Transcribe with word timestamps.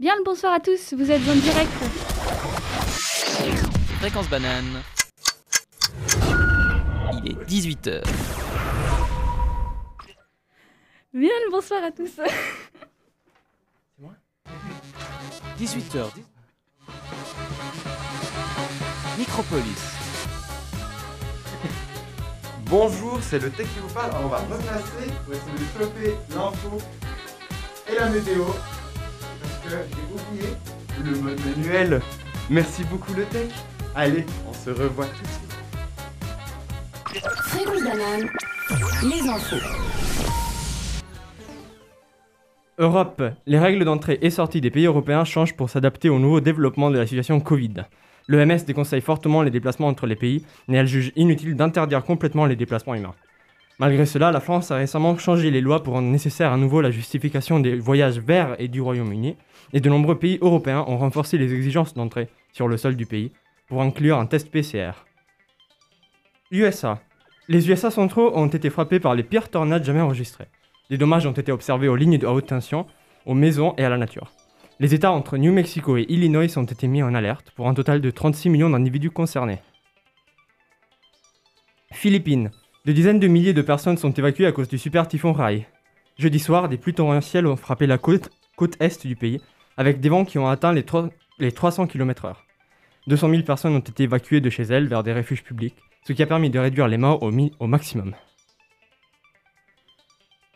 Bien 0.00 0.14
le 0.16 0.22
bonsoir 0.22 0.52
à 0.52 0.60
tous, 0.60 0.94
vous 0.94 1.10
êtes 1.10 1.28
en 1.28 1.34
direct. 1.34 1.72
Fréquence 3.98 4.28
banane. 4.28 4.80
Il 7.14 7.32
est 7.32 7.44
18h. 7.50 8.04
Bien 11.12 11.32
le 11.46 11.50
bonsoir 11.50 11.82
à 11.82 11.90
tous. 11.90 12.12
18h. 15.58 16.06
Micropolis. 19.18 19.64
Bonjour, 22.66 23.18
c'est 23.20 23.40
le 23.40 23.50
tech 23.50 23.66
qui 23.66 23.80
vous 23.80 23.92
parle. 23.92 24.10
Alors, 24.10 24.26
on 24.26 24.28
va 24.28 24.38
replacer 24.38 25.10
pour 25.24 25.34
essayer 25.34 25.58
de 25.58 25.66
choper 25.76 26.16
l'info 26.32 26.78
et 27.90 27.96
la 27.96 28.08
météo. 28.10 28.44
Que 29.68 29.74
j'ai 29.74 30.06
oublié 30.14 30.48
le 31.04 31.20
mode 31.20 31.38
manuel. 31.44 32.00
Merci 32.48 32.84
beaucoup 32.84 33.12
le 33.12 33.24
tech. 33.24 33.50
Allez, 33.94 34.24
on 34.48 34.54
se 34.54 34.70
revoit 34.70 35.04
tout 35.04 35.22
de 37.12 37.12
suite. 37.12 37.22
Fréquence 37.42 37.82
banane, 37.82 38.30
les 39.02 39.28
infos. 39.28 39.56
Europe. 42.78 43.22
Les 43.46 43.58
règles 43.58 43.84
d'entrée 43.84 44.18
et 44.22 44.30
sortie 44.30 44.62
des 44.62 44.70
pays 44.70 44.86
européens 44.86 45.24
changent 45.26 45.54
pour 45.54 45.68
s'adapter 45.68 46.08
au 46.08 46.18
nouveau 46.18 46.40
développement 46.40 46.90
de 46.90 46.96
la 46.96 47.06
situation 47.06 47.38
Covid. 47.38 47.84
L'OMS 48.26 48.64
déconseille 48.66 49.02
fortement 49.02 49.42
les 49.42 49.50
déplacements 49.50 49.88
entre 49.88 50.06
les 50.06 50.16
pays, 50.16 50.46
mais 50.68 50.78
elle 50.78 50.86
juge 50.86 51.12
inutile 51.14 51.56
d'interdire 51.56 52.04
complètement 52.04 52.46
les 52.46 52.56
déplacements 52.56 52.94
humains. 52.94 53.14
Malgré 53.80 54.06
cela, 54.06 54.32
la 54.32 54.40
France 54.40 54.72
a 54.72 54.76
récemment 54.76 55.16
changé 55.18 55.52
les 55.52 55.60
lois 55.60 55.84
pour 55.84 55.94
rendre 55.94 56.08
nécessaire 56.08 56.52
à 56.52 56.56
nouveau 56.56 56.80
la 56.80 56.90
justification 56.90 57.60
des 57.60 57.76
voyages 57.76 58.18
vers 58.18 58.56
et 58.58 58.66
du 58.66 58.80
Royaume-Uni, 58.80 59.36
et 59.72 59.80
de 59.80 59.88
nombreux 59.88 60.18
pays 60.18 60.38
européens 60.40 60.84
ont 60.86 60.98
renforcé 60.98 61.38
les 61.38 61.54
exigences 61.54 61.94
d'entrée 61.94 62.28
sur 62.52 62.68
le 62.68 62.76
sol 62.76 62.96
du 62.96 63.06
pays 63.06 63.32
pour 63.68 63.82
inclure 63.82 64.18
un 64.18 64.26
test 64.26 64.50
PCR. 64.50 64.92
USA. 66.50 67.00
Les 67.48 67.68
USA 67.68 67.90
centraux 67.90 68.32
ont 68.34 68.46
été 68.46 68.70
frappés 68.70 69.00
par 69.00 69.14
les 69.14 69.22
pires 69.22 69.50
tornades 69.50 69.84
jamais 69.84 70.00
enregistrées. 70.00 70.48
Des 70.90 70.98
dommages 70.98 71.26
ont 71.26 71.32
été 71.32 71.52
observés 71.52 71.88
aux 71.88 71.96
lignes 71.96 72.18
de 72.18 72.26
haute 72.26 72.46
tension, 72.46 72.86
aux 73.26 73.34
maisons 73.34 73.74
et 73.76 73.84
à 73.84 73.90
la 73.90 73.98
nature. 73.98 74.32
Les 74.80 74.94
États 74.94 75.12
entre 75.12 75.36
New 75.36 75.52
Mexico 75.52 75.96
et 75.96 76.06
Illinois 76.08 76.56
ont 76.56 76.64
été 76.64 76.86
mis 76.86 77.02
en 77.02 77.14
alerte 77.14 77.50
pour 77.50 77.68
un 77.68 77.74
total 77.74 78.00
de 78.00 78.10
36 78.10 78.48
millions 78.48 78.70
d'individus 78.70 79.10
concernés. 79.10 79.58
Philippines. 81.92 82.50
Des 82.84 82.94
dizaines 82.94 83.18
de 83.18 83.26
milliers 83.26 83.52
de 83.52 83.62
personnes 83.62 83.98
sont 83.98 84.12
évacuées 84.12 84.46
à 84.46 84.52
cause 84.52 84.68
du 84.68 84.78
super 84.78 85.08
typhon 85.08 85.32
Rai. 85.32 85.66
Jeudi 86.16 86.38
soir, 86.38 86.68
des 86.68 86.78
pluies 86.78 86.94
torrentielles 86.94 87.46
ont 87.46 87.56
frappé 87.56 87.86
la 87.86 87.98
côte, 87.98 88.30
côte 88.56 88.76
est 88.80 89.06
du 89.06 89.16
pays, 89.16 89.40
avec 89.78 90.00
des 90.00 90.10
vents 90.10 90.26
qui 90.26 90.38
ont 90.38 90.48
atteint 90.48 90.72
les, 90.74 90.82
tro- 90.82 91.08
les 91.38 91.52
300 91.52 91.86
km/h. 91.86 92.34
200 93.06 93.30
000 93.30 93.42
personnes 93.42 93.74
ont 93.74 93.78
été 93.78 94.02
évacuées 94.02 94.42
de 94.42 94.50
chez 94.50 94.64
elles 94.64 94.88
vers 94.88 95.02
des 95.02 95.14
refuges 95.14 95.42
publics, 95.42 95.76
ce 96.06 96.12
qui 96.12 96.22
a 96.22 96.26
permis 96.26 96.50
de 96.50 96.58
réduire 96.58 96.88
les 96.88 96.98
morts 96.98 97.22
au, 97.22 97.32
au 97.60 97.66
maximum. 97.66 98.14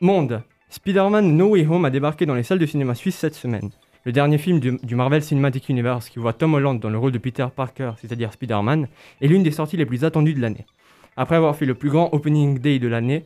Monde. 0.00 0.42
Spider-Man 0.68 1.36
No 1.36 1.50
Way 1.50 1.66
Home 1.66 1.84
a 1.84 1.90
débarqué 1.90 2.26
dans 2.26 2.34
les 2.34 2.42
salles 2.42 2.58
de 2.58 2.66
cinéma 2.66 2.94
suisses 2.94 3.16
cette 3.16 3.34
semaine. 3.34 3.70
Le 4.04 4.10
dernier 4.10 4.38
film 4.38 4.58
du, 4.58 4.78
du 4.82 4.96
Marvel 4.96 5.22
Cinematic 5.22 5.68
Universe 5.68 6.08
qui 6.08 6.18
voit 6.18 6.32
Tom 6.32 6.54
Holland 6.54 6.80
dans 6.80 6.90
le 6.90 6.98
rôle 6.98 7.12
de 7.12 7.18
Peter 7.18 7.46
Parker, 7.54 7.92
c'est-à-dire 7.98 8.32
Spider-Man, 8.32 8.88
est 9.20 9.28
l'une 9.28 9.44
des 9.44 9.52
sorties 9.52 9.76
les 9.76 9.86
plus 9.86 10.04
attendues 10.04 10.34
de 10.34 10.40
l'année. 10.40 10.66
Après 11.16 11.36
avoir 11.36 11.54
fait 11.54 11.66
le 11.66 11.74
plus 11.74 11.90
grand 11.90 12.12
opening 12.12 12.58
day 12.58 12.80
de 12.80 12.88
l'année 12.88 13.22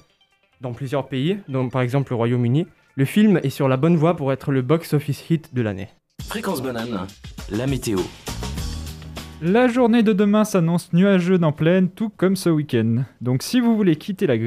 dans 0.60 0.74
plusieurs 0.74 1.08
pays, 1.08 1.38
dont 1.48 1.70
par 1.70 1.80
exemple 1.80 2.10
le 2.12 2.16
Royaume-Uni, 2.16 2.66
le 2.98 3.04
film 3.04 3.38
est 3.42 3.50
sur 3.50 3.68
la 3.68 3.76
bonne 3.76 3.96
voie 3.96 4.16
pour 4.16 4.32
être 4.32 4.52
le 4.52 4.62
box-office 4.62 5.28
hit 5.30 5.54
de 5.54 5.60
l'année. 5.60 5.88
Fréquence 6.26 6.62
banane. 6.62 7.06
La 7.50 7.66
météo. 7.66 7.98
La 9.42 9.68
journée 9.68 10.02
de 10.02 10.14
demain 10.14 10.46
s'annonce 10.46 10.90
nuageuse 10.94 11.42
en 11.42 11.52
pleine, 11.52 11.90
tout 11.90 12.08
comme 12.08 12.36
ce 12.36 12.48
week-end. 12.48 13.04
Donc 13.20 13.42
si 13.42 13.60
vous 13.60 13.76
voulez 13.76 13.96
quitter 13.96 14.26
la, 14.26 14.38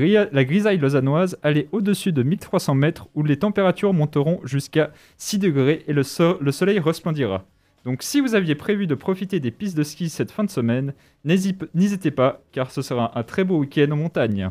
grisaille 0.43 0.79
lausannoise, 0.79 1.37
allez 1.43 1.69
au-dessus 1.71 2.11
de 2.11 2.23
1300 2.23 2.73
mètres 2.73 3.07
où 3.13 3.21
les 3.23 3.37
températures 3.37 3.93
monteront 3.93 4.39
jusqu'à 4.45 4.89
6 5.17 5.37
degrés 5.37 5.83
et 5.87 5.93
le, 5.93 6.01
so- 6.01 6.39
le 6.41 6.51
soleil 6.51 6.79
resplendira. 6.79 7.45
Donc 7.85 8.01
si 8.01 8.19
vous 8.19 8.33
aviez 8.33 8.55
prévu 8.55 8.87
de 8.87 8.95
profiter 8.95 9.39
des 9.39 9.51
pistes 9.51 9.77
de 9.77 9.83
ski 9.83 10.09
cette 10.09 10.31
fin 10.31 10.43
de 10.43 10.49
semaine, 10.49 10.93
n'hési- 11.23 11.55
n'hésitez 11.75 12.09
pas 12.11 12.41
car 12.51 12.71
ce 12.71 12.81
sera 12.81 13.11
un 13.17 13.21
très 13.23 13.43
beau 13.43 13.59
week-end 13.59 13.91
en 13.91 13.95
montagne. 13.97 14.49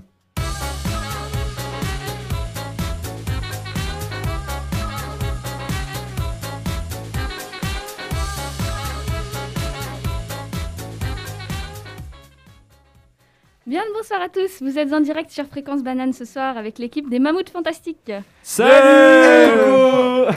Bien 13.68 13.82
le 13.84 13.92
bonsoir 13.92 14.22
à 14.22 14.30
tous, 14.30 14.62
vous 14.62 14.78
êtes 14.78 14.94
en 14.94 15.00
direct 15.02 15.30
sur 15.30 15.44
Fréquence 15.44 15.82
Banane 15.82 16.14
ce 16.14 16.24
soir 16.24 16.56
avec 16.56 16.78
l'équipe 16.78 17.10
des 17.10 17.18
Mammouths 17.18 17.50
Fantastiques. 17.50 18.10
Salut 18.42 18.72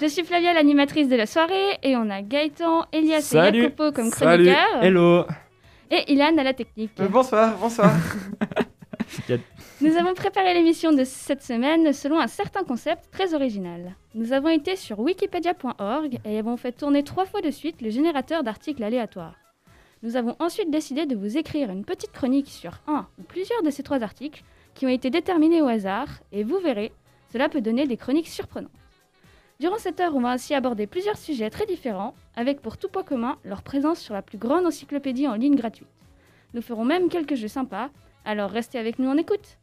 Je 0.00 0.06
suis 0.08 0.24
Flavia, 0.24 0.52
l'animatrice 0.52 1.08
de 1.08 1.14
la 1.14 1.26
soirée, 1.26 1.78
et 1.84 1.94
on 1.96 2.10
a 2.10 2.22
Gaëtan, 2.22 2.86
Elias 2.92 3.20
Salut. 3.20 3.58
et 3.58 3.62
Jacopo 3.62 3.92
comme 3.92 4.10
Salut. 4.10 4.46
chroniqueurs, 4.46 4.82
Hello 4.82 5.24
et 5.92 6.12
Ilan 6.12 6.36
à 6.36 6.42
la 6.42 6.54
technique. 6.54 6.90
Euh, 6.98 7.06
bonsoir, 7.06 7.56
bonsoir. 7.56 7.92
Nous 9.80 9.96
avons 9.96 10.14
préparé 10.14 10.52
l'émission 10.52 10.90
de 10.92 11.04
cette 11.04 11.44
semaine 11.44 11.92
selon 11.92 12.18
un 12.18 12.26
certain 12.26 12.64
concept 12.64 13.12
très 13.12 13.32
original. 13.32 13.94
Nous 14.16 14.32
avons 14.32 14.48
été 14.48 14.74
sur 14.74 14.98
wikipedia.org 14.98 16.18
et 16.24 16.36
avons 16.36 16.56
fait 16.56 16.72
tourner 16.72 17.04
trois 17.04 17.26
fois 17.26 17.42
de 17.42 17.52
suite 17.52 17.80
le 17.80 17.90
générateur 17.90 18.42
d'articles 18.42 18.82
aléatoires. 18.82 19.36
Nous 20.02 20.16
avons 20.16 20.34
ensuite 20.40 20.70
décidé 20.70 21.06
de 21.06 21.14
vous 21.14 21.38
écrire 21.38 21.70
une 21.70 21.84
petite 21.84 22.10
chronique 22.10 22.48
sur 22.48 22.80
un 22.88 23.06
ou 23.20 23.22
plusieurs 23.22 23.62
de 23.62 23.70
ces 23.70 23.84
trois 23.84 24.02
articles 24.02 24.42
qui 24.74 24.84
ont 24.84 24.88
été 24.88 25.10
déterminés 25.10 25.62
au 25.62 25.68
hasard 25.68 26.08
et 26.32 26.42
vous 26.42 26.58
verrez, 26.58 26.90
cela 27.32 27.48
peut 27.48 27.60
donner 27.60 27.86
des 27.86 27.96
chroniques 27.96 28.26
surprenantes. 28.26 28.72
Durant 29.60 29.78
cette 29.78 30.00
heure, 30.00 30.16
on 30.16 30.20
va 30.20 30.30
ainsi 30.30 30.54
aborder 30.54 30.88
plusieurs 30.88 31.16
sujets 31.16 31.50
très 31.50 31.66
différents, 31.66 32.16
avec 32.34 32.60
pour 32.60 32.78
tout 32.78 32.88
point 32.88 33.04
commun 33.04 33.38
leur 33.44 33.62
présence 33.62 34.00
sur 34.00 34.12
la 34.12 34.22
plus 34.22 34.38
grande 34.38 34.66
encyclopédie 34.66 35.28
en 35.28 35.36
ligne 35.36 35.54
gratuite. 35.54 35.86
Nous 36.52 36.62
ferons 36.62 36.84
même 36.84 37.08
quelques 37.08 37.36
jeux 37.36 37.46
sympas, 37.46 37.88
alors 38.24 38.50
restez 38.50 38.78
avec 38.78 38.98
nous 38.98 39.08
en 39.08 39.16
écoute. 39.16 39.58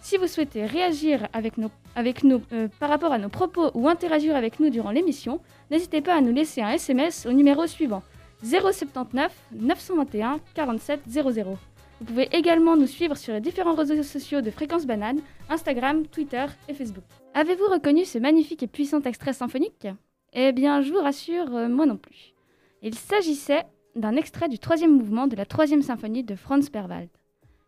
Si 0.00 0.16
vous 0.16 0.28
souhaitez 0.28 0.64
réagir 0.64 1.26
euh, 1.34 2.68
par 2.78 2.88
rapport 2.88 3.12
à 3.12 3.18
nos 3.18 3.28
propos 3.28 3.72
ou 3.74 3.88
interagir 3.88 4.36
avec 4.36 4.60
nous 4.60 4.70
durant 4.70 4.92
l'émission, 4.92 5.40
n'hésitez 5.72 6.02
pas 6.02 6.14
à 6.14 6.20
nous 6.20 6.32
laisser 6.32 6.62
un 6.62 6.70
SMS 6.70 7.26
au 7.26 7.32
numéro 7.32 7.66
suivant 7.66 8.04
079 8.42 9.32
921 9.52 10.40
47 10.54 11.00
00. 11.08 11.58
Vous 12.00 12.06
pouvez 12.06 12.28
également 12.32 12.76
nous 12.76 12.86
suivre 12.88 13.16
sur 13.16 13.32
les 13.32 13.40
différents 13.40 13.74
réseaux 13.74 14.02
sociaux 14.02 14.40
de 14.40 14.50
Fréquence 14.50 14.86
Banane, 14.86 15.20
Instagram, 15.48 16.06
Twitter 16.06 16.46
et 16.68 16.74
Facebook. 16.74 17.04
Avez-vous 17.34 17.66
reconnu 17.66 18.04
ce 18.04 18.18
magnifique 18.18 18.62
et 18.62 18.66
puissant 18.66 19.00
extrait 19.02 19.32
symphonique? 19.32 19.86
Eh 20.32 20.52
bien, 20.52 20.80
je 20.80 20.92
vous 20.92 21.00
rassure, 21.00 21.54
euh, 21.54 21.68
moi 21.68 21.86
non 21.86 21.96
plus. 21.96 22.34
Il 22.82 22.94
s'agissait 22.94 23.64
d'un 23.94 24.16
extrait 24.16 24.48
du 24.48 24.58
troisième 24.58 24.96
mouvement 24.96 25.28
de 25.28 25.36
la 25.36 25.46
troisième 25.46 25.82
symphonie 25.82 26.24
de 26.24 26.34
Franz 26.34 26.70
Berwald. 26.72 27.08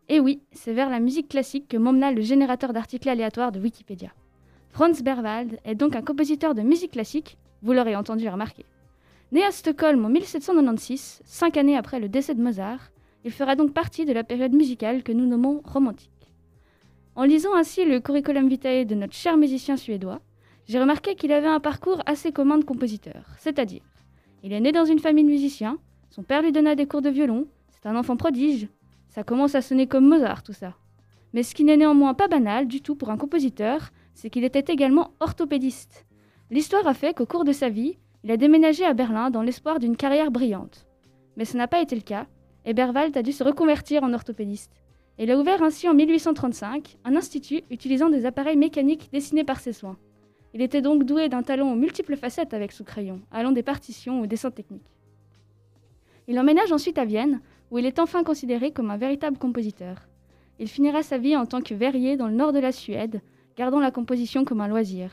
Et 0.08 0.18
oui, 0.18 0.40
c'est 0.52 0.72
vers 0.72 0.90
la 0.90 0.98
musique 0.98 1.28
classique 1.28 1.68
que 1.68 1.76
m'emmena 1.76 2.10
le 2.10 2.22
générateur 2.22 2.72
d'articles 2.72 3.08
aléatoires 3.08 3.52
de 3.52 3.60
Wikipédia. 3.60 4.10
Franz 4.70 5.02
Berwald 5.02 5.60
est 5.64 5.76
donc 5.76 5.94
un 5.94 6.02
compositeur 6.02 6.54
de 6.54 6.62
musique 6.62 6.92
classique, 6.92 7.38
vous 7.62 7.72
l'aurez 7.72 7.94
entendu 7.94 8.24
et 8.24 8.30
remarqué. 8.30 8.66
Né 9.34 9.42
à 9.42 9.50
Stockholm 9.50 10.04
en 10.04 10.10
1796, 10.10 11.22
cinq 11.24 11.56
années 11.56 11.76
après 11.76 11.98
le 11.98 12.08
décès 12.08 12.36
de 12.36 12.40
Mozart, 12.40 12.92
il 13.24 13.32
fera 13.32 13.56
donc 13.56 13.72
partie 13.72 14.04
de 14.04 14.12
la 14.12 14.22
période 14.22 14.52
musicale 14.52 15.02
que 15.02 15.10
nous 15.10 15.26
nommons 15.26 15.60
romantique. 15.64 16.30
En 17.16 17.24
lisant 17.24 17.52
ainsi 17.56 17.84
le 17.84 17.98
curriculum 17.98 18.48
vitae 18.48 18.84
de 18.84 18.94
notre 18.94 19.14
cher 19.14 19.36
musicien 19.36 19.76
suédois, 19.76 20.20
j'ai 20.68 20.78
remarqué 20.78 21.16
qu'il 21.16 21.32
avait 21.32 21.48
un 21.48 21.58
parcours 21.58 22.00
assez 22.06 22.30
commun 22.30 22.58
de 22.58 22.64
compositeur, 22.64 23.26
c'est-à-dire, 23.36 23.82
il 24.44 24.52
est 24.52 24.60
né 24.60 24.70
dans 24.70 24.84
une 24.84 25.00
famille 25.00 25.25
de 25.25 25.31
musiciens, 25.31 25.78
son 26.10 26.22
père 26.22 26.40
lui 26.40 26.52
donna 26.52 26.76
des 26.76 26.87
cours 26.87 27.02
de 27.02 27.10
violon, 27.10 27.48
c'est 27.70 27.88
un 27.88 27.96
enfant 27.96 28.16
prodige, 28.16 28.69
ça 29.08 29.25
commence 29.25 29.56
à 29.56 29.62
sonner 29.62 29.88
comme 29.88 30.06
Mozart 30.06 30.44
tout 30.44 30.52
ça. 30.52 30.75
Mais 31.32 31.42
ce 31.42 31.56
qui 31.56 31.64
n'est 31.64 31.76
néanmoins 31.76 32.14
pas 32.14 32.28
banal 32.28 32.69
du 32.69 32.82
tout 32.82 32.94
pour 32.94 33.10
un 33.10 33.16
compositeur, 33.16 33.90
c'est 34.14 34.30
qu'il 34.30 34.44
était 34.44 34.72
également 34.72 35.10
orthopédiste. 35.19 36.06
L'histoire 36.52 36.87
a 36.87 36.94
fait 36.94 37.16
qu'au 37.16 37.26
cours 37.26 37.42
de 37.42 37.50
sa 37.50 37.69
vie, 37.69 37.96
il 38.25 38.31
a 38.31 38.38
déménagé 38.38 38.87
à 38.87 38.94
Berlin 38.94 39.31
dans 39.31 39.43
l'espoir 39.43 39.79
d'une 39.79 39.99
carrière 39.99 40.31
brillante. 40.31 40.87
Mais 41.37 41.44
ce 41.44 41.59
n'a 41.59 41.69
pas 41.69 41.82
été 41.82 41.94
le 41.94 42.00
cas, 42.00 42.26
et 42.65 42.73
Berwald 42.73 43.15
a 43.19 43.23
dû 43.23 43.32
se 43.32 43.44
reconvertir 43.44 44.03
en 44.03 44.15
orthopédiste. 44.15 44.73
Il 45.19 45.31
a 45.31 45.38
ouvert 45.38 45.62
ainsi 45.62 45.91
en 45.91 45.94
1835 45.94 46.97
un 47.05 47.17
institut 47.17 47.61
utilisant 47.71 48.09
des 48.09 48.25
appareils 48.25 48.56
mécaniques 48.56 49.11
dessinés 49.12 49.44
par 49.44 49.61
ses 49.61 49.75
soins. 49.75 49.99
Il 50.55 50.62
était 50.62 50.81
donc 50.81 51.05
doué 51.05 51.29
d'un 51.29 51.43
talent 51.43 51.71
aux 51.71 51.76
multiples 51.76 52.17
facettes 52.17 52.55
avec 52.55 52.73
son 52.73 52.82
crayon, 52.82 53.21
allant 53.31 53.53
des 53.53 53.62
partitions 53.62 54.23
au 54.23 54.26
dessin 54.26 54.50
technique. 54.50 54.91
Il 56.26 56.41
emménage 56.41 56.73
ensuite 56.73 56.97
à 56.97 57.05
Vienne, 57.05 57.43
où 57.71 57.79
il 57.79 57.85
est 57.85 57.99
enfin 57.99 58.25
considéré 58.25 58.71
comme 58.71 58.91
un 58.91 58.97
véritable 58.97 59.37
compositeur. 59.37 60.09
Il 60.59 60.69
finira 60.69 61.03
sa 61.03 61.19
vie 61.19 61.37
en 61.37 61.44
tant 61.44 61.61
que 61.61 61.75
verrier 61.75 62.17
dans 62.17 62.29
le 62.29 62.35
nord 62.35 62.55
de 62.55 62.59
la 62.59 62.73
Suède, 62.73 63.21
gardant 63.55 63.81
la 63.81 63.91
composition 63.91 64.47
comme 64.47 64.62
un 64.62 64.69
loisir. 64.69 65.11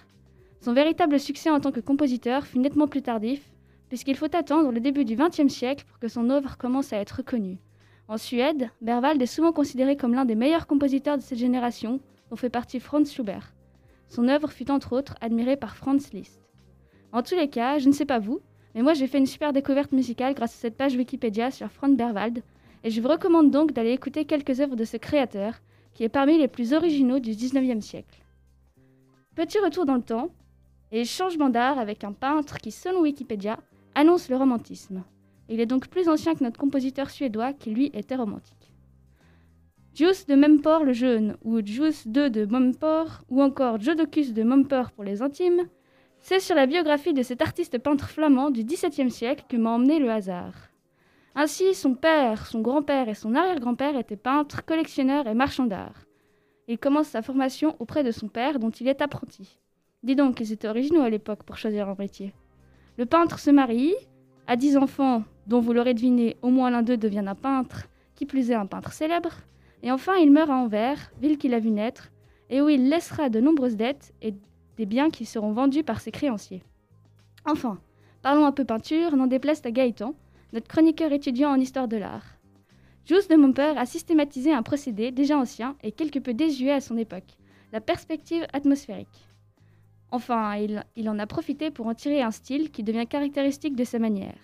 Son 0.62 0.74
véritable 0.74 1.20
succès 1.20 1.50
en 1.50 1.60
tant 1.60 1.72
que 1.72 1.80
compositeur 1.80 2.46
fut 2.46 2.60
nettement 2.60 2.88
plus 2.88 3.02
tardif, 3.02 3.42
puisqu'il 3.90 4.16
faut 4.16 4.34
attendre 4.36 4.72
le 4.72 4.80
début 4.80 5.06
du 5.06 5.16
XXe 5.16 5.52
siècle 5.52 5.86
pour 5.88 5.98
que 5.98 6.08
son 6.08 6.30
œuvre 6.30 6.56
commence 6.56 6.94
à 6.94 6.98
être 6.98 7.18
reconnue. 7.18 7.58
En 8.08 8.18
Suède, 8.18 8.70
Berwald 8.80 9.20
est 9.20 9.26
souvent 9.26 9.54
considéré 9.54 9.98
comme 9.98 10.14
l'un 10.14 10.24
des 10.24 10.36
meilleurs 10.36 10.68
compositeurs 10.68 11.18
de 11.18 11.24
cette 11.24 11.40
génération, 11.40 12.00
dont 12.30 12.36
fait 12.36 12.52
partie 12.52 12.80
Franz 12.80 13.12
Schubert. 13.12 13.56
Son 14.08 14.28
œuvre 14.28 14.52
fut 14.52 14.70
entre 14.70 14.94
autres 14.94 15.16
admirée 15.20 15.58
par 15.58 15.76
Franz 15.76 16.10
Liszt. 16.14 16.40
En 17.12 17.24
tous 17.24 17.36
les 17.36 17.50
cas, 17.50 17.80
je 17.80 17.88
ne 17.88 17.94
sais 17.94 18.06
pas 18.06 18.20
vous, 18.20 18.40
mais 18.76 18.84
moi 18.84 18.94
j'ai 18.94 19.08
fait 19.08 19.18
une 19.18 19.26
super 19.26 19.54
découverte 19.54 19.92
musicale 19.94 20.36
grâce 20.36 20.54
à 20.54 20.60
cette 20.60 20.78
page 20.78 20.96
Wikipédia 20.96 21.50
sur 21.50 21.72
Franz 21.72 21.96
Berwald, 21.96 22.44
et 22.84 22.92
je 22.92 23.02
vous 23.02 23.08
recommande 23.08 23.50
donc 23.50 23.74
d'aller 23.74 23.94
écouter 23.94 24.26
quelques 24.26 24.60
œuvres 24.60 24.76
de 24.76 24.86
ce 24.86 24.98
créateur, 24.98 25.56
qui 25.96 26.04
est 26.04 26.10
parmi 26.10 26.38
les 26.38 26.48
plus 26.48 26.74
originaux 26.74 27.20
du 27.20 27.32
XIXe 27.32 27.84
siècle. 27.84 28.24
Petit 29.36 29.58
retour 29.60 29.86
dans 29.86 29.96
le 29.96 30.02
temps, 30.04 30.30
et 30.92 31.06
changement 31.06 31.50
d'art 31.50 31.80
avec 31.80 32.04
un 32.04 32.12
peintre 32.12 32.58
qui, 32.58 32.72
selon 32.72 33.02
Wikipédia, 33.02 33.60
annonce 33.96 34.30
le 34.30 34.36
romantisme. 34.36 35.04
Il 35.50 35.60
est 35.60 35.66
donc 35.66 35.88
plus 35.88 36.08
ancien 36.08 36.36
que 36.36 36.44
notre 36.44 36.60
compositeur 36.60 37.10
suédois 37.10 37.54
qui 37.54 37.72
lui 37.72 37.92
était 37.94 38.16
romantique. 38.16 38.74
Juice 39.94 40.26
de 40.26 40.36
Mempor 40.36 40.86
le 40.86 40.94
jeune, 40.94 41.36
ou 41.44 41.60
Juice 41.66 42.06
II 42.06 42.32
de 42.32 42.46
Mempor, 42.46 43.24
ou 43.30 43.42
encore 43.42 43.80
Jodocus 43.82 44.34
de 44.34 44.44
Mempor 44.44 44.92
pour 44.92 45.04
les 45.04 45.22
intimes, 45.22 45.68
c'est 46.20 46.40
sur 46.40 46.56
la 46.56 46.68
biographie 46.68 47.14
de 47.14 47.24
cet 47.24 47.42
artiste 47.42 47.78
peintre 47.80 48.10
flamand 48.10 48.52
du 48.52 48.64
XVIIe 48.64 49.12
siècle 49.12 49.46
que 49.50 49.58
m'a 49.58 49.72
emmené 49.72 50.00
le 50.00 50.10
hasard. 50.10 50.54
Ainsi, 51.36 51.74
son 51.74 51.96
père, 51.96 52.46
son 52.46 52.62
grand-père 52.62 53.10
et 53.10 53.16
son 53.16 53.36
arrière-grand-père 53.36 53.98
étaient 53.98 54.18
peintres, 54.18 54.64
collectionneurs 54.66 55.28
et 55.28 55.34
marchands 55.34 55.66
d'art. 55.66 56.06
Il 56.68 56.78
commence 56.78 57.08
sa 57.08 57.22
formation 57.22 57.76
auprès 57.80 58.04
de 58.04 58.12
son 58.12 58.28
père, 58.28 58.60
dont 58.60 58.70
il 58.70 58.88
est 58.88 59.02
apprenti. 59.02 59.61
Dis 60.04 60.16
donc, 60.16 60.40
ils 60.40 60.52
étaient 60.52 60.68
originaux 60.68 61.02
à 61.02 61.10
l'époque 61.10 61.44
pour 61.44 61.58
choisir 61.58 61.88
un 61.88 61.96
métier. 61.96 62.34
Le 62.98 63.06
peintre 63.06 63.38
se 63.38 63.52
marie, 63.52 63.94
a 64.48 64.56
dix 64.56 64.76
enfants, 64.76 65.24
dont 65.46 65.60
vous 65.60 65.74
l'aurez 65.74 65.94
deviné, 65.94 66.38
au 66.42 66.50
moins 66.50 66.72
l'un 66.72 66.82
d'eux 66.82 66.98
devient 66.98 67.24
un 67.28 67.36
peintre, 67.36 67.88
qui 68.16 68.26
plus 68.26 68.50
est 68.50 68.56
un 68.56 68.66
peintre 68.66 68.94
célèbre, 68.94 69.32
et 69.84 69.92
enfin 69.92 70.16
il 70.16 70.32
meurt 70.32 70.50
à 70.50 70.56
Anvers, 70.56 71.12
ville 71.22 71.38
qu'il 71.38 71.54
a 71.54 71.60
vu 71.60 71.70
naître, 71.70 72.12
et 72.50 72.62
où 72.62 72.70
il 72.70 72.90
laissera 72.90 73.30
de 73.30 73.40
nombreuses 73.40 73.78
dettes 73.78 74.14
et 74.22 74.34
des 74.78 74.86
biens 74.88 75.12
qui 75.12 75.26
seront 75.26 75.52
vendus 75.52 75.84
par 75.84 76.02
ses 76.02 76.12
créanciers. 76.12 76.64
Enfin, 77.46 77.80
parlons 78.24 78.46
un 78.46 78.52
peu 78.52 78.66
peinture, 78.66 79.16
n'en 79.16 79.28
déplaise 79.28 79.62
à 79.66 79.72
Gaëtan, 79.72 80.16
notre 80.52 80.68
chroniqueur 80.68 81.12
étudiant 81.12 81.52
en 81.52 81.60
histoire 81.60 81.88
de 81.88 81.98
l'art. 81.98 82.26
Jules 83.06 83.28
de 83.30 83.36
Momper 83.36 83.78
a 83.78 83.86
systématisé 83.86 84.52
un 84.52 84.64
procédé 84.64 85.12
déjà 85.12 85.38
ancien 85.38 85.76
et 85.84 85.92
quelque 85.92 86.20
peu 86.20 86.34
désuet 86.34 86.72
à 86.72 86.82
son 86.82 86.98
époque, 86.98 87.38
la 87.72 87.82
perspective 87.82 88.46
atmosphérique. 88.52 89.31
Enfin, 90.12 90.58
il, 90.96 91.10
en 91.10 91.20
a 91.20 91.26
profité 91.26 91.72
pour 91.72 91.88
en 91.88 91.94
tirer 91.94 92.22
un 92.22 92.32
style 92.32 92.70
qui 92.70 92.84
devient 92.84 93.08
caractéristique 93.08 93.78
de 93.78 93.86
sa 93.86 93.98
manière. 93.98 94.36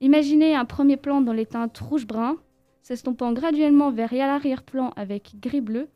Imaginez 0.00 0.54
un 0.54 0.64
premier 0.64 0.96
plan 0.96 1.20
dans 1.20 1.32
les 1.32 1.46
teintes 1.46 1.78
rouge-brun, 1.78 2.36
s'estompant 2.82 3.32
graduellement 3.32 3.92
vers 3.92 4.12
l'arrière-plan 4.12 4.92
avec 4.96 5.36
gris-bleu, 5.40 5.88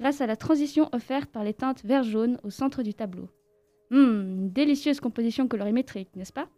grâce 0.00 0.20
à 0.20 0.26
la 0.26 0.36
transition 0.36 0.88
offerte 0.92 1.30
par 1.30 1.44
les 1.44 1.54
teintes 1.54 1.84
vert-jaune 1.84 2.38
au 2.42 2.50
centre 2.50 2.82
du 2.82 2.94
tableau. 2.94 3.28
Hum, 3.90 4.48
délicieuse 4.50 5.00
composition 5.00 5.46
colorimétrique, 5.46 6.14
n'est-ce 6.16 6.32
pas? 6.32 6.48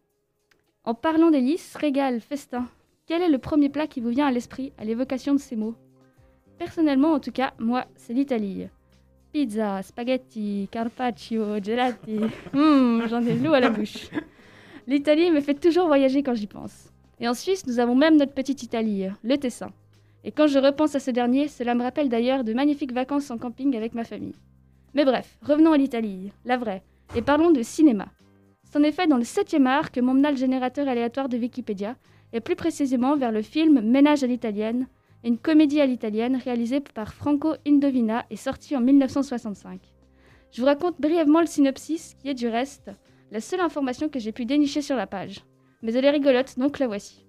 En 0.85 0.95
parlant 0.95 1.31
d'hélice, 1.31 1.75
régal, 1.77 2.21
festin, 2.21 2.69
quel 3.07 3.23
est 3.23 3.29
le 3.29 3.39
premier 3.39 3.69
plat 3.69 3.87
qui 3.89 4.01
vous 4.01 4.11
vient 4.11 4.27
à 4.27 4.31
l'esprit 4.31 4.73
à 4.79 4.85
l'évocation 4.85 5.35
de 5.35 5.41
ces 5.41 5.57
mots? 5.57 5.75
Personnellement, 6.59 7.13
en 7.13 7.21
tout 7.21 7.33
cas, 7.33 7.55
moi, 7.59 7.87
c'est 7.97 8.13
l'Italie. 8.13 8.69
Pizza, 9.32 9.81
spaghetti, 9.82 10.67
carpaccio, 10.71 11.61
gelati. 11.61 12.19
Hum, 12.53 13.06
j'en 13.09 13.25
ai 13.25 13.37
l'eau 13.38 13.53
à 13.53 13.61
la 13.61 13.71
bouche. 13.71 14.09
L'Italie 14.88 15.31
me 15.31 15.41
fait 15.41 15.55
toujours 15.55 15.87
voyager 15.87 16.25
quand 16.25 16.35
j'y 16.35 16.49
pense. 16.49 16.91
Et 17.21 17.29
en 17.29 17.35
Suisse, 17.35 17.65
nous 17.69 17.79
avons 17.79 17.94
même 17.94 18.17
notre 18.17 18.32
petite 18.32 18.65
Italie, 18.65 19.06
le 19.23 19.37
Tessin. 19.37 19.71
Et 20.25 20.32
quand 20.32 20.49
je 20.49 20.59
repense 20.59 20.97
à 20.97 21.00
ce 21.00 21.12
dernier, 21.12 21.47
cela 21.47 21.77
me 21.77 21.82
rappelle 21.85 22.09
d'ailleurs 22.09 22.43
de 22.43 22.53
magnifiques 22.53 22.93
vacances 22.93 23.31
en 23.31 23.38
camping 23.38 23.77
avec 23.77 23.94
ma 23.94 24.03
famille. 24.03 24.35
Mais 24.94 25.05
bref, 25.05 25.38
revenons 25.43 25.73
à 25.73 25.79
l'Italie, 25.79 26.32
la 26.44 26.56
vraie, 26.56 26.82
et 27.15 27.23
parlons 27.23 27.53
de 27.53 27.62
cinéma. 27.62 28.09
C'est 28.65 28.79
en 28.79 28.82
effet 28.82 29.06
dans 29.06 29.17
le 29.17 29.23
7e 29.23 29.67
art 29.67 29.93
que 29.93 30.00
m'emmena 30.00 30.32
le 30.32 30.37
générateur 30.38 30.88
aléatoire 30.88 31.29
de 31.29 31.38
Wikipédia, 31.38 31.94
et 32.32 32.41
plus 32.41 32.56
précisément 32.56 33.17
vers 33.17 33.31
le 33.31 33.43
film 33.43 33.81
Ménage 33.81 34.25
à 34.25 34.27
l'italienne, 34.27 34.88
une 35.25 35.38
comédie 35.38 35.81
à 35.81 35.87
l'italienne 35.87 36.37
réalisée 36.37 36.81
par 36.81 37.12
Franco 37.12 37.55
Indovina 37.67 38.25
et 38.31 38.37
sortie 38.37 38.76
en 38.76 38.81
1965. 38.81 39.81
Je 40.52 40.61
vous 40.61 40.67
raconte 40.67 41.00
brièvement 41.00 41.40
le 41.40 41.46
synopsis, 41.46 42.14
qui 42.20 42.28
est 42.28 42.34
du 42.34 42.49
reste 42.49 42.90
la 43.31 43.40
seule 43.40 43.61
information 43.61 44.08
que 44.08 44.19
j'ai 44.19 44.32
pu 44.32 44.44
dénicher 44.44 44.82
sur 44.82 44.96
la 44.96 45.06
page. 45.06 45.44
Mais 45.82 45.93
elle 45.93 46.05
est 46.05 46.11
rigolote, 46.11 46.58
donc 46.58 46.78
la 46.78 46.88
voici. 46.88 47.25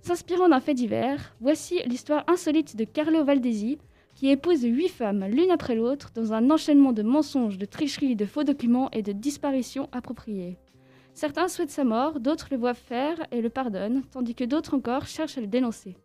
S'inspirant 0.00 0.48
d'un 0.48 0.60
fait 0.60 0.74
divers, 0.74 1.34
voici 1.40 1.80
l'histoire 1.86 2.24
insolite 2.26 2.76
de 2.76 2.84
Carlo 2.84 3.24
Valdesi, 3.24 3.78
qui 4.14 4.30
épouse 4.30 4.62
huit 4.62 4.88
femmes 4.88 5.26
l'une 5.28 5.50
après 5.50 5.74
l'autre 5.74 6.10
dans 6.14 6.32
un 6.32 6.50
enchaînement 6.50 6.92
de 6.92 7.02
mensonges, 7.02 7.58
de 7.58 7.66
tricheries, 7.66 8.16
de 8.16 8.26
faux 8.26 8.44
documents 8.44 8.90
et 8.92 9.02
de 9.02 9.12
disparitions 9.12 9.88
appropriées. 9.92 10.58
Certains 11.14 11.48
souhaitent 11.48 11.70
sa 11.70 11.84
mort, 11.84 12.20
d'autres 12.20 12.48
le 12.50 12.56
voient 12.56 12.74
faire 12.74 13.16
et 13.30 13.40
le 13.40 13.50
pardonnent, 13.50 14.02
tandis 14.10 14.34
que 14.34 14.44
d'autres 14.44 14.74
encore 14.74 15.06
cherchent 15.06 15.38
à 15.38 15.40
le 15.40 15.46
dénoncer. 15.46 15.96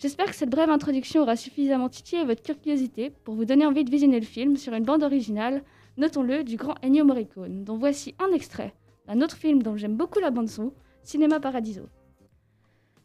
J'espère 0.00 0.26
que 0.26 0.36
cette 0.36 0.50
brève 0.50 0.70
introduction 0.70 1.22
aura 1.22 1.34
suffisamment 1.34 1.88
titillé 1.88 2.24
votre 2.24 2.42
curiosité 2.42 3.10
pour 3.24 3.34
vous 3.34 3.44
donner 3.44 3.66
envie 3.66 3.82
de 3.82 3.90
visionner 3.90 4.20
le 4.20 4.26
film 4.26 4.56
sur 4.56 4.72
une 4.72 4.84
bande 4.84 5.02
originale, 5.02 5.64
notons-le, 5.96 6.44
du 6.44 6.56
grand 6.56 6.76
Ennio 6.84 7.04
Morricone, 7.04 7.64
dont 7.64 7.76
voici 7.76 8.14
un 8.20 8.32
extrait 8.32 8.72
d'un 9.08 9.20
autre 9.22 9.36
film 9.36 9.60
dont 9.60 9.76
j'aime 9.76 9.96
beaucoup 9.96 10.20
la 10.20 10.30
bande-son, 10.30 10.72
Cinéma 11.02 11.40
Paradiso. 11.40 11.82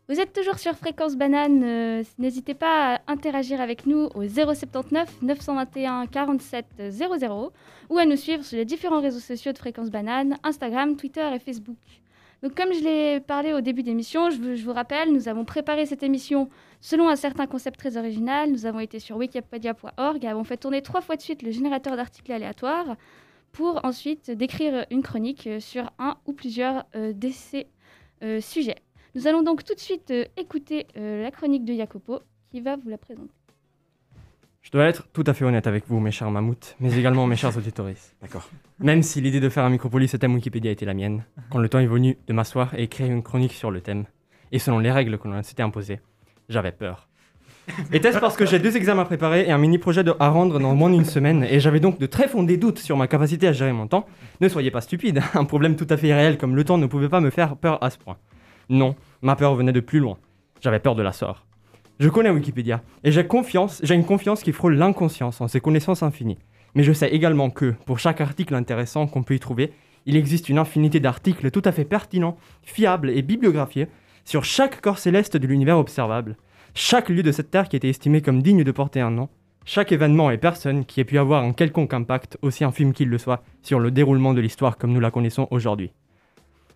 Vous 0.07 0.19
êtes 0.19 0.33
toujours 0.33 0.59
sur 0.59 0.75
Fréquence 0.75 1.15
Banane, 1.15 1.63
euh, 1.63 2.03
n'hésitez 2.19 2.53
pas 2.53 2.95
à 2.95 3.11
interagir 3.11 3.59
avec 3.59 3.87
nous 3.87 4.09
au 4.13 4.27
079 4.27 5.23
921 5.23 6.05
47 6.05 6.65
00 6.89 7.53
ou 7.89 7.97
à 7.97 8.05
nous 8.05 8.17
suivre 8.17 8.43
sur 8.43 8.57
les 8.57 8.65
différents 8.65 9.01
réseaux 9.01 9.19
sociaux 9.19 9.53
de 9.53 9.57
Fréquence 9.57 9.89
Banane, 9.89 10.37
Instagram, 10.43 10.95
Twitter 10.95 11.27
et 11.33 11.39
Facebook. 11.39 11.77
Donc 12.43 12.55
comme 12.55 12.73
je 12.73 12.83
l'ai 12.83 13.21
parlé 13.21 13.53
au 13.53 13.61
début 13.61 13.83
d'émission, 13.83 14.29
je, 14.29 14.35
vous- 14.37 14.55
je 14.55 14.65
vous 14.65 14.73
rappelle, 14.73 15.13
nous 15.13 15.29
avons 15.29 15.45
préparé 15.45 15.85
cette 15.85 16.03
émission 16.03 16.49
selon 16.81 17.07
un 17.07 17.15
certain 17.15 17.47
concept 17.47 17.79
très 17.79 17.95
original. 17.95 18.51
Nous 18.51 18.65
avons 18.65 18.81
été 18.81 18.99
sur 18.99 19.15
wikipedia.org 19.15 20.23
et 20.25 20.27
avons 20.27 20.43
fait 20.43 20.57
tourner 20.57 20.81
trois 20.81 20.99
fois 20.99 21.15
de 21.15 21.21
suite 21.21 21.41
le 21.41 21.51
générateur 21.51 21.95
d'articles 21.95 22.33
aléatoires 22.33 22.97
pour 23.53 23.79
ensuite 23.85 24.29
décrire 24.29 24.85
une 24.91 25.03
chronique 25.03 25.47
sur 25.59 25.89
un 25.99 26.17
ou 26.25 26.33
plusieurs 26.33 26.83
euh, 26.95 27.13
de 27.13 27.29
ces 27.29 27.67
euh, 28.23 28.41
sujets. 28.41 28.75
Nous 29.15 29.25
allons 29.27 29.41
donc 29.43 29.63
tout 29.63 29.75
de 29.75 29.79
suite 29.79 30.12
euh, 30.12 30.25
écouter 30.35 30.88
la 30.95 31.31
chronique 31.31 31.63
de 31.63 31.73
Jacopo 31.73 32.19
qui 32.51 32.59
va 32.59 32.75
vous 32.75 32.89
la 32.89 32.97
présenter. 32.97 33.31
Je 34.63 34.72
dois 34.72 34.86
être 34.86 35.03
tout 35.12 35.25
à 35.27 35.34
fait 35.34 35.43
honnête 35.43 35.67
avec 35.67 35.84
vous, 35.89 36.00
mes 36.00 36.12
chers 36.12 36.32
mammouths, 36.32 36.75
mais 36.79 36.98
également 36.98 37.27
mes 37.27 37.36
chers 37.36 37.55
auditeurs. 37.58 37.88
D'accord. 38.22 38.50
Même 38.79 39.03
si 39.03 39.20
l'idée 39.20 39.41
de 39.41 39.50
faire 39.50 39.65
un 39.65 39.70
Micropolis 39.70 40.15
à 40.15 40.17
thème 40.17 40.34
Wikipédia 40.36 40.72
était 40.72 40.86
la 40.86 40.93
mienne, 40.93 41.25
quand 41.50 41.60
le 41.60 41.67
temps 41.67 41.79
est 41.79 41.86
venu 41.86 42.17
de 42.25 42.34
m'asseoir 42.34 42.74
et 42.74 42.84
écrire 42.84 43.12
une 43.12 43.24
chronique 43.24 43.51
sur 43.51 43.72
le 43.72 43.82
thème, 43.82 44.05
et 44.53 44.60
selon 44.60 44.79
les 44.79 44.89
règles 44.89 45.17
que 45.17 45.27
l'on 45.27 45.43
s'était 45.43 45.63
imposées, 45.63 46.00
j'avais 46.48 46.72
peur. 46.72 47.10
Était-ce 47.91 48.20
parce 48.20 48.38
que 48.38 48.46
j'ai 48.46 48.58
deux 48.58 48.77
examens 48.77 49.03
préparés 49.03 49.48
et 49.48 49.51
un 49.51 49.58
mini-projet 49.58 50.03
à 50.20 50.29
rendre 50.29 50.60
dans 50.60 50.75
moins 50.75 50.89
d'une 50.89 51.05
semaine, 51.05 51.43
et 51.43 51.60
j'avais 51.60 51.82
donc 51.82 52.00
de 52.00 52.05
très 52.05 52.29
fondés 52.29 52.55
doutes 52.55 52.79
sur 52.79 52.96
ma 52.96 53.08
capacité 53.08 53.48
à 53.50 53.51
gérer 53.51 53.74
mon 53.74 53.88
temps 53.88 54.05
Ne 54.39 54.48
soyez 54.48 54.72
pas 54.72 54.82
stupides, 54.82 55.22
un 55.34 55.43
problème 55.43 55.75
tout 55.75 55.88
à 55.89 55.98
fait 55.98 56.08
irréel 56.08 56.38
comme 56.38 56.55
le 56.55 56.63
temps 56.63 56.77
ne 56.77 56.88
pouvait 56.88 57.10
pas 57.10 57.20
me 57.20 57.32
faire 57.32 57.58
peur 57.58 57.84
à 57.84 57.89
ce 57.89 57.98
point. 57.98 58.17
Non, 58.70 58.96
ma 59.22 59.36
peur 59.36 59.55
venait 59.55 59.74
de 59.74 59.82
plus 59.82 60.00
loin. 60.00 60.17
J'avais 60.62 60.79
peur 60.79 60.96
de 60.96 61.03
la 61.03 61.12
sort. 61.12 61.46
Je 62.00 62.09
connais 62.09 62.31
Wikipédia, 62.31 62.81
et 63.03 63.12
j'ai 63.12 63.25
confiance, 63.27 63.79
j'ai 63.83 63.93
une 63.93 64.05
confiance 64.05 64.41
qui 64.41 64.51
frôle 64.51 64.75
l'inconscience 64.75 65.41
en 65.41 65.47
ses 65.47 65.59
connaissances 65.59 66.01
infinies. 66.01 66.39
Mais 66.73 66.83
je 66.83 66.91
sais 66.91 67.09
également 67.09 67.51
que, 67.51 67.75
pour 67.85 68.00
chaque 68.00 68.19
article 68.19 68.55
intéressant 68.55 69.05
qu'on 69.05 69.21
peut 69.21 69.35
y 69.35 69.39
trouver, 69.39 69.73
il 70.07 70.15
existe 70.15 70.50
une 70.50 70.57
infinité 70.57 71.00
d'articles 71.00 71.51
tout 71.51 71.62
à 71.65 71.71
fait 71.71 71.85
pertinents, 71.85 72.38
fiables 72.63 73.12
et 73.12 73.21
bibliographiés 73.21 73.88
sur 74.25 74.43
chaque 74.43 74.81
corps 74.81 74.97
céleste 74.97 75.38
de 75.38 75.47
l'univers 75.47 75.77
observable, 75.77 76.35
chaque 76.73 77.09
lieu 77.09 77.21
de 77.21 77.31
cette 77.31 77.51
Terre 77.51 77.69
qui 77.69 77.75
était 77.75 77.89
estimé 77.89 78.21
comme 78.21 78.41
digne 78.41 78.63
de 78.63 78.71
porter 78.71 79.00
un 79.00 79.12
nom, 79.12 79.29
chaque 79.63 79.91
événement 79.91 80.31
et 80.31 80.39
personne 80.39 80.85
qui 80.85 81.00
ait 81.00 81.05
pu 81.05 81.19
avoir 81.19 81.43
un 81.43 81.53
quelconque 81.53 81.93
impact, 81.93 82.38
aussi 82.41 82.63
infime 82.63 82.93
qu'il 82.93 83.09
le 83.09 83.17
soit, 83.19 83.43
sur 83.62 83.79
le 83.79 83.91
déroulement 83.91 84.33
de 84.33 84.41
l'histoire 84.41 84.77
comme 84.77 84.93
nous 84.93 85.00
la 85.00 85.12
connaissons 85.12 85.47
aujourd'hui. 85.51 85.91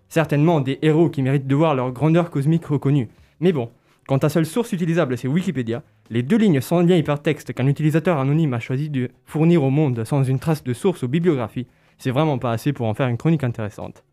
Certainement 0.10 0.62
des 0.62 0.78
héros 0.84 1.10
qui 1.10 1.24
méritent 1.24 1.48
de 1.48 1.56
voir 1.56 1.76
leur 1.76 1.92
grandeur 1.92 2.30
cosmique 2.30 2.66
reconnue. 2.66 3.10
Mais 3.40 3.52
bon, 3.52 3.70
quand 4.08 4.20
ta 4.20 4.30
seule 4.30 4.46
source 4.46 4.72
utilisable 4.72 5.18
c'est 5.18 5.28
Wikipédia, 5.28 5.84
les 6.10 6.24
deux 6.24 6.38
lignes 6.38 6.62
sans 6.62 6.82
lien 6.82 6.96
hypertexte 6.96 7.54
qu'un 7.54 7.68
utilisateur 7.68 8.18
anonyme 8.18 8.54
a 8.54 8.60
choisi 8.60 8.90
de 8.90 9.10
fournir 9.26 9.64
au 9.64 9.70
monde 9.70 10.04
sans 10.06 10.24
une 10.24 10.40
trace 10.40 10.64
de 10.64 10.74
source 10.74 11.04
ou 11.04 11.08
bibliographie, 11.08 11.68
c'est 11.98 12.12
vraiment 12.12 12.38
pas 12.40 12.52
assez 12.52 12.74
pour 12.74 12.88
en 12.88 12.94
faire 12.94 13.10
une 13.10 13.18
chronique 13.18 13.44
intéressante. 13.44 14.04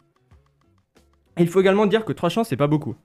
Il 1.38 1.48
faut 1.48 1.60
également 1.60 1.86
dire 1.86 2.04
que 2.04 2.12
trois 2.12 2.28
chances 2.28 2.48
c'est 2.48 2.56
pas 2.56 2.66
beaucoup. 2.66 2.96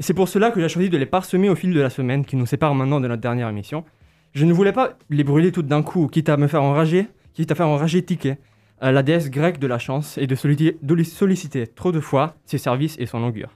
C'est 0.00 0.14
pour 0.14 0.28
cela 0.28 0.50
que 0.50 0.60
j'ai 0.60 0.68
choisi 0.68 0.90
de 0.90 0.96
les 0.96 1.06
parsemer 1.06 1.48
au 1.48 1.54
fil 1.54 1.72
de 1.72 1.80
la 1.80 1.90
semaine 1.90 2.24
qui 2.24 2.36
nous 2.36 2.46
sépare 2.46 2.74
maintenant 2.74 3.00
de 3.00 3.08
notre 3.08 3.20
dernière 3.20 3.48
émission. 3.48 3.84
Je 4.32 4.46
ne 4.46 4.52
voulais 4.52 4.72
pas 4.72 4.96
les 5.10 5.24
brûler 5.24 5.52
toutes 5.52 5.66
d'un 5.66 5.82
coup, 5.82 6.06
quitte 6.06 6.28
à 6.28 6.36
me 6.36 6.46
faire 6.46 6.62
enrager, 6.62 7.08
quitte 7.34 7.52
à 7.52 7.54
faire 7.54 7.68
enrager 7.68 8.02
Ticket, 8.02 8.38
la 8.80 9.02
déesse 9.02 9.30
grecque 9.30 9.58
de 9.58 9.66
la 9.66 9.78
chance, 9.78 10.18
et 10.18 10.26
de, 10.26 10.34
solliciter- 10.34 11.66
trop 11.68 11.92
de 11.92 12.00
fois 12.00 12.34
ses 12.46 12.58
services 12.58 12.96
et 12.98 13.06
son 13.06 13.22
augure. 13.22 13.50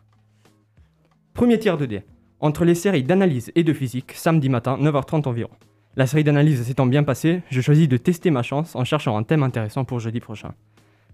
Premier 1.34 1.58
tir 1.58 1.76
de 1.76 1.86
dés. 1.86 2.02
Entre 2.40 2.66
les 2.66 2.74
séries 2.74 3.02
d'analyse 3.02 3.50
et 3.54 3.64
de 3.64 3.72
physique, 3.72 4.12
samedi 4.12 4.50
matin, 4.50 4.76
9h30 4.78 5.26
environ. 5.26 5.50
La 5.96 6.06
série 6.06 6.22
d'analyse 6.22 6.62
s'étant 6.62 6.84
bien 6.84 7.02
passée, 7.02 7.40
je 7.48 7.62
choisis 7.62 7.88
de 7.88 7.96
tester 7.96 8.30
ma 8.30 8.42
chance 8.42 8.76
en 8.76 8.84
cherchant 8.84 9.16
un 9.16 9.22
thème 9.22 9.42
intéressant 9.42 9.86
pour 9.86 10.00
jeudi 10.00 10.20
prochain. 10.20 10.52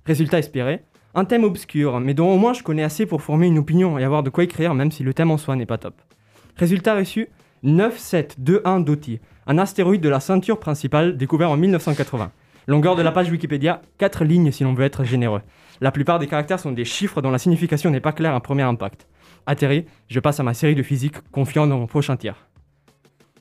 Résultat 0.05 0.41
espéré, 0.41 0.83
un 1.15 1.25
thème 1.25 1.45
obscur, 1.45 2.01
mais 2.01 2.15
dont 2.15 2.29
au 2.29 2.39
moins 2.39 2.55
je 2.55 2.65
connais 2.65 2.83
assez 2.83 3.07
pour 3.07 3.23
former 3.23 3.47
une 3.47 3.59
opinion 3.59 3.99
et 3.99 4.05
avoir 4.05 4.25
de 4.25 4.31
quoi 4.31 4.43
écrire 4.43 4.75
même 4.75 4.91
si 4.91 5.05
le 5.05 5.15
thème 5.15 5.31
en 5.31 5.39
soi 5.39 5.55
n'est 5.55 5.65
pas 5.65 5.79
top. 5.79 5.95
Résultat 6.57 6.97
reçu, 6.97 7.29
9721 7.63 8.81
Doti, 8.81 9.21
un 9.47 9.59
astéroïde 9.59 10.01
de 10.01 10.09
la 10.09 10.19
ceinture 10.19 10.59
principale 10.59 11.17
découvert 11.17 11.53
en 11.53 11.57
1980. 11.57 12.33
Longueur 12.67 12.97
de 12.97 13.03
la 13.03 13.13
page 13.13 13.31
Wikipédia, 13.31 13.81
4 13.99 14.25
lignes 14.25 14.51
si 14.51 14.65
l'on 14.65 14.75
veut 14.75 14.85
être 14.85 15.05
généreux. 15.05 15.43
La 15.81 15.93
plupart 15.93 16.19
des 16.19 16.27
caractères 16.27 16.59
sont 16.59 16.73
des 16.73 16.85
chiffres 16.85 17.23
dont 17.23 17.31
la 17.31 17.39
signification 17.39 17.91
n'est 17.91 18.01
pas 18.01 18.13
claire 18.13 18.35
à 18.35 18.41
premier 18.41 18.63
impact. 18.63 19.07
Atterri, 19.47 19.87
je 20.09 20.21
passe 20.21 20.41
à 20.41 20.43
ma 20.43 20.55
série 20.55 20.75
de 20.75 20.83
physique, 20.83 21.17
confiant 21.31 21.67
dans 21.67 21.79
mon 21.79 21.87
prochain 21.87 22.17
tir. 22.17 22.49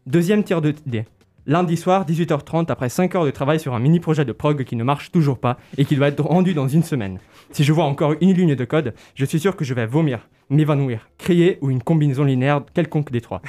Deuxième 0.05 0.43
tir 0.43 0.61
de 0.61 0.73
dés. 0.85 1.05
Lundi 1.47 1.75
soir, 1.75 2.05
18h30, 2.05 2.71
après 2.71 2.89
5 2.89 3.15
heures 3.15 3.25
de 3.25 3.31
travail 3.31 3.59
sur 3.59 3.73
un 3.73 3.79
mini-projet 3.79 4.25
de 4.25 4.31
prog 4.31 4.63
qui 4.63 4.75
ne 4.75 4.83
marche 4.83 5.11
toujours 5.11 5.39
pas 5.39 5.57
et 5.77 5.85
qui 5.85 5.95
doit 5.95 6.07
être 6.07 6.23
rendu 6.23 6.53
dans 6.53 6.67
une 6.67 6.83
semaine. 6.83 7.19
Si 7.51 7.63
je 7.63 7.73
vois 7.73 7.85
encore 7.85 8.13
une 8.21 8.33
ligne 8.33 8.55
de 8.55 8.65
code, 8.65 8.93
je 9.15 9.25
suis 9.25 9.39
sûr 9.39 9.55
que 9.55 9.65
je 9.65 9.73
vais 9.73 9.87
vomir, 9.87 10.29
m'évanouir, 10.49 11.09
crier 11.17 11.57
ou 11.61 11.71
une 11.71 11.81
combinaison 11.81 12.23
linéaire 12.23 12.61
quelconque 12.73 13.11
des 13.11 13.21
trois. 13.21 13.41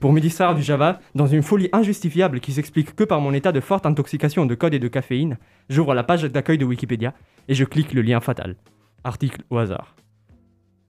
Pour 0.00 0.12
me 0.12 0.20
distraire 0.20 0.54
du 0.54 0.62
Java, 0.62 1.00
dans 1.14 1.26
une 1.26 1.42
folie 1.42 1.68
injustifiable 1.72 2.40
qui 2.40 2.52
s'explique 2.52 2.94
que 2.94 3.04
par 3.04 3.20
mon 3.20 3.34
état 3.34 3.52
de 3.52 3.60
forte 3.60 3.84
intoxication 3.84 4.46
de 4.46 4.54
code 4.54 4.72
et 4.72 4.78
de 4.78 4.88
caféine, 4.88 5.38
j'ouvre 5.68 5.94
la 5.94 6.04
page 6.04 6.24
d'accueil 6.24 6.56
de 6.56 6.64
Wikipédia 6.64 7.12
et 7.48 7.54
je 7.54 7.64
clique 7.64 7.92
le 7.92 8.02
lien 8.02 8.20
fatal. 8.20 8.56
Article 9.04 9.42
au 9.50 9.58
hasard. 9.58 9.96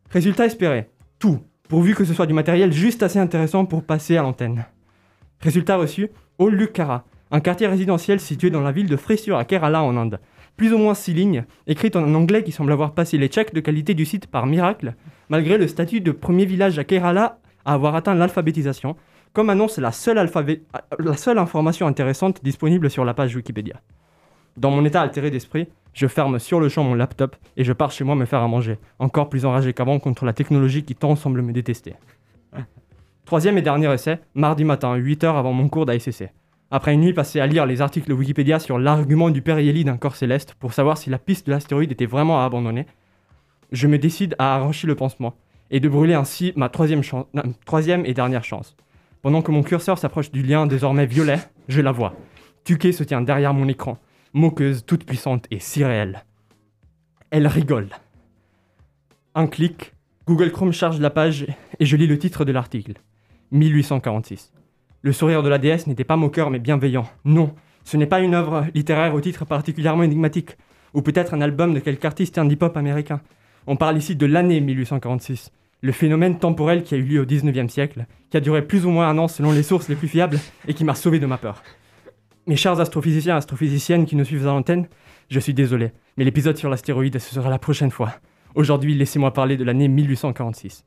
Résultat 0.10 0.46
espéré. 0.46 0.90
Tout, 1.22 1.40
pourvu 1.70 1.94
que 1.94 2.04
ce 2.04 2.16
soit 2.16 2.26
du 2.26 2.34
matériel 2.34 2.74
juste 2.74 3.04
assez 3.04 3.20
intéressant 3.20 3.66
pour 3.66 3.84
passer 3.84 4.18
à 4.18 4.24
l'antenne. 4.24 4.66
Résultat 5.40 5.78
reçu, 5.78 6.10
Old 6.40 6.60
Lucara, 6.60 7.06
un 7.30 7.40
quartier 7.40 7.68
résidentiel 7.68 8.20
situé 8.20 8.50
dans 8.50 8.62
la 8.62 8.72
ville 8.72 8.90
de 8.90 8.96
Thrissur 8.96 9.38
à 9.38 9.46
Kerala 9.46 9.84
en 9.84 9.96
Inde. 9.98 10.20
Plus 10.58 10.74
ou 10.74 10.80
moins 10.80 10.96
six 10.96 11.14
lignes, 11.14 11.46
écrites 11.68 11.96
en 11.96 12.12
anglais 12.16 12.44
qui 12.44 12.52
semble 12.52 12.72
avoir 12.72 12.96
passé 12.96 13.20
les 13.20 13.28
checks 13.28 13.54
de 13.54 13.60
qualité 13.60 13.94
du 13.94 14.04
site 14.04 14.26
par 14.26 14.48
miracle, 14.48 14.96
malgré 15.30 15.60
le 15.60 15.68
statut 15.68 16.02
de 16.02 16.12
premier 16.12 16.46
village 16.46 16.80
à 16.80 16.84
Kerala 16.84 17.38
à 17.66 17.74
avoir 17.74 17.94
atteint 17.94 18.16
l'alphabétisation, 18.16 18.96
comme 19.32 19.52
annonce 19.52 19.78
la 19.78 19.92
seule 19.92 21.38
information 21.38 21.86
intéressante 21.86 22.44
disponible 22.44 22.90
sur 22.90 23.06
la 23.06 23.14
page 23.14 23.36
Wikipédia. 23.36 23.80
Dans 24.58 24.72
mon 24.72 24.84
état 24.86 25.02
altéré 25.02 25.32
d'esprit, 25.32 25.68
je 25.94 26.08
ferme 26.08 26.40
sur 26.40 26.60
le 26.60 26.70
champ 26.70 26.84
mon 26.84 26.94
laptop 26.94 27.36
et 27.58 27.64
je 27.64 27.74
pars 27.74 27.92
chez 27.92 28.04
moi 28.04 28.16
me 28.16 28.26
faire 28.26 28.42
à 28.42 28.48
manger, 28.48 28.78
encore 29.00 29.30
plus 29.30 29.46
enragé 29.46 29.74
qu'avant 29.74 30.00
contre 30.00 30.26
la 30.26 30.34
technologie 30.34 30.84
qui 30.84 30.96
tant 30.96 31.16
semble 31.16 31.42
me 31.42 31.52
détester. 31.54 31.96
Troisième 33.26 33.58
et 33.58 33.62
dernier 33.62 33.92
essai, 33.94 34.20
mardi 34.34 34.64
matin, 34.64 34.98
8h 34.98 35.26
avant 35.38 35.54
mon 35.54 35.70
cours 35.70 35.86
d'ASCC. 35.86 36.30
Après 36.70 36.94
une 36.94 37.02
nuit 37.02 37.14
passée 37.14 37.40
à 37.42 37.48
lire 37.48 37.66
les 37.66 37.82
articles 37.82 38.12
Wikipédia 38.14 38.60
sur 38.60 38.80
l'argument 38.80 39.30
du 39.30 39.44
Yeli 39.46 39.84
d'un 39.84 39.98
corps 39.98 40.16
céleste 40.16 40.54
pour 40.56 40.74
savoir 40.74 40.98
si 40.98 41.10
la 41.10 41.18
piste 41.20 41.48
de 41.48 41.52
l'astéroïde 41.52 41.92
était 41.92 42.06
vraiment 42.06 42.42
à 42.42 42.46
abandonner, 42.46 42.86
je 43.72 43.88
me 43.88 43.98
décide 43.98 44.36
à 44.40 44.56
arracher 44.56 44.88
le 44.88 44.96
pansement 44.96 45.34
et 45.70 45.80
de 45.80 45.90
brûler 45.90 46.14
ainsi 46.14 46.54
ma 46.56 46.70
troisième, 46.70 47.04
chan- 47.04 47.28
non, 47.34 47.44
troisième 47.66 48.06
et 48.06 48.14
dernière 48.14 48.44
chance. 48.44 48.76
Pendant 49.22 49.42
que 49.42 49.52
mon 49.52 49.64
curseur 49.64 49.98
s'approche 49.98 50.32
du 50.32 50.44
lien 50.44 50.66
désormais 50.66 51.06
violet, 51.06 51.40
je 51.68 51.82
la 51.82 51.92
vois. 51.92 52.14
Tuquet 52.64 52.92
se 52.92 53.04
tient 53.04 53.22
derrière 53.22 53.54
mon 53.54 53.68
écran, 53.68 53.98
moqueuse, 54.34 54.86
toute 54.86 55.06
puissante 55.06 55.46
et 55.52 55.60
si 55.60 55.84
réelle. 55.84 56.24
Elle 57.30 57.48
rigole. 57.48 57.90
Un 59.36 59.48
clic, 59.48 59.94
Google 60.28 60.52
Chrome 60.52 60.74
charge 60.74 61.00
la 61.00 61.10
page 61.10 61.46
et 61.80 61.86
je 61.86 61.96
lis 61.96 62.08
le 62.08 62.20
titre 62.20 62.46
de 62.46 62.52
l'article. 62.52 62.94
1846. 63.52 64.52
Le 65.02 65.14
sourire 65.14 65.44
de 65.44 65.50
la 65.50 65.58
déesse 65.58 65.88
n'était 65.88 66.04
pas 66.04 66.16
moqueur 66.16 66.50
mais 66.50 66.60
bienveillant. 66.60 67.08
Non, 67.26 67.54
ce 67.84 67.98
n'est 67.98 68.06
pas 68.06 68.20
une 68.20 68.34
œuvre 68.34 68.66
littéraire 68.74 69.14
au 69.14 69.22
titre 69.22 69.46
particulièrement 69.46 70.04
énigmatique, 70.04 70.58
ou 70.94 71.02
peut-être 71.02 71.34
un 71.34 71.42
album 71.42 71.74
de 71.74 71.80
quelque 71.80 72.06
artiste 72.06 72.38
indie-pop 72.38 72.76
américain. 72.78 73.22
On 73.68 73.76
parle 73.76 73.98
ici 73.98 74.16
de 74.16 74.26
l'année 74.26 74.62
1846, 74.62 75.52
le 75.82 75.92
phénomène 75.92 76.38
temporel 76.38 76.84
qui 76.84 76.96
a 76.96 76.98
eu 76.98 77.04
lieu 77.04 77.22
au 77.22 77.26
19e 77.26 77.70
siècle, 77.70 78.06
qui 78.30 78.38
a 78.38 78.42
duré 78.42 78.62
plus 78.62 78.86
ou 78.86 78.90
moins 78.90 79.10
un 79.10 79.18
an 79.18 79.28
selon 79.28 79.52
les 79.52 79.64
sources 79.64 79.90
les 79.90 79.96
plus 79.96 80.08
fiables 80.08 80.40
et 80.68 80.74
qui 80.74 80.84
m'a 80.84 80.96
sauvé 80.96 81.20
de 81.20 81.26
ma 81.26 81.38
peur. 81.38 81.64
Mes 82.48 82.56
chers 82.56 82.80
astrophysiciens 82.80 83.36
astrophysiciennes 83.38 84.06
qui 84.06 84.16
nous 84.16 84.26
suivent 84.26 84.48
à 84.48 84.52
l'antenne, 84.52 84.88
je 85.30 85.40
suis 85.40 85.54
désolé, 85.54 85.92
mais 86.18 86.24
l'épisode 86.24 86.58
sur 86.58 86.70
l'astéroïde, 86.70 87.20
ce 87.20 87.34
sera 87.34 87.50
la 87.50 87.60
prochaine 87.60 87.92
fois. 87.92 88.14
Aujourd'hui, 88.56 88.96
laissez-moi 88.96 89.32
parler 89.32 89.58
de 89.58 89.64
l'année 89.64 89.88
1846. 89.88 90.86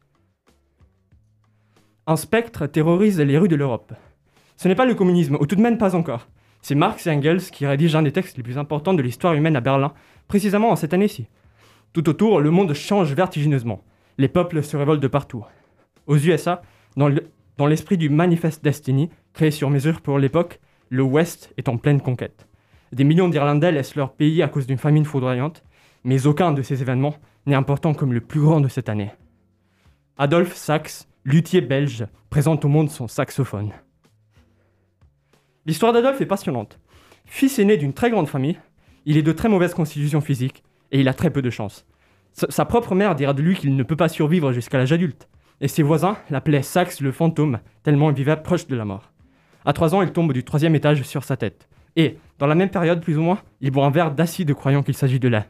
Un 2.06 2.16
spectre 2.16 2.66
terrorise 2.66 3.20
les 3.20 3.38
rues 3.38 3.48
de 3.48 3.56
l'Europe. 3.56 3.94
Ce 4.56 4.68
n'est 4.68 4.74
pas 4.74 4.84
le 4.84 4.94
communisme, 4.94 5.36
ou 5.40 5.46
tout 5.46 5.56
de 5.56 5.62
même 5.62 5.78
pas 5.78 5.94
encore. 5.94 6.28
C'est 6.60 6.74
Marx 6.74 7.06
et 7.06 7.10
Engels 7.10 7.40
qui 7.42 7.66
rédigent 7.66 7.96
un 7.98 8.02
des 8.02 8.12
textes 8.12 8.36
les 8.36 8.42
plus 8.42 8.58
importants 8.58 8.94
de 8.94 9.02
l'histoire 9.02 9.34
humaine 9.34 9.56
à 9.56 9.60
Berlin, 9.60 9.92
précisément 10.28 10.70
en 10.70 10.76
cette 10.76 10.94
année-ci. 10.94 11.28
Tout 11.92 12.08
autour, 12.08 12.40
le 12.40 12.50
monde 12.50 12.74
change 12.74 13.12
vertigineusement. 13.14 13.84
Les 14.18 14.28
peuples 14.28 14.62
se 14.62 14.76
révoltent 14.76 15.02
de 15.02 15.08
partout. 15.08 15.44
Aux 16.06 16.16
USA, 16.16 16.62
dans 16.96 17.08
le- 17.08 17.28
dans 17.56 17.66
l'esprit 17.66 17.96
du 17.96 18.10
Manifest 18.10 18.62
Destiny, 18.64 19.10
créé 19.32 19.50
sur 19.50 19.70
mesure 19.70 20.00
pour 20.00 20.18
l'époque, 20.18 20.60
le 20.94 21.02
West 21.02 21.52
est 21.56 21.68
en 21.68 21.76
pleine 21.76 22.00
conquête. 22.00 22.46
Des 22.92 23.02
millions 23.02 23.28
d'Irlandais 23.28 23.72
laissent 23.72 23.96
leur 23.96 24.12
pays 24.12 24.42
à 24.42 24.48
cause 24.48 24.68
d'une 24.68 24.78
famine 24.78 25.04
foudroyante, 25.04 25.64
mais 26.04 26.28
aucun 26.28 26.52
de 26.52 26.62
ces 26.62 26.82
événements 26.82 27.16
n'est 27.46 27.56
important 27.56 27.94
comme 27.94 28.12
le 28.12 28.20
plus 28.20 28.40
grand 28.40 28.60
de 28.60 28.68
cette 28.68 28.88
année. 28.88 29.10
Adolphe 30.18 30.54
Sax, 30.54 31.08
luthier 31.24 31.62
belge, 31.62 32.06
présente 32.30 32.64
au 32.64 32.68
monde 32.68 32.90
son 32.90 33.08
saxophone. 33.08 33.72
L'histoire 35.66 35.92
d'Adolphe 35.92 36.20
est 36.20 36.26
passionnante. 36.26 36.78
Fils 37.24 37.58
aîné 37.58 37.76
d'une 37.76 37.92
très 37.92 38.10
grande 38.10 38.28
famille, 38.28 38.60
il 39.04 39.16
est 39.16 39.22
de 39.22 39.32
très 39.32 39.48
mauvaise 39.48 39.74
constitution 39.74 40.20
physique 40.20 40.62
et 40.92 41.00
il 41.00 41.08
a 41.08 41.14
très 41.14 41.30
peu 41.30 41.42
de 41.42 41.50
chance. 41.50 41.86
Sa, 42.34 42.48
sa 42.52 42.64
propre 42.64 42.94
mère 42.94 43.16
dira 43.16 43.32
de 43.32 43.42
lui 43.42 43.56
qu'il 43.56 43.74
ne 43.74 43.82
peut 43.82 43.96
pas 43.96 44.08
survivre 44.08 44.52
jusqu'à 44.52 44.78
l'âge 44.78 44.92
adulte, 44.92 45.28
et 45.60 45.66
ses 45.66 45.82
voisins 45.82 46.16
l'appelaient 46.30 46.62
Sax 46.62 47.00
le 47.00 47.10
fantôme, 47.10 47.58
tellement 47.82 48.10
il 48.10 48.16
vivait 48.16 48.36
proche 48.36 48.68
de 48.68 48.76
la 48.76 48.84
mort. 48.84 49.13
À 49.64 49.72
3 49.72 49.94
ans, 49.94 50.02
il 50.02 50.12
tombe 50.12 50.32
du 50.32 50.44
troisième 50.44 50.74
étage 50.74 51.02
sur 51.02 51.24
sa 51.24 51.36
tête. 51.36 51.68
Et, 51.96 52.18
dans 52.38 52.46
la 52.46 52.54
même 52.54 52.70
période 52.70 53.00
plus 53.00 53.16
ou 53.16 53.22
moins, 53.22 53.40
il 53.60 53.70
boit 53.70 53.86
un 53.86 53.90
verre 53.90 54.10
d'acide 54.10 54.52
croyant 54.52 54.82
qu'il 54.82 54.94
s'agit 54.94 55.20
de 55.20 55.28
lait. 55.28 55.48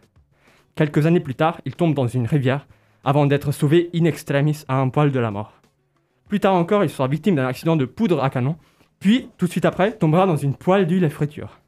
Quelques 0.77 1.07
années 1.07 1.21
plus 1.21 1.35
tard, 1.35 1.61
il 1.65 1.75
tombe 1.75 1.95
dans 1.95 2.07
une 2.07 2.27
rivière, 2.27 2.67
avant 3.05 3.27
d'être 3.27 3.53
sauvé 3.53 3.91
in 3.95 4.05
extremis 4.05 4.65
à 4.69 4.77
un 4.77 4.89
poil 4.89 5.11
de 5.11 5.19
la 5.19 5.31
mort. 5.31 5.61
Plus 6.29 6.41
tard 6.41 6.55
encore, 6.55 6.85
il 6.85 6.91
sera 6.91 7.09
victime 7.09 7.37
d'un 7.37 7.47
accident 7.47 7.77
de 7.77 7.85
poudre 7.85 8.23
à 8.23 8.31
canon, 8.31 8.57
puis, 9.01 9.29
tout 9.37 9.47
de 9.47 9.51
suite 9.51 9.65
après, 9.65 9.93
tombera 9.93 10.27
dans 10.27 10.37
une 10.37 10.55
poêle 10.55 10.87
d'huile 10.87 11.05
à 11.05 11.11
friture. 11.11 11.61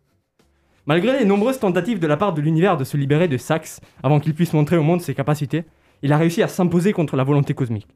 Malgré 0.86 1.18
les 1.18 1.24
nombreuses 1.24 1.58
tentatives 1.58 1.98
de 1.98 2.06
la 2.06 2.16
part 2.16 2.32
de 2.32 2.40
l'univers 2.40 2.76
de 2.76 2.84
se 2.84 2.96
libérer 2.96 3.26
de 3.26 3.36
Sax 3.36 3.80
avant 4.02 4.20
qu'il 4.20 4.34
puisse 4.34 4.52
montrer 4.52 4.76
au 4.76 4.82
monde 4.82 5.00
ses 5.00 5.14
capacités, 5.14 5.64
il 6.02 6.12
a 6.12 6.16
réussi 6.16 6.42
à 6.42 6.48
s'imposer 6.48 6.92
contre 6.92 7.16
la 7.16 7.24
volonté 7.24 7.54
cosmique. 7.54 7.88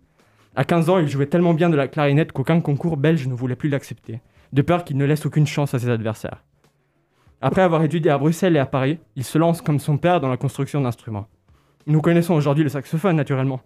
À 0.57 0.65
15 0.65 0.91
ans, 0.91 0.99
il 0.99 1.07
jouait 1.07 1.27
tellement 1.27 1.55
bien 1.55 1.71
de 1.71 1.77
la 1.77 1.87
clarinette 1.87 2.33
qu'aucun 2.33 2.61
concours 2.61 2.97
belge 2.97 3.29
ne 3.29 3.35
voulait 3.35 3.55
plus 3.55 3.69
l'accepter, 3.69 4.21
de 4.53 4.63
peur 4.63 4.85
qu'il 4.85 4.97
ne 4.97 5.05
laisse 5.05 5.27
aucune 5.27 5.47
chance 5.47 5.75
à 5.75 5.79
ses 5.79 5.89
adversaires. 5.89 6.45
Après 7.41 7.63
avoir 7.63 7.83
étudié 7.83 8.11
à 8.11 8.19
Bruxelles 8.19 8.57
et 8.57 8.61
à 8.61 8.67
Paris, 8.67 8.99
il 9.17 9.25
se 9.25 9.39
lance 9.39 9.63
comme 9.63 9.79
son 9.79 9.97
père 9.97 10.21
dans 10.21 10.29
la 10.29 10.37
construction 10.37 10.81
d'instruments. 10.81 11.29
Nous 11.87 12.03
connaissons 12.03 12.35
aujourd'hui 12.35 12.65
le 12.65 12.71
saxophone, 12.71 13.17
naturellement. 13.17 13.61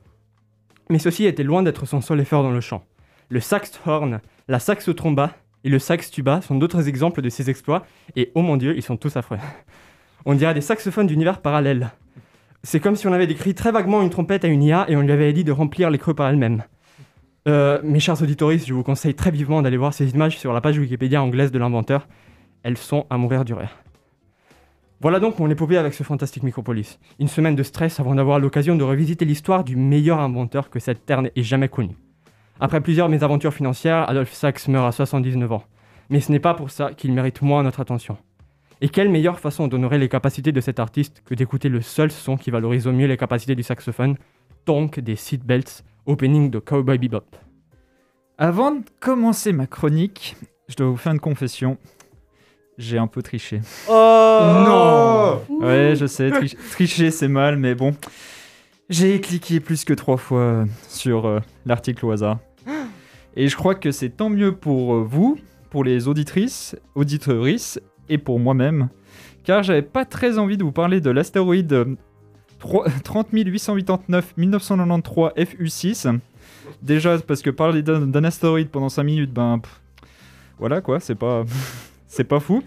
Mais 0.91 0.99
ceci 0.99 1.25
était 1.25 1.43
loin 1.43 1.63
d'être 1.63 1.87
son 1.87 2.01
seul 2.01 2.21
effort 2.21 2.43
dans 2.43 2.53
le 2.53 2.61
chant. 2.61 2.85
Le 3.31 3.41
saxhorn, 3.41 4.21
la 4.49 4.59
saxotromba 4.59 5.33
et 5.65 5.71
le 5.71 5.79
sax 5.79 6.11
tuba 6.11 6.43
sont 6.43 6.55
d'autres 6.57 6.89
exemples 6.89 7.23
de 7.23 7.31
ses 7.31 7.51
exploits, 7.51 7.87
et 8.17 8.31
oh 8.35 8.43
mon 8.43 8.57
dieu, 8.57 8.77
ils 8.77 8.83
sont 8.83 8.99
tous 8.99 9.17
affreux. 9.17 9.39
On 10.27 10.35
dirait 10.35 10.55
des 10.55 10.61
saxophones 10.61 11.07
d'univers 11.07 11.41
parallèles. 11.41 11.91
C'est 12.63 12.81
comme 12.81 12.97
si 12.97 13.07
on 13.07 13.13
avait 13.13 13.27
décrit 13.27 13.55
très 13.55 13.73
vaguement 13.73 14.01
une 14.01 14.09
trompette 14.09 14.43
à 14.43 14.49
une 14.49 14.63
IA 14.63 14.87
et 14.89 14.97
on 14.97 15.03
lui 15.03 15.13
avait 15.13 15.35
dit 15.35 15.45
de 15.45 15.53
remplir 15.53 15.91
les 15.91 15.99
creux 15.99 16.15
par 16.15 16.29
elle-même. 16.31 16.63
Euh, 17.47 17.79
mes 17.85 18.01
chers 18.01 18.23
auditoristes, 18.23 18.67
je 18.67 18.73
vous 18.73 18.83
conseille 18.83 19.15
très 19.15 19.31
vivement 19.31 19.61
d'aller 19.61 19.77
voir 19.77 19.93
ces 19.93 20.11
images 20.11 20.39
sur 20.39 20.53
la 20.55 20.63
page 20.63 20.79
Wikipédia 20.79 21.23
anglaise 21.23 21.53
de 21.53 21.59
l'inventeur. 21.59 22.09
Elles 22.63 22.79
sont 22.79 23.07
à 23.11 23.19
mourir 23.19 23.45
du 23.45 23.53
rire. 23.53 23.77
Voilà 25.03 25.21
donc 25.21 25.39
mon 25.39 25.51
épopée 25.51 25.77
avec 25.77 25.93
ce 25.93 26.03
fantastique 26.03 26.43
Micropolis. 26.43 26.99
Une 27.19 27.29
semaine 27.29 27.55
de 27.55 27.63
stress 27.63 28.01
avant 28.01 28.15
d'avoir 28.15 28.39
l'occasion 28.39 28.77
de 28.77 28.85
revisiter 28.85 29.27
l'histoire 29.27 29.63
du 29.63 29.77
meilleur 29.77 30.21
inventeur 30.21 30.71
que 30.71 30.79
cette 30.79 31.05
terre 31.05 31.23
ait 31.37 31.43
jamais 31.43 31.69
connu. 31.69 31.95
Après 32.61 32.81
plusieurs 32.81 33.11
mésaventures 33.11 33.53
financières, 33.53 34.09
Adolphe 34.09 34.33
Sax 34.33 34.69
meurt 34.69 34.87
à 34.87 34.93
79 34.93 35.53
ans. 35.53 35.65
Mais 36.09 36.21
ce 36.21 36.33
n'est 36.33 36.41
pas 36.41 36.55
pour 36.55 36.71
ça 36.71 36.95
qu'il 36.95 37.13
mérite 37.13 37.43
moins 37.43 37.63
notre 37.63 37.81
attention. 37.81 38.17
Et 38.81 38.89
quelle 38.89 39.11
meilleure 39.11 39.41
façon 39.41 39.69
d'honorer 39.69 39.99
les 39.99 40.09
capacités 40.09 40.53
de 40.53 40.61
cet 40.61 40.79
artiste 40.79 41.23
que 41.27 41.35
d'écouter 41.35 41.69
le 41.69 41.83
seul 41.83 42.11
son 42.11 42.39
qui 42.39 42.51
valorise 42.51 42.87
au 42.87 42.93
mieux 42.93 43.07
les 43.07 43.19
capacités 43.19 43.55
du 43.55 43.63
saxophone, 43.63 44.17
Tonk 44.65 45.01
des 45.01 45.17
Seatbelts, 45.17 45.83
opening 46.07 46.51
de 46.51 46.59
Cowboy 46.59 46.99
Bebop. 46.99 47.37
Avant 48.39 48.73
de 48.73 48.83
commencer 49.01 49.53
ma 49.53 49.67
chronique, 49.67 50.37
je 50.69 50.77
dois 50.77 50.89
vous 50.89 50.97
faire 50.97 51.13
une 51.13 51.21
confession. 51.21 51.79
J'ai 52.77 52.99
un 52.99 53.07
peu 53.07 53.23
triché. 53.23 53.61
Oh 53.89 55.37
Ouh. 55.49 55.63
Ouais, 55.65 55.95
je 55.97 56.07
sais, 56.07 56.31
tri- 56.31 56.57
tricher 56.73 57.11
c'est 57.11 57.29
mal, 57.29 57.57
mais 57.57 57.75
bon. 57.75 57.95
J'ai 58.91 59.21
cliqué 59.21 59.61
plus 59.61 59.85
que 59.85 59.93
trois 59.95 60.17
fois 60.17 60.41
euh, 60.41 60.65
sur 60.89 61.27
euh, 61.27 61.41
l'article 61.65 62.05
au 62.07 62.11
hasard. 62.11 62.39
Et 63.37 63.49
je 63.49 63.57
crois 63.57 63.75
que 63.75 63.91
c'est 63.93 64.11
tant 64.11 64.29
mieux 64.29 64.55
pour 64.57 64.95
euh, 64.95 65.05
vous, 65.09 65.39
pour 65.71 65.85
les 65.85 66.09
auditrices, 66.09 66.77
auditrices, 66.95 67.81
et 68.09 68.19
pour 68.19 68.39
moi-même, 68.39 68.89
car 69.45 69.63
j'avais 69.63 69.83
pas 69.83 70.05
très 70.05 70.39
envie 70.39 70.57
de 70.57 70.65
vous 70.65 70.73
parler 70.73 71.01
de 71.01 71.11
l'astéroïde 71.11 71.97
euh, 72.65 72.69
3 72.71 72.89
30 73.03 73.29
889 73.33 74.35
1993 74.37 75.33
FU6. 75.37 76.19
Déjà, 76.83 77.19
parce 77.19 77.43
que 77.43 77.51
parler 77.51 77.83
d'un 77.83 78.25
astéroïde 78.25 78.69
pendant 78.69 78.89
5 78.89 79.03
minutes, 79.05 79.33
ben. 79.33 79.61
voilà 80.59 80.81
quoi, 80.81 81.01
c'est 81.01 81.15
pas. 81.15 81.45
c'est 82.07 82.25
pas 82.25 82.41
fou. 82.41 82.63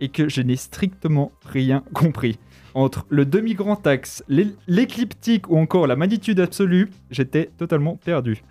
Et 0.00 0.08
que 0.08 0.28
je 0.28 0.42
n'ai 0.42 0.56
strictement 0.56 1.32
rien 1.46 1.82
compris. 1.94 2.38
Entre 2.74 3.06
le 3.08 3.24
demi-grand 3.24 3.86
axe, 3.86 4.22
l'é- 4.28 4.54
l'écliptique 4.66 5.48
ou 5.48 5.56
encore 5.56 5.86
la 5.86 5.96
magnitude 5.96 6.38
absolue, 6.40 6.90
j'étais 7.10 7.50
totalement 7.56 7.96
perdu. 7.96 8.42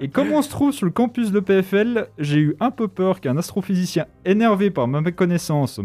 Et 0.00 0.08
comme 0.08 0.32
on 0.32 0.40
se 0.42 0.48
trouve 0.48 0.72
sur 0.72 0.86
le 0.86 0.92
campus 0.92 1.30
de 1.32 1.40
PFL, 1.40 2.08
j'ai 2.18 2.38
eu 2.38 2.56
un 2.60 2.70
peu 2.70 2.88
peur 2.88 3.20
qu'un 3.20 3.36
astrophysicien 3.36 4.06
énervé 4.24 4.70
par 4.70 4.88
ma 4.88 5.00
méconnaissance 5.02 5.80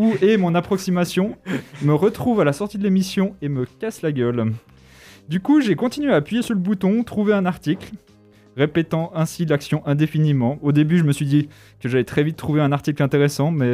ou 0.00 0.14
et 0.22 0.38
mon 0.38 0.54
approximation 0.54 1.36
me 1.82 1.92
retrouve 1.92 2.40
à 2.40 2.44
la 2.44 2.54
sortie 2.54 2.78
de 2.78 2.82
l'émission 2.82 3.36
et 3.42 3.50
me 3.50 3.66
casse 3.66 4.00
la 4.00 4.12
gueule. 4.12 4.54
Du 5.28 5.40
coup, 5.40 5.60
j'ai 5.60 5.76
continué 5.76 6.10
à 6.10 6.16
appuyer 6.16 6.40
sur 6.40 6.54
le 6.54 6.60
bouton, 6.60 7.04
trouver 7.04 7.34
un 7.34 7.44
article, 7.44 7.92
répétant 8.56 9.12
ainsi 9.14 9.44
l'action 9.44 9.86
indéfiniment. 9.86 10.58
Au 10.62 10.72
début, 10.72 10.96
je 10.96 11.04
me 11.04 11.12
suis 11.12 11.26
dit 11.26 11.50
que 11.80 11.90
j'allais 11.90 12.04
très 12.04 12.22
vite 12.22 12.38
trouver 12.38 12.62
un 12.62 12.72
article 12.72 13.02
intéressant, 13.02 13.50
mais 13.50 13.72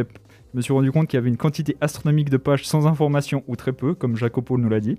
je 0.52 0.56
me 0.56 0.62
suis 0.62 0.72
rendu 0.72 0.90
compte 0.90 1.06
qu'il 1.06 1.16
y 1.16 1.20
avait 1.20 1.28
une 1.28 1.36
quantité 1.36 1.76
astronomique 1.80 2.28
de 2.28 2.38
pages 2.38 2.66
sans 2.66 2.88
information 2.88 3.44
ou 3.46 3.54
très 3.54 3.72
peu, 3.72 3.94
comme 3.94 4.16
Jacopo 4.16 4.58
nous 4.58 4.68
l'a 4.68 4.80
dit, 4.80 4.98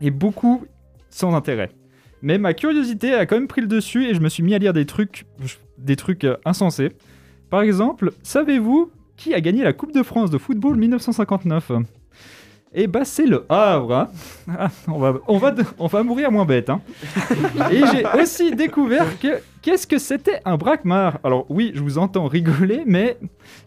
et 0.00 0.10
beaucoup 0.10 0.64
sans 1.10 1.34
intérêt. 1.34 1.70
Mais 2.22 2.38
ma 2.38 2.54
curiosité 2.54 3.12
a 3.12 3.26
quand 3.26 3.36
même 3.36 3.46
pris 3.46 3.60
le 3.60 3.66
dessus 3.66 4.06
et 4.06 4.14
je 4.14 4.20
me 4.20 4.30
suis 4.30 4.42
mis 4.42 4.54
à 4.54 4.58
lire 4.58 4.72
des 4.72 4.86
trucs, 4.86 5.26
des 5.76 5.96
trucs 5.96 6.26
insensés. 6.46 6.92
Par 7.50 7.60
exemple, 7.60 8.14
savez-vous 8.22 8.90
qui 9.16 9.34
a 9.34 9.40
gagné 9.40 9.62
la 9.64 9.72
Coupe 9.72 9.92
de 9.92 10.02
France 10.02 10.30
de 10.30 10.38
football 10.38 10.76
1959 10.76 11.72
Eh 12.74 12.86
bah 12.88 13.04
c'est 13.04 13.26
le 13.26 13.44
Havre. 13.48 13.92
hein. 13.94 14.08
Ah, 14.58 14.68
on, 14.88 14.98
va, 14.98 15.14
on, 15.28 15.38
va, 15.38 15.54
on 15.78 15.86
va 15.86 16.02
mourir 16.02 16.32
moins 16.32 16.44
bête. 16.44 16.68
hein. 16.70 16.80
Et 17.70 17.82
j'ai 17.92 18.04
aussi 18.20 18.54
découvert 18.54 19.18
que 19.20 19.38
qu'est-ce 19.62 19.86
que 19.86 19.98
c'était 19.98 20.40
un 20.44 20.56
braquemar? 20.56 21.18
Alors 21.22 21.46
oui, 21.48 21.70
je 21.74 21.80
vous 21.80 21.98
entends 21.98 22.26
rigoler, 22.26 22.82
mais 22.86 23.16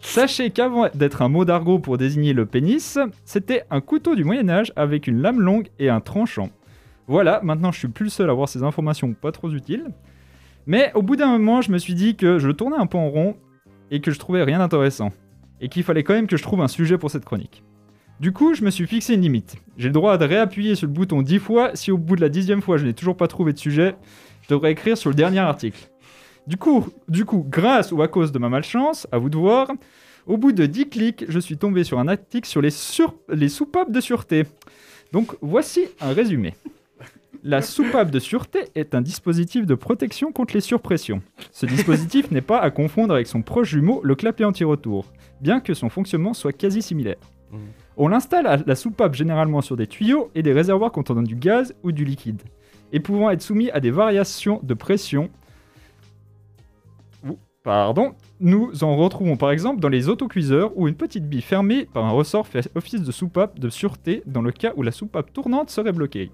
sachez 0.00 0.50
qu'avant 0.50 0.88
d'être 0.94 1.22
un 1.22 1.28
mot 1.28 1.44
d'argot 1.46 1.78
pour 1.78 1.96
désigner 1.98 2.34
le 2.34 2.44
pénis, 2.44 2.98
c'était 3.24 3.64
un 3.70 3.80
couteau 3.80 4.14
du 4.14 4.24
Moyen 4.24 4.48
Âge 4.50 4.72
avec 4.76 5.06
une 5.06 5.22
lame 5.22 5.40
longue 5.40 5.68
et 5.78 5.88
un 5.88 6.00
tranchant. 6.00 6.50
Voilà, 7.06 7.40
maintenant 7.42 7.72
je 7.72 7.78
suis 7.78 7.88
plus 7.88 8.04
le 8.04 8.10
seul 8.10 8.28
à 8.28 8.32
avoir 8.32 8.50
ces 8.50 8.62
informations 8.62 9.14
pas 9.14 9.32
trop 9.32 9.50
utiles. 9.50 9.86
Mais 10.66 10.92
au 10.94 11.00
bout 11.00 11.16
d'un 11.16 11.28
moment, 11.28 11.62
je 11.62 11.72
me 11.72 11.78
suis 11.78 11.94
dit 11.94 12.14
que 12.16 12.38
je 12.38 12.50
tournais 12.50 12.76
un 12.76 12.84
peu 12.84 12.98
en 12.98 13.08
rond 13.08 13.36
et 13.90 14.02
que 14.02 14.10
je 14.10 14.18
trouvais 14.18 14.42
rien 14.44 14.58
d'intéressant. 14.58 15.12
Et 15.60 15.68
qu'il 15.68 15.82
fallait 15.82 16.02
quand 16.04 16.14
même 16.14 16.26
que 16.26 16.36
je 16.36 16.42
trouve 16.42 16.60
un 16.60 16.68
sujet 16.68 16.98
pour 16.98 17.10
cette 17.10 17.24
chronique. 17.24 17.62
Du 18.20 18.32
coup, 18.32 18.54
je 18.54 18.64
me 18.64 18.70
suis 18.70 18.86
fixé 18.86 19.14
une 19.14 19.20
limite. 19.22 19.56
J'ai 19.76 19.88
le 19.88 19.92
droit 19.94 20.18
de 20.18 20.24
réappuyer 20.24 20.74
sur 20.74 20.86
le 20.86 20.92
bouton 20.92 21.22
10 21.22 21.38
fois. 21.38 21.70
Si 21.74 21.90
au 21.92 21.98
bout 21.98 22.16
de 22.16 22.20
la 22.20 22.28
dixième 22.28 22.62
fois, 22.62 22.76
je 22.76 22.84
n'ai 22.84 22.94
toujours 22.94 23.16
pas 23.16 23.28
trouvé 23.28 23.52
de 23.52 23.58
sujet, 23.58 23.94
je 24.42 24.48
devrais 24.48 24.72
écrire 24.72 24.96
sur 24.98 25.10
le 25.10 25.14
dernier 25.16 25.38
article. 25.38 25.88
Du 26.46 26.56
coup, 26.56 26.88
du 27.08 27.24
coup, 27.24 27.46
grâce 27.48 27.92
ou 27.92 28.02
à 28.02 28.08
cause 28.08 28.32
de 28.32 28.38
ma 28.38 28.48
malchance, 28.48 29.06
à 29.12 29.18
vous 29.18 29.28
de 29.30 29.36
voir, 29.36 29.70
au 30.26 30.36
bout 30.36 30.52
de 30.52 30.66
10 30.66 30.88
clics, 30.88 31.24
je 31.28 31.38
suis 31.38 31.56
tombé 31.58 31.84
sur 31.84 31.98
un 31.98 32.08
article 32.08 32.48
sur 32.48 32.60
les, 32.60 32.70
sur- 32.70 33.14
les 33.28 33.48
soupapes 33.48 33.92
de 33.92 34.00
sûreté. 34.00 34.44
Donc 35.12 35.36
voici 35.40 35.82
un 36.00 36.12
résumé. 36.12 36.54
La 37.44 37.62
soupape 37.62 38.10
de 38.10 38.18
sûreté 38.18 38.64
est 38.74 38.94
un 38.94 39.00
dispositif 39.00 39.64
de 39.64 39.74
protection 39.74 40.32
contre 40.32 40.54
les 40.54 40.60
surpressions. 40.60 41.22
Ce 41.52 41.66
dispositif 41.66 42.30
n'est 42.30 42.40
pas 42.40 42.58
à 42.58 42.70
confondre 42.70 43.14
avec 43.14 43.26
son 43.26 43.42
proche 43.42 43.70
jumeau, 43.70 44.00
le 44.02 44.16
clapet 44.16 44.44
anti-retour, 44.44 45.06
bien 45.40 45.60
que 45.60 45.72
son 45.72 45.88
fonctionnement 45.88 46.34
soit 46.34 46.52
quasi 46.52 46.82
similaire. 46.82 47.18
Mhm. 47.52 47.58
On 47.96 48.08
l'installe 48.08 48.46
à 48.46 48.56
la 48.56 48.74
soupape 48.74 49.14
généralement 49.14 49.60
sur 49.60 49.76
des 49.76 49.86
tuyaux 49.86 50.30
et 50.34 50.42
des 50.42 50.52
réservoirs 50.52 50.90
contenant 50.90 51.22
du 51.22 51.36
gaz 51.36 51.74
ou 51.82 51.92
du 51.92 52.04
liquide, 52.04 52.42
et 52.92 53.00
pouvant 53.00 53.30
être 53.30 53.42
soumis 53.42 53.70
à 53.70 53.80
des 53.80 53.90
variations 53.90 54.60
de 54.62 54.74
pression. 54.74 55.30
Ouh, 57.26 57.38
Pardon. 57.62 58.14
Nous 58.40 58.82
en 58.82 58.96
retrouvons 58.96 59.36
par 59.36 59.50
exemple 59.50 59.80
dans 59.80 59.88
les 59.88 60.08
autocuiseurs 60.08 60.76
où 60.76 60.88
une 60.88 60.94
petite 60.94 61.28
bille 61.28 61.42
fermée 61.42 61.86
par 61.92 62.04
un 62.04 62.10
ressort 62.10 62.46
fait 62.46 62.70
office 62.74 63.02
de 63.02 63.12
soupape 63.12 63.58
de 63.58 63.68
sûreté 63.68 64.22
dans 64.26 64.42
le 64.42 64.52
cas 64.52 64.72
où 64.76 64.82
la 64.82 64.92
soupape 64.92 65.32
tournante 65.32 65.70
serait 65.70 65.92
bloquée. 65.92 66.30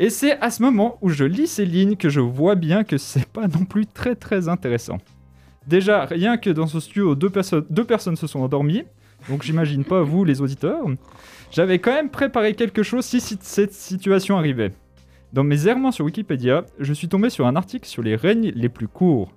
Et 0.00 0.10
c'est 0.10 0.38
à 0.40 0.50
ce 0.50 0.62
moment 0.62 0.96
où 1.02 1.10
je 1.10 1.24
lis 1.24 1.46
ces 1.46 1.64
lignes 1.66 1.94
que 1.96 2.08
je 2.08 2.20
vois 2.20 2.54
bien 2.56 2.82
que 2.84 2.96
c'est 2.98 3.26
pas 3.28 3.46
non 3.46 3.64
plus 3.64 3.86
très 3.86 4.16
très 4.16 4.48
intéressant. 4.48 4.98
Déjà, 5.66 6.06
rien 6.06 6.38
que 6.38 6.50
dans 6.50 6.66
ce 6.66 6.80
studio, 6.80 7.14
deux, 7.14 7.28
perso- 7.30 7.60
deux 7.70 7.84
personnes 7.84 8.16
se 8.16 8.26
sont 8.26 8.40
endormies, 8.40 8.84
donc 9.28 9.42
j'imagine 9.42 9.84
pas 9.84 10.02
vous 10.02 10.24
les 10.24 10.40
auditeurs. 10.40 10.84
J'avais 11.52 11.78
quand 11.78 11.92
même 11.92 12.08
préparé 12.10 12.54
quelque 12.54 12.82
chose 12.82 13.04
si, 13.04 13.20
si 13.20 13.36
cette 13.42 13.74
situation 13.74 14.36
arrivait. 14.38 14.70
Dans 15.32 15.44
mes 15.44 15.66
errements 15.68 15.92
sur 15.92 16.06
Wikipédia, 16.06 16.64
je 16.80 16.92
suis 16.92 17.08
tombé 17.08 17.28
sur 17.30 17.46
un 17.46 17.54
article 17.54 17.86
sur 17.86 18.02
les 18.02 18.16
règnes 18.16 18.50
les 18.56 18.68
plus 18.68 18.88
courts. 18.88 19.30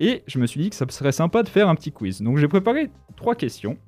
Et 0.00 0.22
je 0.26 0.38
me 0.38 0.46
suis 0.46 0.60
dit 0.60 0.68
que 0.68 0.76
ça 0.76 0.84
serait 0.90 1.12
sympa 1.12 1.42
de 1.42 1.48
faire 1.48 1.68
un 1.68 1.74
petit 1.74 1.92
quiz. 1.92 2.20
Donc 2.20 2.36
j'ai 2.38 2.48
préparé 2.48 2.90
trois 3.16 3.34
questions. 3.34 3.78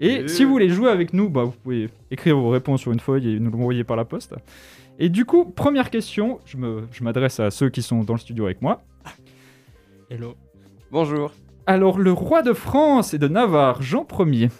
Et 0.00 0.16
Et- 0.16 0.28
si 0.28 0.44
vous 0.44 0.50
voulez 0.50 0.68
jouer 0.68 0.90
avec 0.90 1.14
nous, 1.14 1.30
bah, 1.30 1.44
vous 1.44 1.52
pouvez 1.62 1.88
écrire 2.10 2.36
vos 2.36 2.50
réponses 2.50 2.80
sur 2.82 2.92
une 2.92 3.00
feuille 3.00 3.36
et 3.36 3.40
nous 3.40 3.50
l'envoyer 3.50 3.84
par 3.84 3.96
la 3.96 4.04
poste. 4.04 4.34
Et 4.98 5.08
du 5.08 5.24
coup, 5.24 5.44
première 5.44 5.90
question, 5.90 6.40
je 6.46 6.56
me- 6.56 6.86
je 6.90 7.04
m'adresse 7.04 7.38
à 7.40 7.50
ceux 7.50 7.68
qui 7.68 7.82
sont 7.82 8.00
dans 8.02 8.14
le 8.14 8.18
studio 8.18 8.46
avec 8.46 8.62
moi. 8.62 8.82
Hello. 10.10 10.34
Bonjour. 10.90 11.32
Alors, 11.66 11.98
le 11.98 12.12
roi 12.12 12.42
de 12.42 12.52
France 12.52 13.12
et 13.12 13.18
de 13.18 13.28
Navarre, 13.28 13.82
Jean 13.82 14.06
Ier, 14.20 14.50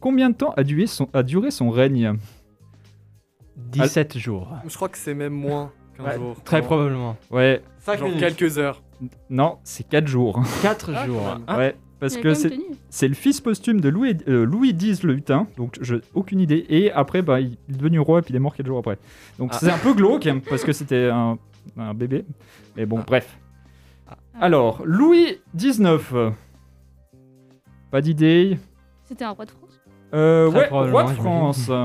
combien 0.00 0.30
de 0.30 0.34
temps 0.34 0.52
a 0.56 0.64
duré 0.64 0.86
son, 0.86 1.08
a 1.12 1.22
duré 1.22 1.50
son 1.50 1.70
règne? 1.70 2.14
17 3.56 4.18
jours. 4.18 4.48
Je 4.66 4.74
crois 4.74 4.88
que 4.88 4.98
c'est 4.98 5.14
même 5.14 5.32
moins 5.32 5.72
qu'un 5.96 6.04
Ouais, 6.04 6.16
jour. 6.16 6.36
Très 6.44 6.62
probablement. 6.62 7.16
Ouais, 7.30 7.62
5 7.78 7.98
Genre 7.98 8.08
minutes. 8.08 8.20
quelques 8.36 8.58
heures. 8.58 8.82
non, 9.30 9.58
c'est 9.64 9.88
4 9.88 10.06
jours. 10.06 10.42
4 10.62 10.90
Ah, 10.94 11.06
jours. 11.06 11.22
ouais, 11.56 11.76
parce 12.00 12.16
que 12.16 12.34
c'est 12.90 13.08
le 13.08 13.14
fils 13.14 13.40
posthume 13.40 13.80
de 13.80 13.88
Louis, 13.88 14.16
euh, 14.28 14.44
Louis 14.44 14.70
X 14.70 15.02
le 15.02 15.14
Hutin, 15.14 15.46
donc 15.56 15.76
je 15.80 15.96
aucune 16.14 16.40
idée. 16.40 16.64
Et 16.68 16.90
après, 16.92 17.22
bah, 17.22 17.40
il 17.40 17.52
est 17.68 17.76
devenu 17.76 17.98
roi 18.00 18.20
et 18.20 18.22
puis 18.22 18.32
il 18.32 18.36
est 18.36 18.40
mort 18.40 18.54
4 18.54 18.66
jours 18.66 18.78
après. 18.78 18.98
Donc 19.38 19.50
Ah. 19.54 19.58
c'est 19.60 19.70
un 19.70 19.78
peu 19.78 19.94
glauque 19.94 20.26
hein, 20.26 20.40
parce 20.48 20.64
que 20.64 20.72
c'était 20.72 21.08
un, 21.12 21.38
un 21.76 21.94
bébé. 21.94 22.24
Mais 22.76 22.86
bon, 22.86 22.98
Ah. 23.00 23.04
bref. 23.06 23.38
Alors, 24.40 24.82
Louis 24.84 25.38
XIX. 25.54 25.98
Pas 27.90 28.00
d'idée. 28.00 28.58
C'était 29.04 29.24
un 29.24 29.30
roi 29.30 29.44
de 29.46 29.50
France? 29.50 29.80
Euh, 30.14 30.50
Très 30.50 30.70
ouais, 30.70 30.90
roi 30.90 31.04
de. 31.04 31.08
France. 31.10 31.70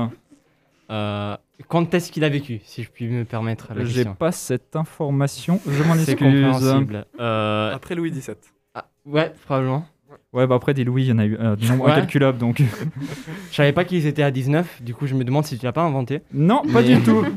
Euh, 0.90 1.34
quand 1.68 1.94
est-ce 1.94 2.12
qu'il 2.12 2.24
a 2.24 2.28
vécu, 2.28 2.60
si 2.64 2.82
je 2.82 2.90
puis 2.90 3.08
me 3.08 3.24
permettre 3.24 3.72
J'ai 3.84 4.04
pas 4.04 4.32
cette 4.32 4.76
information, 4.76 5.58
je 5.66 5.82
m'en 5.82 5.94
excuse. 5.94 7.02
Euh, 7.18 7.74
Après 7.74 7.94
Louis 7.94 8.10
XVII. 8.10 8.34
ah, 8.74 8.84
ouais, 9.06 9.32
probablement. 9.46 9.86
Ouais, 10.34 10.46
bah 10.48 10.56
après 10.56 10.74
des 10.74 10.82
Louis, 10.84 11.04
il 11.04 11.08
y 11.08 11.12
en 11.12 11.18
a 11.18 11.24
eu 11.24 11.36
un 11.38 11.54
nombre 11.56 11.84
Ouais. 11.86 11.92
incalculable 11.92 12.38
donc. 12.38 12.60
Je 13.50 13.56
savais 13.56 13.72
pas 13.72 13.84
qu'ils 13.84 14.04
étaient 14.06 14.22
à 14.24 14.30
19, 14.32 14.82
du 14.82 14.92
coup 14.92 15.06
je 15.06 15.14
me 15.14 15.24
demande 15.24 15.44
si 15.46 15.56
tu 15.58 15.64
l'as 15.64 15.72
pas 15.72 15.82
inventé. 15.82 16.20
non, 16.32 16.62
pas 16.72 16.82
Mais- 16.82 16.96
du 16.96 17.00
tout. 17.02 17.24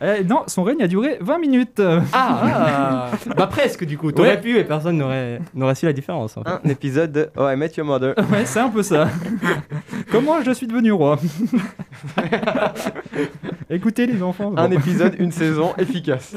Eh, 0.00 0.22
non, 0.24 0.44
son 0.46 0.62
règne 0.62 0.82
a 0.82 0.86
duré 0.86 1.18
20 1.20 1.38
minutes. 1.38 1.82
Ah, 2.12 3.10
Bah 3.36 3.46
presque 3.48 3.84
du 3.84 3.98
coup, 3.98 4.12
t'aurais 4.12 4.30
Ouais. 4.36 4.40
pu 4.40 4.56
et 4.56 4.64
personne 4.64 4.96
n'aurait 4.96 5.40
n'aurait 5.54 5.74
su 5.74 5.86
la 5.86 5.92
différence. 5.92 6.36
en 6.36 6.44
fait. 6.44 6.50
Un 6.50 6.68
épisode 6.68 7.10
de 7.12 7.30
Oh, 7.36 7.48
I 7.48 7.56
Met 7.56 7.72
Your 7.76 7.86
Mother. 7.86 8.14
ouais, 8.30 8.44
c'est 8.44 8.60
un 8.60 8.68
peu 8.68 8.82
ça. 8.82 9.08
Comment 10.12 10.40
je 10.42 10.52
suis 10.52 10.66
devenu 10.68 10.92
roi? 10.92 11.18
Écoutez 13.70 14.06
les 14.06 14.22
enfants. 14.22 14.52
Un 14.56 14.68
bon. 14.68 14.74
épisode, 14.78 15.16
une 15.18 15.32
saison 15.32 15.74
efficace. 15.78 16.34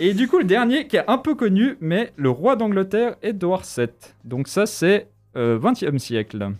Et 0.00 0.12
du 0.14 0.28
coup, 0.28 0.38
le 0.38 0.44
dernier 0.44 0.86
qui 0.86 0.96
est 0.96 1.04
un 1.08 1.18
peu 1.18 1.34
connu, 1.34 1.76
mais 1.80 2.12
le 2.16 2.30
roi 2.30 2.56
d'Angleterre, 2.56 3.16
Édouard 3.22 3.62
VII. 3.76 3.88
Donc 4.24 4.48
ça, 4.48 4.66
c'est 4.66 5.08
euh, 5.36 5.58
20e 5.58 5.98
siècle. 5.98 6.50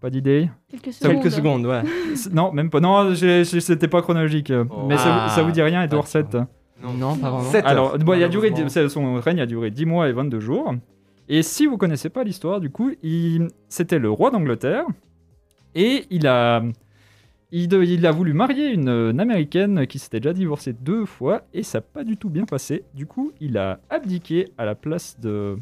Pas 0.00 0.10
d'idée 0.10 0.48
Quelques 0.70 0.92
secondes. 0.92 1.12
Quelques 1.22 1.32
secondes, 1.32 1.66
ouais. 1.66 1.82
Non, 2.32 2.52
même 2.52 2.70
pas. 2.70 2.80
Non, 2.80 3.14
c'était 3.14 3.88
pas 3.88 4.00
chronologique. 4.02 4.52
Oh. 4.70 4.86
Mais 4.88 4.96
ça, 4.96 5.04
vous- 5.04 5.18
Ah. 5.22 5.28
ça 5.30 5.42
vous 5.42 5.50
dit 5.50 5.62
rien, 5.62 5.82
Édouard 5.82 6.06
VII 6.06 6.22
Non, 6.82 7.16
pas 7.16 7.30
vraiment. 7.30 7.66
Alors, 7.66 7.98
bon, 7.98 8.14
il 8.14 8.22
a 8.22 8.28
duré, 8.28 8.52
son 8.88 9.14
règne 9.16 9.40
a 9.40 9.46
duré 9.46 9.70
10 9.72 9.86
mois 9.86 10.08
et 10.08 10.12
22 10.12 10.38
jours. 10.40 10.72
Et 11.28 11.42
si 11.42 11.66
vous 11.66 11.76
connaissez 11.76 12.08
pas 12.10 12.22
l'histoire, 12.24 12.60
du 12.60 12.70
coup, 12.70 12.92
il- 13.02 13.48
c'était 13.68 13.98
le 13.98 14.10
roi 14.10 14.30
d'Angleterre. 14.30 14.84
Et 15.74 16.06
il 16.10 16.26
a, 16.28 16.62
il, 17.50 17.66
de- 17.68 17.82
il 17.82 18.06
a 18.06 18.12
voulu 18.12 18.32
marier 18.34 18.68
une, 18.72 18.88
une 18.88 19.20
américaine 19.20 19.86
qui 19.88 19.98
s'était 19.98 20.20
déjà 20.20 20.32
divorcée 20.32 20.72
deux 20.72 21.04
fois. 21.06 21.42
Et 21.52 21.64
ça 21.64 21.78
n'a 21.78 21.82
pas 21.82 22.04
du 22.04 22.16
tout 22.16 22.30
bien 22.30 22.44
passé. 22.44 22.84
Du 22.94 23.06
coup, 23.06 23.32
il 23.40 23.58
a 23.58 23.80
abdiqué 23.90 24.48
à 24.56 24.64
la 24.64 24.74
place 24.76 25.18
de, 25.20 25.58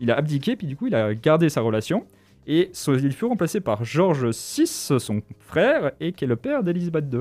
il 0.00 0.10
a 0.10 0.16
abdiqué, 0.18 0.54
puis 0.54 0.66
du 0.66 0.76
coup, 0.76 0.86
il 0.86 0.94
a 0.94 1.14
gardé 1.14 1.48
sa 1.48 1.62
relation. 1.62 2.04
Et 2.50 2.70
so- 2.72 2.96
il 2.96 3.12
fut 3.12 3.26
remplacé 3.26 3.60
par 3.60 3.84
George 3.84 4.24
VI, 4.26 4.66
son 4.66 5.22
frère, 5.38 5.92
et 6.00 6.12
qui 6.12 6.24
est 6.24 6.28
le 6.28 6.36
père 6.36 6.62
d'Elisabeth 6.64 7.04
II. 7.12 7.20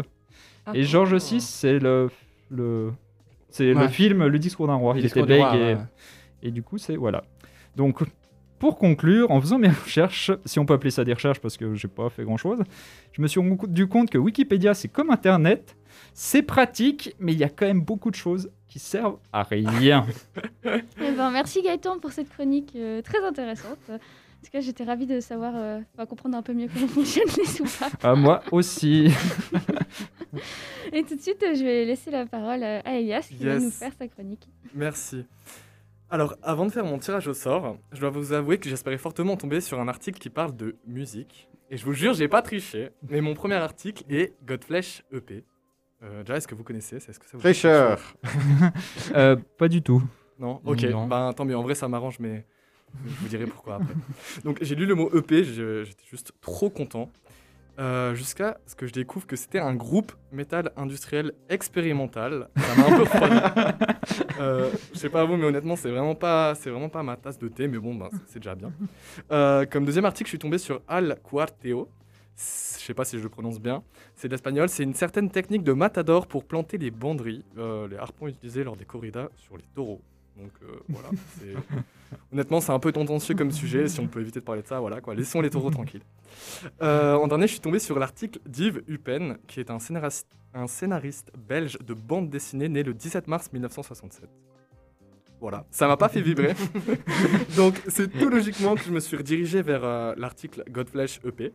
Et 0.73 0.83
George 0.83 1.13
VI, 1.15 1.41
c'est 1.41 1.79
le, 1.79 2.09
le, 2.49 2.91
c'est 3.49 3.73
le 3.73 3.87
film 3.89 4.25
Le 4.25 4.39
discours 4.39 4.67
d'un 4.67 4.75
roi. 4.75 4.95
Il 4.97 5.05
était 5.05 5.19
et, 5.19 5.25
ouais. 5.43 5.77
et 6.41 6.51
du 6.51 6.63
coup, 6.63 6.77
c'est 6.77 6.95
voilà. 6.95 7.23
Donc, 7.75 8.01
pour 8.57 8.77
conclure, 8.77 9.29
en 9.31 9.39
faisant 9.39 9.59
mes 9.59 9.69
recherches, 9.85 10.31
si 10.45 10.59
on 10.59 10.65
peut 10.65 10.73
appeler 10.73 10.91
ça 10.91 11.03
des 11.03 11.13
recherches 11.13 11.39
parce 11.39 11.57
que 11.57 11.75
j'ai 11.75 11.87
pas 11.87 12.09
fait 12.09 12.23
grand 12.23 12.37
chose, 12.37 12.63
je 13.11 13.21
me 13.21 13.27
suis 13.27 13.39
rendu 13.39 13.87
compte 13.87 14.09
que 14.09 14.17
Wikipédia, 14.17 14.73
c'est 14.73 14.87
comme 14.87 15.09
Internet, 15.11 15.75
c'est 16.13 16.41
pratique, 16.41 17.15
mais 17.19 17.33
il 17.33 17.37
y 17.39 17.43
a 17.43 17.49
quand 17.49 17.65
même 17.67 17.81
beaucoup 17.81 18.09
de 18.11 18.15
choses 18.15 18.49
qui 18.67 18.79
servent 18.79 19.17
à 19.31 19.43
rien. 19.43 20.05
Eh 20.65 21.11
ben, 21.15 21.31
merci 21.31 21.61
Gaëtan 21.61 21.99
pour 21.99 22.11
cette 22.11 22.29
chronique 22.29 22.73
euh, 22.75 23.01
très 23.01 23.23
intéressante. 23.23 23.77
En 24.47 24.49
tout 24.49 24.59
cas, 24.59 24.61
j'étais 24.61 24.85
ravie 24.85 25.05
de 25.05 25.19
savoir, 25.19 25.53
euh, 25.57 25.81
enfin, 25.93 26.05
comprendre 26.05 26.37
un 26.37 26.41
peu 26.41 26.53
mieux 26.53 26.69
comment 26.73 26.87
fonctionnent 26.93 27.27
les 27.37 27.43
soupapes. 27.43 28.01
à 28.01 28.15
moi 28.15 28.41
aussi. 28.53 29.11
Et 30.93 31.03
tout 31.03 31.17
de 31.17 31.21
suite, 31.21 31.43
je 31.53 31.65
vais 31.65 31.83
laisser 31.83 32.11
la 32.11 32.25
parole 32.25 32.63
à 32.63 32.97
Elias 32.97 33.27
qui 33.27 33.43
va 33.43 33.59
nous 33.59 33.69
faire 33.69 33.91
sa 33.99 34.07
chronique. 34.07 34.47
Merci. 34.73 35.25
Alors, 36.09 36.33
avant 36.43 36.65
de 36.65 36.71
faire 36.71 36.85
mon 36.85 36.97
tirage 36.97 37.27
au 37.27 37.33
sort, 37.33 37.77
je 37.91 37.99
dois 37.99 38.09
vous 38.09 38.31
avouer 38.31 38.57
que 38.57 38.69
j'espérais 38.69 38.97
fortement 38.97 39.35
tomber 39.35 39.59
sur 39.59 39.81
un 39.81 39.89
article 39.89 40.17
qui 40.17 40.29
parle 40.29 40.55
de 40.55 40.77
musique. 40.87 41.49
Et 41.69 41.75
je 41.75 41.83
vous 41.83 41.91
jure, 41.91 42.13
j'ai 42.13 42.29
pas 42.29 42.41
triché. 42.41 42.91
Mais 43.09 43.19
mon 43.19 43.33
premier 43.33 43.55
article 43.55 44.05
est 44.09 44.33
Godflesh 44.45 45.03
EP. 45.11 45.43
Euh, 46.03 46.23
déjà, 46.23 46.37
est-ce 46.37 46.47
que 46.47 46.55
vous 46.55 46.63
connaissez? 46.63 46.95
Est-ce 46.95 47.19
que 47.19 47.25
ça 47.25 47.37
vous 47.37 48.63
Euh, 49.13 49.35
pas 49.57 49.67
du 49.67 49.81
tout. 49.81 50.01
Non? 50.39 50.61
Ok. 50.63 50.83
Non. 50.83 51.05
Ben, 51.05 51.33
tant 51.33 51.43
mieux. 51.43 51.57
En 51.57 51.63
vrai, 51.63 51.75
ça 51.75 51.89
m'arrange, 51.89 52.19
mais 52.19 52.45
je 53.05 53.13
vous 53.21 53.27
dirai 53.27 53.45
pourquoi 53.45 53.75
après. 53.75 53.93
Donc, 54.43 54.57
j'ai 54.61 54.75
lu 54.75 54.85
le 54.85 54.95
mot 54.95 55.09
EP. 55.15 55.43
J'étais 55.43 55.85
juste 56.09 56.31
trop 56.41 56.69
content. 56.69 57.11
Euh, 57.79 58.15
Jusqu'à 58.15 58.57
ce 58.65 58.73
que 58.75 58.87
je 58.87 58.93
découvre 58.93 59.27
que 59.27 59.35
c'était 59.35 59.59
un 59.59 59.75
groupe 59.75 60.11
métal 60.31 60.71
industriel 60.77 61.33
expérimental. 61.47 62.49
Ça 62.57 62.75
m'a 62.75 62.87
un 62.87 62.95
peu 62.97 63.03
refroidi. 63.03 63.35
Euh, 64.39 64.69
je 64.93 64.99
sais 64.99 65.09
pas 65.09 65.25
vous, 65.25 65.35
mais 65.35 65.45
honnêtement, 65.45 65.75
c'est 65.75 65.89
vraiment 65.89 66.13
pas, 66.15 66.53
c'est 66.55 66.69
vraiment 66.69 66.89
pas 66.89 67.01
ma 67.03 67.17
tasse 67.17 67.39
de 67.39 67.47
thé, 67.47 67.67
mais 67.67 67.79
bon, 67.79 67.95
ben, 67.95 68.07
c'est- 68.11 68.17
c'est 68.33 68.39
déjà 68.39 68.53
bien. 68.55 68.71
Euh, 69.31 69.65
comme 69.65 69.83
deuxième 69.83 70.05
article, 70.05 70.27
je 70.27 70.31
suis 70.31 70.39
tombé 70.39 70.59
sur 70.59 70.81
Al 70.87 71.17
Cuarteo. 71.23 71.89
Je 72.35 72.41
sais 72.85 72.93
pas 72.93 73.03
si 73.03 73.17
je 73.17 73.23
le 73.23 73.29
prononce 73.29 73.59
bien. 73.59 73.83
C'est 74.15 74.27
de 74.27 74.33
l'espagnol. 74.33 74.69
C'est 74.69 74.83
une 74.83 74.93
certaine 74.93 75.29
technique 75.31 75.63
de 75.63 75.73
matador 75.73 76.27
pour 76.27 76.45
planter 76.45 76.77
les 76.77 76.91
banderies, 76.91 77.43
euh, 77.57 77.87
les 77.87 77.97
harpons 77.97 78.27
utilisés 78.27 78.63
lors 78.63 78.75
des 78.77 78.85
corridas 78.85 79.29
sur 79.37 79.57
les 79.57 79.65
taureaux. 79.75 80.01
Donc 80.37 80.51
euh, 80.63 80.79
voilà. 80.89 81.09
c'est- 81.39 81.55
Honnêtement, 82.31 82.61
c'est 82.61 82.71
un 82.71 82.79
peu 82.79 82.91
tendancieux 82.91 83.35
comme 83.35 83.51
sujet. 83.51 83.87
Si 83.87 83.99
on 83.99 84.07
peut 84.07 84.21
éviter 84.21 84.39
de 84.39 84.45
parler 84.45 84.61
de 84.61 84.67
ça, 84.67 84.79
voilà 84.79 85.01
quoi. 85.01 85.13
Laissons 85.15 85.41
les 85.41 85.49
taureaux 85.49 85.69
tranquilles. 85.71 86.03
Euh, 86.81 87.15
en 87.15 87.27
dernier, 87.27 87.47
je 87.47 87.51
suis 87.53 87.59
tombé 87.61 87.79
sur 87.79 87.99
l'article 87.99 88.39
d'Yves 88.45 88.81
Huppen, 88.87 89.37
qui 89.47 89.59
est 89.59 89.69
un 89.71 89.79
scénariste, 89.79 90.27
un 90.53 90.67
scénariste 90.67 91.31
belge 91.37 91.77
de 91.79 91.93
bande 91.93 92.29
dessinée 92.29 92.69
né 92.69 92.83
le 92.83 92.93
17 92.93 93.27
mars 93.27 93.51
1967. 93.51 94.29
Voilà, 95.39 95.65
ça 95.69 95.87
m'a 95.87 95.97
pas 95.97 96.09
fait 96.09 96.21
vibrer. 96.21 96.55
Donc 97.55 97.75
c'est 97.87 98.07
tout 98.07 98.29
logiquement 98.29 98.73
que 98.75 98.81
je 98.81 98.91
me 98.91 98.99
suis 98.99 99.15
redirigé 99.17 99.61
vers 99.61 99.83
euh, 99.83 100.13
l'article 100.17 100.63
Godflesh 100.69 101.19
EP. 101.25 101.53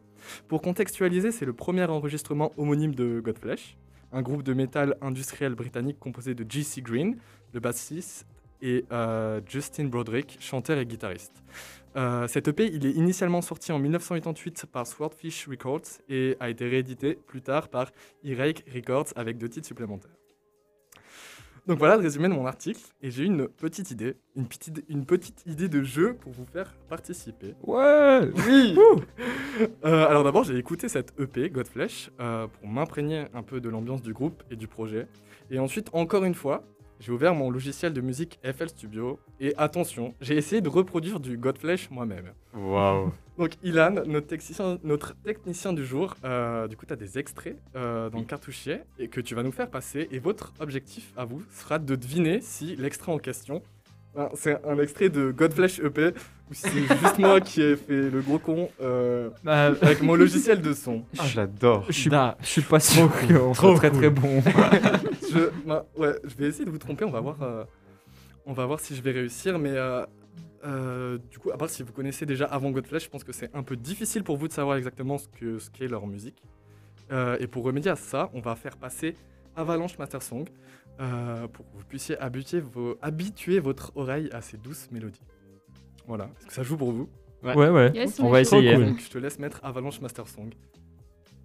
Pour 0.49 0.63
contextualiser, 0.63 1.33
c'est 1.33 1.47
le 1.47 1.53
premier 1.53 1.85
enregistrement 1.85 2.53
homonyme 2.57 2.95
de 2.95 3.21
Godflesh, 3.21 3.77
un 4.13 4.23
groupe 4.23 4.43
de 4.45 4.53
métal 4.55 4.97
industriel 5.01 5.55
britannique 5.55 5.99
composé 5.99 6.35
de 6.35 6.45
J.C. 6.49 6.81
Green, 6.83 7.17
le 7.55 7.59
bassiste, 7.61 8.27
et 8.63 8.85
euh, 8.93 9.41
Justin 9.47 9.87
Broderick, 9.87 10.39
chanteur 10.41 10.79
et 10.79 10.87
guitariste. 10.87 11.43
Euh, 11.97 12.27
cet 12.27 12.49
EP, 12.49 12.71
il 12.73 12.87
est 12.87 12.93
initialement 12.93 13.43
sorti 13.43 13.71
en 13.73 13.79
1988 13.79 14.65
par 14.73 14.87
Swordfish 14.87 15.47
Records 15.49 16.01
et 16.09 16.37
a 16.41 16.49
été 16.49 16.67
réédité 16.67 17.19
plus 17.27 17.43
tard 17.43 17.69
par 17.69 17.91
E-Rake 18.25 18.65
Records 18.75 19.09
avec 19.15 19.37
deux 19.37 19.49
titres 19.49 19.67
supplémentaires. 19.67 20.17
Donc 21.67 21.79
voilà 21.79 21.97
le 21.97 22.03
résumé 22.03 22.29
de 22.29 22.33
mon 22.35 22.45
article 22.45 22.81
et 23.03 23.13
j'ai 23.13 23.25
une 23.25 23.47
petite 23.47 23.93
idée, 23.93 24.17
une 24.35 24.47
petite, 24.47 24.85
une 24.89 25.07
petite 25.07 25.45
idée 25.47 25.69
de 25.69 25.83
jeu 25.83 26.15
pour 26.15 26.33
vous 26.33 26.45
faire 26.45 26.75
participer. 26.89 27.55
Ouais 27.63 28.29
Oui 28.47 28.77
Euh, 29.85 30.07
Alors 30.07 30.25
d'abord, 30.25 30.45
j'ai 30.45 30.57
écouté 30.57 30.89
cette 30.89 31.13
EP, 31.21 31.51
Godflesh, 31.51 32.11
euh, 32.21 32.47
pour 32.47 32.67
m'imprégner 32.67 33.27
un 33.35 33.43
peu 33.43 33.61
de 33.61 33.69
l'ambiance 33.69 34.01
du 34.01 34.15
groupe 34.15 34.43
et 34.51 34.57
du 34.57 34.67
projet. 34.67 35.07
Et 35.51 35.59
ensuite, 35.59 35.89
encore 35.93 36.25
une 36.25 36.35
fois, 36.35 36.65
j'ai 37.03 37.11
ouvert 37.11 37.35
mon 37.35 37.51
logiciel 37.51 37.93
de 37.93 38.01
musique 38.01 38.39
FL 38.45 38.69
Studio. 38.69 39.19
Et 39.41 39.55
attention, 39.57 40.15
j'ai 40.21 40.37
essayé 40.37 40.63
de 40.63 40.69
reproduire 40.69 41.19
du 41.19 41.37
Godflesh 41.37 41.91
moi-même. 41.91 42.33
Waouh. 42.55 43.13
Donc 43.37 43.55
Ilan, 43.65 44.05
notre 44.07 44.29
technicien, 44.29 44.79
notre 44.85 45.17
technicien 45.25 45.73
du 45.73 45.85
jour, 45.85 46.15
euh, 46.23 46.69
du 46.69 46.77
coup, 46.77 46.87
tu 46.87 46.93
as 46.93 46.97
des 46.97 47.19
extraits 47.19 47.57
euh, 47.75 48.09
dans 48.09 48.21
le 48.21 48.25
cartouchier 48.25 48.83
et 49.01 49.09
que 49.09 49.21
tu 49.21 49.35
vas 49.35 49.43
nous 49.43 49.51
faire 49.51 49.69
passer. 49.69 50.07
Et 50.13 50.21
votre 50.21 50.53
objectif 50.61 51.13
à 51.17 51.25
vous 51.25 51.43
sera 51.51 51.81
de 51.81 51.97
deviner 51.97 52.41
si 52.41 52.77
l'extrait 52.77 53.11
en 53.11 53.19
question, 53.19 53.63
c'est 54.35 54.65
un 54.67 54.79
extrait 54.79 55.09
de 55.09 55.31
Godflesh 55.31 55.81
EP 55.81 56.13
si 56.53 56.63
c'est 56.69 56.99
juste 56.99 57.19
moi 57.19 57.41
qui 57.41 57.63
ai 57.63 57.77
fait 57.77 58.11
le 58.11 58.21
gros 58.21 58.39
con 58.39 58.69
euh, 58.83 59.31
Bah, 59.43 59.67
avec 59.81 60.03
mon 60.03 60.15
logiciel 60.15 60.61
de 60.61 60.73
son. 60.75 61.03
Ah, 61.19 61.27
j'adore. 61.27 61.87
je 61.89 61.93
suis, 61.93 62.11
Da. 62.11 62.37
je 62.43 62.47
suis 62.47 62.63
pas 62.63 62.79
sûr 62.81 63.11
qu'on 63.27 63.55
soit 63.55 63.75
très 63.77 63.91
cool. 63.91 63.99
très 63.99 64.11
bon. 64.11 64.43
je, 65.33 65.39
ouais, 65.99 66.13
je 66.25 66.35
vais 66.37 66.47
essayer 66.49 66.65
de 66.67 66.71
vous 66.71 66.79
tromper, 66.79 67.05
on 67.05 67.11
va 67.11 67.21
voir, 67.21 67.43
euh, 67.43 67.65
on 68.45 68.53
va 68.53 68.67
voir 68.67 68.81
si 68.81 68.95
je 68.95 69.03
vais 69.03 69.13
réussir. 69.13 69.59
Mais 69.59 69.71
euh, 69.71 70.05
euh, 70.65 71.19
du 71.31 71.39
coup, 71.39 71.51
à 71.51 71.57
part 71.57 71.71
si 71.71 71.83
vous 71.83 71.93
connaissez 71.93 72.27
déjà 72.27 72.45
avant 72.47 72.71
Godflesh, 72.71 73.05
je 73.05 73.09
pense 73.09 73.25
que 73.25 73.33
c'est 73.33 73.51
un 73.55 73.63
peu 73.63 73.77
difficile 73.77 74.23
pour 74.23 74.37
vous 74.37 74.49
de 74.49 74.53
savoir 74.53 74.77
exactement 74.77 75.19
ce 75.19 75.29
qu'est 75.29 75.59
ce 75.59 75.71
qu'est 75.71 75.89
leur 75.89 76.07
musique. 76.07 76.43
Euh, 77.11 77.37
et 77.41 77.47
pour 77.47 77.65
remédier 77.65 77.91
à 77.91 77.97
ça, 77.97 78.31
on 78.35 78.41
va 78.41 78.55
faire 78.57 78.77
passer 78.77 79.15
Avalanche 79.57 79.99
Master 79.99 80.23
Song 80.23 80.45
euh, 81.01 81.49
pour 81.49 81.65
que 81.65 81.77
vous 81.77 81.85
puissiez 81.85 82.19
habituer, 82.19 82.61
vos, 82.61 82.97
habituer 83.03 83.59
votre 83.61 83.93
oreille 83.97 84.29
à 84.33 84.41
ces 84.41 84.57
douces 84.57 84.89
mélodies. 84.91 85.23
Voilà, 86.07 86.29
est-ce 86.39 86.47
que 86.47 86.53
ça 86.53 86.63
joue 86.63 86.77
pour 86.77 86.93
vous 86.93 87.09
Ouais. 87.43 87.55
Ouais, 87.57 87.71
ouais. 87.71 87.91
Yes, 87.95 88.21
on 88.21 88.27
on 88.27 88.31
va 88.31 88.41
essayer. 88.41 88.75
cool. 88.75 88.87
Donc 88.87 89.01
je 89.01 89.09
te 89.11 89.19
laisse 89.19 89.39
mettre 89.41 89.59
Avalanche 89.65 90.01
Master 90.01 90.29
Song 90.29 90.51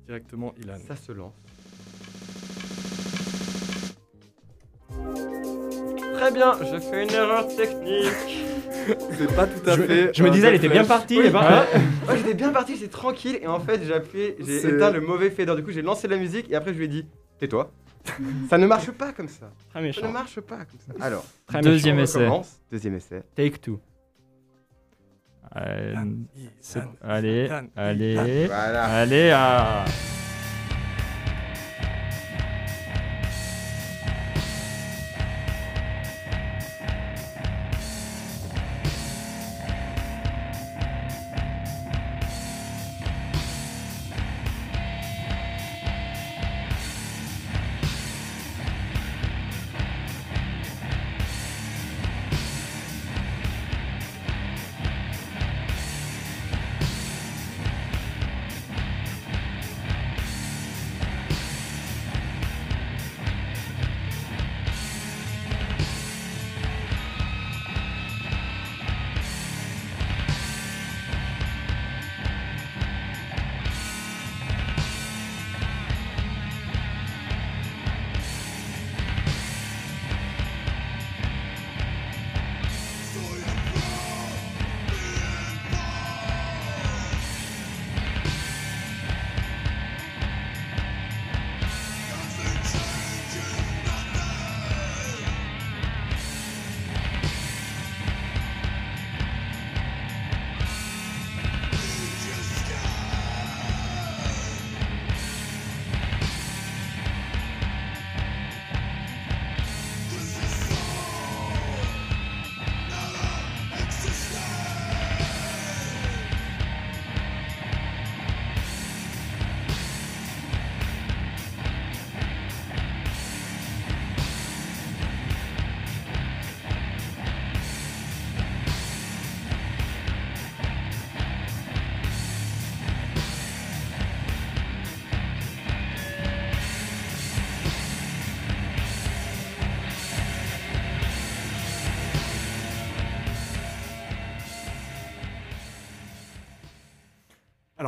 directement, 0.06 0.54
Ilan. 0.62 0.76
Ça 0.88 0.96
se 0.96 1.12
lance. 1.12 1.34
Très 6.14 6.32
bien, 6.32 6.54
je 6.62 6.80
fais 6.80 7.04
une 7.04 7.12
erreur 7.12 7.48
technique. 7.48 8.46
C'est 9.12 9.36
pas 9.36 9.48
tout 9.48 9.70
à 9.70 9.76
Je, 9.76 9.82
fait. 9.84 10.12
je 10.14 10.24
me 10.24 10.30
euh, 10.30 10.32
disais, 10.32 10.48
elle 10.48 10.56
était 10.56 10.70
bien 10.70 10.86
partie. 10.86 11.18
Oui, 11.20 11.26
ouais. 11.26 11.32
Ouais, 12.08 12.18
j'étais 12.18 12.34
bien 12.36 12.50
parti, 12.52 12.78
c'est 12.78 12.88
tranquille. 12.88 13.38
Et 13.42 13.48
en 13.48 13.60
fait, 13.60 13.84
j'ai 13.84 13.94
appuyé, 13.94 14.38
j'ai 14.40 14.66
éteint 14.66 14.92
le 14.92 15.02
mauvais 15.02 15.30
fader. 15.30 15.56
Du 15.56 15.64
coup, 15.64 15.72
j'ai 15.72 15.82
lancé 15.82 16.08
la 16.08 16.16
musique 16.18 16.50
et 16.50 16.56
après, 16.56 16.74
je 16.74 16.78
lui 16.80 16.86
ai 16.86 16.88
dit 16.88 17.06
Tais-toi. 17.38 17.70
Ça 18.50 18.58
ne 18.58 18.68
marche 18.68 18.92
pas 18.92 19.14
comme 19.14 19.28
ça. 19.28 19.52
Très 19.70 19.74
Ça 19.74 19.80
ne 19.80 19.86
méchant. 19.86 20.12
marche 20.12 20.40
pas 20.42 20.58
comme 20.66 20.80
ça. 20.80 21.06
Alors, 21.06 21.26
Très 21.46 21.62
Deuxième 21.62 22.00
essai. 22.00 22.20
recommence. 22.20 22.60
Deuxième 22.72 22.96
essai. 22.96 23.24
Take 23.36 23.58
two. 23.60 23.80
Euh, 25.56 25.96
allez, 27.02 27.50
allez, 27.76 28.46
Voilà. 28.48 28.84
allez, 28.86 29.32
ah. 29.34 29.86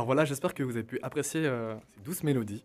Alors 0.00 0.06
voilà, 0.06 0.24
j'espère 0.24 0.54
que 0.54 0.62
vous 0.62 0.76
avez 0.76 0.82
pu 0.82 0.98
apprécier 1.02 1.42
euh, 1.44 1.74
ces 1.94 2.00
douces 2.02 2.22
mélodies. 2.24 2.64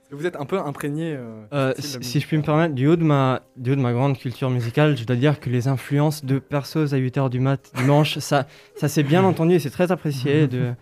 Est-ce 0.00 0.10
que 0.10 0.14
vous 0.14 0.26
êtes 0.26 0.36
un 0.36 0.44
peu 0.44 0.60
imprégné 0.60 1.12
euh, 1.12 1.42
Euh, 1.52 1.74
si 1.76 1.98
si 2.04 2.20
je 2.20 2.26
puis 2.28 2.36
me 2.36 2.42
permettre, 2.44 2.72
du 2.72 2.86
haut, 2.86 2.94
de 2.94 3.02
ma, 3.02 3.42
du 3.56 3.72
haut 3.72 3.74
de 3.74 3.80
ma 3.80 3.92
grande 3.92 4.16
culture 4.16 4.48
musicale, 4.48 4.96
je 4.96 5.02
dois 5.02 5.16
dire 5.16 5.40
que 5.40 5.50
les 5.50 5.66
influences 5.66 6.24
de 6.24 6.38
perceuse 6.38 6.94
à 6.94 6.98
8h 6.98 7.30
du 7.30 7.40
mat 7.40 7.72
dimanche, 7.74 8.18
ça, 8.20 8.46
ça 8.76 8.86
s'est 8.86 9.02
bien 9.02 9.24
entendu 9.24 9.54
et 9.54 9.58
c'est 9.58 9.70
très 9.70 9.90
apprécié. 9.90 10.46
De... 10.46 10.72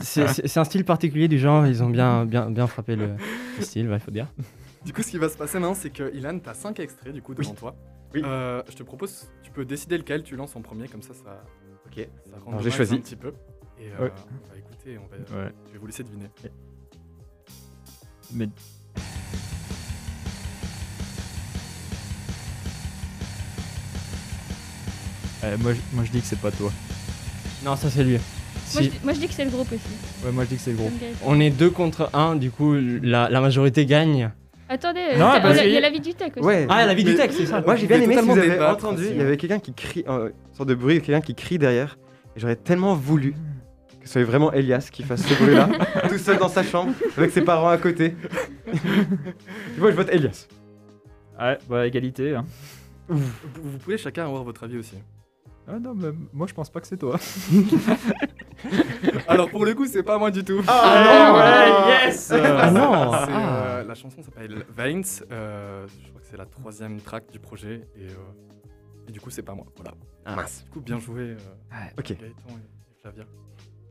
C'est 0.00 0.56
un 0.58 0.64
style 0.64 0.84
particulier 0.84 1.28
du 1.28 1.38
genre, 1.38 1.64
ils 1.64 1.80
ont 1.80 1.90
bien, 1.90 2.24
bien, 2.24 2.50
bien 2.50 2.66
frappé 2.66 2.96
le, 2.96 3.10
le 3.56 3.62
style, 3.62 3.88
il 3.88 4.00
faut 4.00 4.10
dire. 4.10 4.26
Du 4.84 4.92
coup, 4.92 5.02
ce 5.02 5.12
qui 5.12 5.18
va 5.18 5.28
se 5.28 5.36
passer 5.38 5.60
maintenant, 5.60 5.74
c'est 5.76 5.90
que 5.90 6.12
Ilan, 6.12 6.40
tu 6.40 6.48
as 6.48 6.54
5 6.54 6.80
extraits 6.80 7.12
du 7.14 7.22
coup 7.22 7.34
devant 7.34 7.54
toi. 7.54 7.76
Oui. 8.12 8.22
Euh, 8.24 8.64
je 8.68 8.74
te 8.74 8.82
propose, 8.82 9.30
tu 9.44 9.52
peux 9.52 9.64
décider 9.64 9.96
lequel 9.96 10.24
tu 10.24 10.34
lances 10.34 10.56
en 10.56 10.60
premier, 10.60 10.88
comme 10.88 11.02
ça, 11.02 11.14
ça, 11.14 11.44
Ok. 11.86 12.08
ça 12.24 12.36
rend 12.44 12.58
j'ai 12.58 12.72
choisi. 12.72 12.96
un 12.96 12.98
petit 12.98 13.14
peu. 13.14 13.32
Et 13.78 13.92
euh, 13.92 14.04
Ouais. 14.06 14.12
On 14.86 15.06
va 15.08 15.16
écouter, 15.16 15.24
et 15.26 15.32
on 15.32 15.36
va, 15.36 15.44
Ouais. 15.44 15.52
je 15.68 15.72
vais 15.72 15.78
vous 15.78 15.86
laisser 15.86 16.04
deviner. 16.04 16.26
Mais 18.32 18.48
Euh, 25.44 25.56
moi, 25.60 25.72
je- 25.74 25.96
moi 25.96 26.04
je 26.04 26.10
dis 26.10 26.20
que 26.20 26.26
c'est 26.26 26.38
pas 26.40 26.50
toi. 26.50 26.72
Non, 27.64 27.76
ça 27.76 27.90
c'est 27.90 28.02
lui. 28.02 28.12
Moi, 28.14 28.20
Si- 28.66 28.84
je, 28.84 28.90
dis- 28.90 29.00
moi, 29.04 29.12
je 29.12 29.20
dis 29.20 29.28
que 29.28 29.34
c'est 29.34 29.44
le 29.44 29.50
groupe 29.50 29.70
aussi. 29.70 30.24
Ouais, 30.24 30.32
moi 30.32 30.44
je 30.44 30.48
dis 30.50 30.56
que 30.56 30.62
c'est 30.62 30.70
le 30.72 30.76
groupe. 30.76 30.92
On 31.24 31.38
est 31.40 31.50
deux 31.50 31.70
contre 31.70 32.10
un, 32.14 32.34
du 32.36 32.50
coup, 32.50 32.74
la, 32.74 33.28
la 33.28 33.40
majorité 33.40 33.86
gagne. 33.86 34.30
Attendez, 34.68 35.00
Non, 35.16 35.26
euh, 35.30 35.62
il 35.64 35.70
y 35.70 35.76
a- 35.76 35.80
la 35.80 35.90
vie 35.90 36.00
du 36.00 36.12
tech 36.14 36.32
aussi. 36.36 36.44
Ouais. 36.44 36.66
Ah, 36.68 36.84
la 36.86 36.94
vie 36.94 37.04
du 37.04 37.14
texte, 37.14 37.38
c'est 37.38 37.46
ça. 37.46 37.60
Moi 37.60 37.76
j'ai 37.76 37.86
bien 37.86 38.00
aimé 38.00 38.16
si 38.18 38.22
vous 38.24 38.30
avez 38.32 38.50
débattre 38.50 38.84
entendu, 38.86 39.02
aussi, 39.02 39.10
il 39.12 39.16
y 39.18 39.20
avait 39.20 39.36
quelqu'un 39.36 39.60
qui 39.60 39.72
crie, 39.72 40.04
euh, 40.08 40.30
une 40.50 40.56
sorte 40.56 40.68
de 40.68 40.74
bruit, 40.74 41.00
quelqu'un 41.00 41.20
qui 41.20 41.34
crie 41.36 41.58
derrière. 41.58 41.96
Et 42.34 42.40
j'aurais 42.40 42.56
tellement 42.56 42.94
voulu 42.96 43.34
que 44.06 44.12
ce 44.12 44.20
soit 44.20 44.24
vraiment 44.24 44.52
Elias 44.52 44.88
qui 44.92 45.02
fasse 45.02 45.26
ce 45.26 45.34
bruit-là, 45.34 45.68
tout 46.08 46.16
seul 46.18 46.38
dans 46.38 46.48
sa 46.48 46.62
chambre, 46.62 46.92
avec 47.16 47.32
ses 47.32 47.42
parents 47.42 47.70
à 47.70 47.76
côté. 47.76 48.14
Moi 49.78 49.90
je 49.90 49.96
vote 49.96 50.08
Elias. 50.12 50.46
Ouais, 51.40 51.58
bah 51.68 51.86
égalité. 51.88 52.36
Hein. 52.36 52.44
Vous, 53.08 53.20
vous 53.62 53.78
pouvez 53.78 53.98
chacun 53.98 54.24
avoir 54.24 54.44
votre 54.44 54.62
avis 54.62 54.78
aussi. 54.78 54.96
Ah 55.66 55.80
non, 55.80 55.92
mais 55.96 56.10
moi 56.32 56.46
je 56.46 56.54
pense 56.54 56.70
pas 56.70 56.80
que 56.80 56.86
c'est 56.86 56.96
toi. 56.96 57.18
Alors 59.26 59.50
pour 59.50 59.64
le 59.64 59.74
coup, 59.74 59.86
c'est 59.86 60.04
pas 60.04 60.18
moi 60.18 60.30
du 60.30 60.44
tout. 60.44 60.62
Ah, 60.68 61.34
ouais, 61.98 62.06
yes 62.06 62.30
Ah 62.32 62.70
non 62.70 63.10
C'est, 63.12 63.32
ah. 63.32 63.76
euh, 63.78 63.84
La 63.84 63.94
chanson 63.94 64.22
s'appelle 64.22 64.64
Veins. 64.76 65.00
euh, 65.32 65.84
je 65.88 66.08
crois 66.10 66.20
que 66.20 66.26
c'est 66.30 66.36
la 66.36 66.46
troisième 66.46 67.00
track 67.00 67.24
du 67.32 67.40
projet. 67.40 67.88
Et, 67.96 68.04
euh, 68.04 69.08
et 69.08 69.12
du 69.12 69.20
coup, 69.20 69.30
c'est 69.30 69.42
pas 69.42 69.54
moi. 69.54 69.66
Voilà. 69.74 69.94
Ah. 70.24 70.36
Mince. 70.36 70.62
Du 70.64 70.70
coup, 70.70 70.80
bien 70.80 71.00
joué, 71.00 71.22
euh, 71.22 71.36
Ok, 71.98 72.06
Gaëtan 72.12 72.22
et 72.22 72.92
et 72.92 73.00
Flavia. 73.02 73.24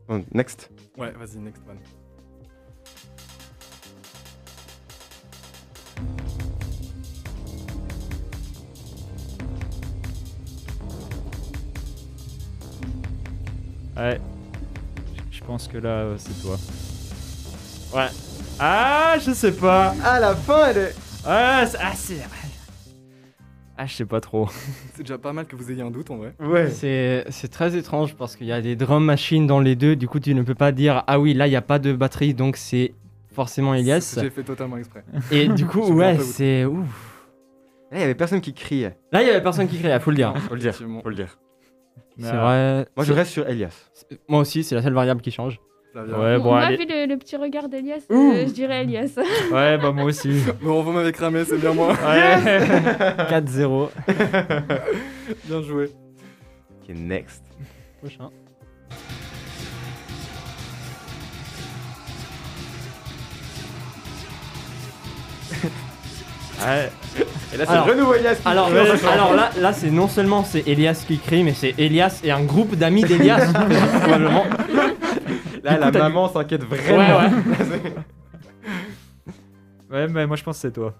Bon, 0.07 0.25
next. 0.33 0.69
Ouais, 0.97 1.11
vas-y, 1.11 1.37
next 1.39 1.61
one. 1.67 1.79
Ouais. 13.97 14.19
Je 15.31 15.43
pense 15.43 15.67
que 15.67 15.77
là, 15.77 15.89
euh, 15.89 16.17
c'est 16.17 16.41
toi. 16.41 16.57
Ouais. 17.93 18.07
Ah, 18.59 19.15
je 19.23 19.31
sais 19.33 19.51
pas. 19.51 19.93
À 20.03 20.19
la 20.19 20.35
fin, 20.35 20.67
elle 20.69 20.77
est. 20.77 20.95
Ah, 21.25 21.65
c'est. 21.67 21.77
Ah, 21.81 21.91
c'est- 21.95 22.44
Ah, 23.77 23.85
je 23.85 23.93
sais 23.93 24.05
pas 24.05 24.21
trop. 24.21 24.47
C'est 24.93 25.03
déjà 25.03 25.17
pas 25.17 25.33
mal 25.33 25.45
que 25.45 25.55
vous 25.55 25.69
ayez 25.69 25.81
un 25.81 25.91
doute 25.91 26.09
en 26.09 26.17
vrai. 26.17 26.33
Ouais. 26.39 26.69
C'est 26.69 27.25
c'est 27.29 27.49
très 27.49 27.75
étrange 27.75 28.15
parce 28.15 28.35
qu'il 28.35 28.47
y 28.47 28.51
a 28.51 28.61
des 28.61 28.75
drum 28.75 29.03
machines 29.03 29.47
dans 29.47 29.59
les 29.59 29.75
deux, 29.75 29.95
du 29.95 30.07
coup 30.07 30.19
tu 30.19 30.33
ne 30.33 30.43
peux 30.43 30.55
pas 30.55 30.71
dire 30.71 31.03
ah 31.07 31.19
oui 31.19 31.33
là 31.33 31.47
il 31.47 31.49
n'y 31.49 31.55
a 31.55 31.61
pas 31.61 31.79
de 31.79 31.91
batterie 31.93 32.33
donc 32.33 32.55
c'est 32.55 32.93
forcément 33.33 33.73
Elias. 33.73 34.17
J'ai 34.21 34.29
fait 34.29 34.43
totalement 34.43 34.77
exprès. 34.77 35.03
Et 35.31 35.47
du 35.49 35.65
coup 35.65 35.81
ouais 35.93 36.17
c'est 36.19 36.63
ouf. 36.65 37.11
Là, 37.91 37.97
il 37.97 38.01
y 38.01 38.03
avait 38.03 38.15
personne 38.15 38.41
qui 38.41 38.53
criait. 38.53 38.97
Là 39.11 39.21
il 39.21 39.27
y 39.27 39.29
avait 39.29 39.43
personne 39.43 39.67
qui 39.67 39.77
criait, 39.77 39.99
faut 39.99 40.11
le 40.11 40.17
dire. 40.17 40.33
Faut 40.47 40.55
le 40.55 40.61
dire. 40.61 40.73
Faut 40.73 41.09
le 41.09 41.15
dire. 41.15 41.37
C'est 42.17 42.31
vrai. 42.31 42.87
Moi 42.95 43.05
je 43.05 43.11
reste 43.11 43.31
sur 43.31 43.47
Elias. 43.47 43.89
Moi 44.29 44.39
aussi 44.39 44.63
c'est 44.63 44.75
la 44.75 44.81
seule 44.81 44.93
variable 44.93 45.19
qui 45.21 45.31
change. 45.31 45.59
Flavia. 45.95 46.19
Ouais, 46.19 46.37
bon, 46.39 46.43
Moi, 46.49 46.59
allez. 46.61 46.75
vu 46.77 46.85
le, 46.89 47.05
le 47.05 47.17
petit 47.17 47.37
regard 47.37 47.69
d'Elias, 47.69 48.01
euh, 48.11 48.45
je 48.47 48.51
dirais 48.51 48.81
Elias. 48.83 49.15
Ouais, 49.51 49.77
bah 49.77 49.91
moi 49.93 50.03
aussi. 50.03 50.29
Bon, 50.61 50.81
vous 50.83 50.91
m'avez 50.91 51.13
cramé, 51.13 51.45
c'est 51.45 51.57
bien 51.57 51.73
moi. 51.73 51.93
Ouais. 51.93 52.59
4-0. 53.29 53.89
bien 55.45 55.61
joué. 55.61 55.85
Ok, 56.83 56.95
next. 56.95 57.43
Prochain. 58.01 58.29
ouais. 66.61 66.91
Et 67.53 67.57
là, 67.57 67.65
c'est 67.65 67.71
Alors- 67.71 67.85
le 67.87 67.91
renouveau 67.93 68.13
Elias 68.15 68.35
qui 68.35 68.47
Alors, 68.47 68.67
crie 68.69 69.07
alors 69.07 69.33
là, 69.33 69.49
là 69.59 69.73
c'est 69.73 69.89
non 69.91 70.07
seulement 70.07 70.43
c'est 70.43 70.67
Elias 70.67 71.03
qui 71.07 71.17
crie, 71.17 71.43
mais 71.43 71.53
c'est 71.53 71.75
Elias 71.77 72.19
et 72.23 72.31
un 72.31 72.41
groupe 72.43 72.75
d'amis 72.75 73.03
d'Elias, 73.03 73.51
probablement. 74.01 74.45
Là, 75.65 75.75
coup, 75.77 75.97
la 75.97 76.03
maman 76.03 76.29
s'inquiète 76.29 76.63
vraiment. 76.63 77.17
Ouais, 77.19 77.29
ouais. 77.29 77.91
Ouais, 79.91 80.07
mais 80.07 80.25
moi 80.25 80.35
je 80.35 80.43
pense 80.43 80.57
que 80.57 80.61
c'est 80.61 80.71
toi. 80.73 80.93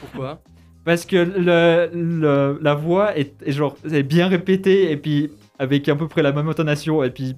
Pourquoi? 0.00 0.40
Parce 0.84 1.04
que 1.04 1.16
le, 1.16 1.90
le- 1.92 2.58
la 2.62 2.74
voix 2.74 3.16
est, 3.18 3.34
est 3.44 3.52
genre 3.52 3.76
est 3.90 4.02
bien 4.02 4.28
répétée 4.28 4.90
et 4.90 4.96
puis 4.96 5.30
avec 5.58 5.88
à 5.88 5.96
peu 5.96 6.06
près 6.08 6.22
la 6.22 6.32
même 6.32 6.48
intonation 6.48 7.02
et 7.02 7.10
puis 7.10 7.36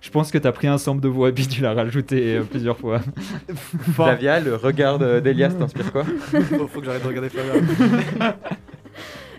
je 0.00 0.10
pense 0.10 0.30
que 0.30 0.38
t'as 0.38 0.52
pris 0.52 0.68
un 0.68 0.78
sample 0.78 1.00
de 1.02 1.08
voix 1.08 1.28
et 1.28 1.32
puis 1.32 1.46
tu 1.48 1.60
l'as 1.60 1.74
rajouté 1.74 2.36
euh, 2.36 2.42
plusieurs 2.44 2.78
fois. 2.78 3.00
Flavia, 3.94 4.38
le 4.40 4.54
regard 4.54 4.98
de- 4.98 5.18
d'Elias 5.20 5.50
t'inspire 5.58 5.90
quoi? 5.92 6.04
Faut, 6.04 6.68
faut 6.68 6.78
que 6.80 6.86
j'arrête 6.86 7.02
de 7.02 7.08
regarder 7.08 7.28
Flavia. 7.28 7.54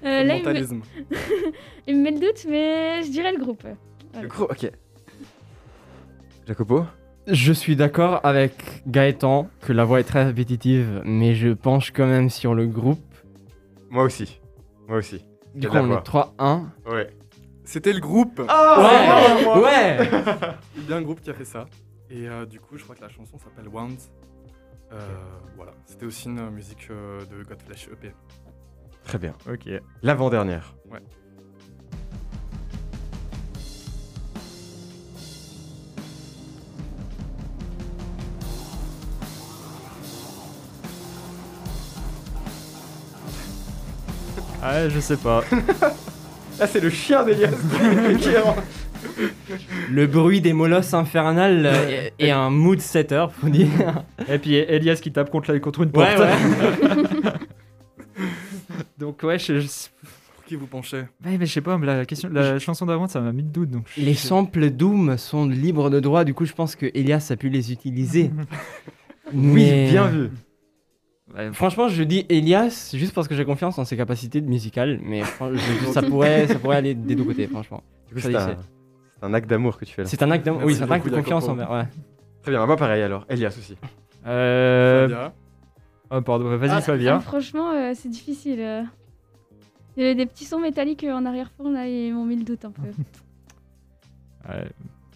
Euh, 0.02 0.22
Le 0.22 0.28
là, 0.30 0.36
il 0.36 0.40
me, 0.40 0.46
mentalisme. 0.46 0.82
il 1.86 1.98
me 1.98 2.04
met 2.04 2.12
le 2.12 2.20
doute, 2.20 2.46
mais 2.50 3.04
je 3.04 3.12
dirais 3.12 3.34
le 3.34 3.38
groupe. 3.38 3.66
Le 4.22 4.28
gros, 4.28 4.46
ok. 4.46 4.72
Jacopo 6.48 6.86
Je 7.28 7.54
suis 7.54 7.76
d'accord 7.76 8.20
avec 8.24 8.82
Gaëtan 8.88 9.50
que 9.62 9.72
la 9.74 9.84
voix 9.86 10.00
est 10.00 10.04
très 10.04 10.24
répétitive, 10.26 11.02
mais 11.06 11.36
je 11.36 11.50
penche 11.50 11.92
quand 11.92 12.08
même 12.08 12.30
sur 12.30 12.56
le 12.56 12.66
groupe. 12.68 13.00
Moi 13.90 14.04
aussi. 14.04 14.40
Moi 14.88 14.98
aussi. 14.98 15.24
Du 15.56 15.68
coup, 15.68 15.78
on 15.78 15.92
est 15.92 16.02
3-1. 16.08 16.64
Ouais. 16.92 17.10
C'était 17.64 17.94
le 17.94 18.00
groupe. 18.00 18.42
Oh 18.42 18.82
ouais, 18.82 19.62
ouais. 19.62 20.10
C'est 20.76 20.86
bien 20.88 21.00
le 21.00 21.06
groupe 21.06 21.22
qui 21.22 21.30
a 21.30 21.34
fait 21.34 21.46
ça. 21.46 21.66
Et 22.10 22.28
euh, 22.28 22.46
du 22.46 22.60
coup, 22.60 22.78
je 22.78 22.84
crois 22.84 22.96
que 22.96 23.02
la 23.02 23.10
chanson 23.10 23.38
s'appelle 23.38 23.68
Wound. 23.68 23.98
Euh, 24.92 24.98
Voilà. 25.56 25.74
C'était 25.86 26.06
aussi 26.08 26.28
une 26.28 26.50
musique 26.50 26.88
euh, 26.90 27.20
de 27.26 27.44
Godflesh 27.44 27.90
EP. 27.94 28.12
Très 29.04 29.20
bien. 29.20 29.34
Ok. 29.48 29.70
L'avant-dernière. 30.02 30.74
Ouais. 30.92 31.00
Ah, 44.62 44.90
je 44.90 45.00
sais 45.00 45.18
pas. 45.18 45.44
Là, 46.60 46.68
c'est 46.68 46.82
le 46.82 46.90
chien 46.90 47.24
d'Elias 47.24 47.52
qui 48.20 48.30
est 48.30 48.38
en- 48.42 48.56
Le 49.90 50.08
bruit 50.08 50.42
des 50.42 50.52
molosses 50.52 50.94
infernales 50.94 51.66
euh, 51.66 52.10
et, 52.20 52.28
et 52.28 52.32
un 52.32 52.50
mood 52.50 52.82
setter, 52.82 53.26
faut 53.40 53.48
dire. 53.48 53.70
Et 54.28 54.38
puis 54.40 54.56
Elias 54.56 55.00
qui 55.02 55.12
tape 55.14 55.30
contre, 55.30 55.54
la- 55.54 55.60
contre 55.60 55.84
une 55.84 55.92
Ouais, 55.98 56.16
porte. 56.16 56.20
ouais. 56.20 57.32
Donc 58.98 59.24
ouais, 59.24 59.40
je, 59.40 59.62
je- 59.62 59.68
Pour 60.36 60.44
qui 60.46 60.56
vous 60.58 60.68
penchez? 60.68 61.04
Ouais, 61.26 61.38
mais 61.38 61.46
je 61.46 61.54
sais 61.54 61.62
pas, 61.62 61.78
mais 61.78 61.86
la, 61.86 62.06
question, 62.06 62.30
la 62.30 62.60
chanson 62.60 62.86
d'avant, 62.86 63.08
ça 63.08 63.22
m'a 63.22 63.32
mis 63.32 63.44
de 63.44 63.50
doute. 63.50 63.70
Donc 63.72 63.86
je- 63.96 64.02
Les 64.04 64.14
samples 64.16 64.70
Doom 64.72 65.18
sont 65.18 65.46
libres 65.48 65.90
de 65.90 66.02
droit, 66.02 66.26
du 66.26 66.34
coup, 66.34 66.44
je 66.46 66.54
pense 66.54 66.76
que 66.76 66.88
Elias 66.94 67.28
a 67.32 67.38
pu 67.38 67.48
les 67.48 67.72
utiliser. 67.72 68.32
Oui, 69.34 69.64
Mais- 69.64 69.90
bien 69.92 70.08
vu. 70.08 70.30
Ouais, 71.36 71.52
franchement, 71.54 71.88
je 71.90 72.04
dis 72.04 72.26
Elias 72.30 72.92
juste 72.94 73.14
parce 73.14 73.28
que 73.28 73.36
j'ai 73.36 73.46
confiance 73.46 73.78
en 73.78 73.86
ses 73.86 73.96
capacités 73.96 74.42
musicales, 74.42 75.00
mais 75.04 75.22
je- 75.24 75.86
ça, 75.92 76.02
pourrait, 76.02 76.48
ça 76.48 76.58
pourrait 76.58 76.78
aller 76.78 76.96
des 76.96 77.16
deux 77.16 77.24
côtés, 77.24 77.48
franchement. 77.48 77.84
C'est 78.16 78.36
un, 79.22 79.34
acte 79.34 79.50
d'amour 79.50 79.78
que 79.78 79.86
tu 79.86 79.94
fais 79.94 80.02
là. 80.04 80.08
C'est 80.08 80.24
un 80.24 80.32
acte, 80.32 80.46
d'amour- 80.46 80.64
oui, 80.64 80.76
c'est 80.76 80.84
un 80.84 80.92
acte 80.92 81.06
de 81.08 81.16
confiance 81.16 81.48
envers. 81.48 81.70
Ouais. 81.70 81.84
Très 82.42 82.52
bien, 82.52 82.66
moi 82.66 82.78
pareil 82.78 83.02
alors. 83.04 83.26
Elias 83.30 83.56
aussi. 83.60 83.76
Euh... 84.26 85.30
Oh, 86.10 86.22
pardon, 86.22 86.56
vas-y 86.58 86.70
Ah, 86.72 86.82
ah, 87.16 87.20
franchement, 87.20 87.72
euh, 87.72 87.92
c'est 87.94 88.10
difficile. 88.10 88.60
euh. 88.60 88.84
Il 89.98 90.04
y 90.04 90.06
avait 90.06 90.16
des 90.16 90.26
petits 90.26 90.46
sons 90.46 90.60
métalliques 90.60 91.04
euh, 91.04 91.14
en 91.14 91.26
arrière-fond, 91.26 91.70
là, 91.72 91.88
ils 91.88 92.14
m'ont 92.14 92.26
mis 92.26 92.38
le 92.38 92.44
doute 92.44 92.66
un 92.66 92.72
peu. 92.72 92.82
Ouais, 94.50 94.66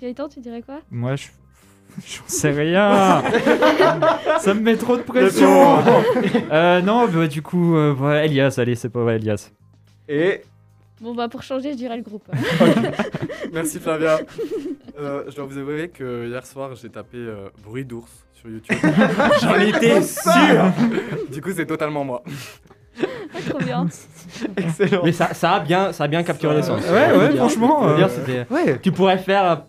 Gaëtan, 0.01 0.27
tu 0.29 0.41
dirais 0.41 0.61
quoi? 0.61 0.81
Moi, 0.91 1.15
je... 1.15 1.27
J'en 2.05 2.23
sais 2.27 2.51
rien 2.51 3.21
Ça 4.39 4.53
me 4.53 4.61
met 4.61 4.75
trop 4.75 4.97
de 4.97 5.01
pression 5.03 5.79
euh, 6.51 6.81
Non, 6.81 7.07
bah, 7.07 7.27
du 7.27 7.41
coup, 7.41 7.75
euh, 7.75 8.21
Elias, 8.23 8.55
allez, 8.57 8.75
c'est 8.75 8.89
pas 8.89 9.03
ouais, 9.03 9.15
Elias. 9.15 9.51
Et 10.09 10.41
Bon, 11.03 11.13
bah, 11.13 11.27
pour 11.27 11.43
changer, 11.43 11.73
je 11.73 11.77
dirais 11.77 11.97
le 11.97 12.03
groupe. 12.03 12.23
Merci 13.53 13.77
Flavia. 13.81 14.19
Euh, 14.97 15.23
je 15.27 15.35
dois 15.35 15.45
vous 15.45 15.57
avouer 15.57 15.89
que 15.89 16.29
hier 16.29 16.45
soir, 16.45 16.75
j'ai 16.75 16.87
tapé 16.87 17.17
euh, 17.17 17.49
bruit 17.61 17.83
d'ours 17.83 18.09
sur 18.33 18.49
YouTube. 18.49 18.77
J'en 19.41 19.59
étais 19.59 20.01
sûr 20.01 20.71
du 21.29 21.41
coup, 21.41 21.51
c'est 21.53 21.65
totalement 21.65 22.05
moi. 22.05 22.23
Ah, 23.01 23.05
trop 23.49 23.59
bien. 23.59 23.87
Excellent. 24.57 25.01
Mais 25.03 25.11
ça, 25.11 25.33
ça, 25.33 25.53
a 25.55 25.59
bien, 25.59 25.91
ça 25.91 26.05
a 26.05 26.07
bien 26.07 26.23
capturé 26.23 26.55
l'essence. 26.55 26.83
Ouais, 26.87 27.17
ouais, 27.17 27.35
franchement, 27.35 27.85
euh, 27.87 27.97
dire, 27.97 28.45
Ouais. 28.49 28.79
Tu 28.81 28.93
pourrais 28.93 29.17
faire 29.17 29.63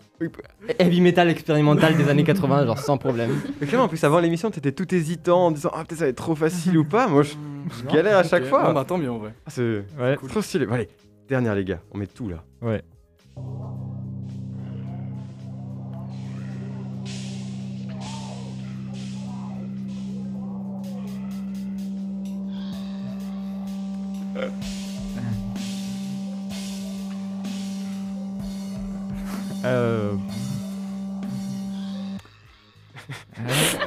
heavy 0.79 1.01
metal 1.01 1.29
expérimental 1.29 1.95
des 1.97 2.09
années 2.09 2.23
80, 2.23 2.65
genre 2.65 2.79
sans 2.79 2.97
problème. 2.97 3.31
Mais 3.59 3.67
clairement, 3.67 3.85
en 3.85 3.89
plus, 3.89 4.03
avant 4.03 4.19
l'émission, 4.19 4.49
t'étais 4.51 4.71
tout 4.71 4.93
hésitant 4.93 5.47
en 5.47 5.51
disant 5.51 5.71
Ah, 5.73 5.83
peut-être 5.83 5.99
ça 5.99 6.05
va 6.05 6.09
être 6.09 6.15
trop 6.17 6.35
facile 6.35 6.77
ou 6.77 6.85
pas. 6.85 7.07
Moi, 7.07 7.23
je, 7.23 7.33
je 7.79 7.93
galère 7.93 8.17
à 8.17 8.23
chaque 8.23 8.45
fois. 8.45 8.63
Bon, 8.65 8.73
bah 8.73 8.85
tant 8.87 8.97
mieux 8.97 9.11
en 9.11 9.17
vrai. 9.17 9.33
Ah, 9.45 9.49
c'est 9.49 9.83
Ouais. 9.99 10.17
trop 10.27 10.41
stylé. 10.41 10.65
Bon, 10.65 10.73
allez, 10.75 10.89
dernière, 11.27 11.55
les 11.55 11.65
gars. 11.65 11.79
On 11.91 11.97
met 11.97 12.07
tout 12.07 12.29
là. 12.29 12.43
Ouais. 12.61 12.81
Euh... 24.37 24.49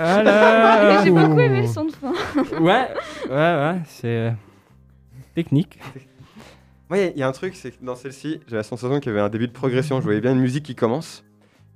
Ah 0.01 0.23
là 0.23 1.03
J'ai 1.05 1.11
beaucoup 1.11 1.39
aimé 1.39 1.63
le 1.63 1.67
son 1.67 1.85
de 1.87 1.93
fin. 1.93 2.13
Ouais, 2.61 2.89
ouais, 3.29 3.31
ouais, 3.31 3.81
c'est 3.87 4.07
euh, 4.07 4.31
technique. 5.35 5.79
Moi, 6.89 6.99
il 6.99 7.19
y, 7.19 7.23
a 7.23 7.29
un 7.29 7.33
truc, 7.33 7.55
c'est 7.55 7.73
que 7.73 7.85
dans 7.85 7.95
celle-ci, 7.95 8.41
j'ai 8.47 8.57
la 8.57 8.63
sensation 8.63 8.99
qu'il 9.01 9.13
y 9.13 9.15
avait 9.15 9.25
un 9.25 9.29
début 9.29 9.47
de 9.47 9.53
progression. 9.53 10.01
Je 10.01 10.05
voyais 10.05 10.21
bien 10.21 10.33
une 10.33 10.41
musique 10.41 10.65
qui 10.65 10.75
commence. 10.75 11.25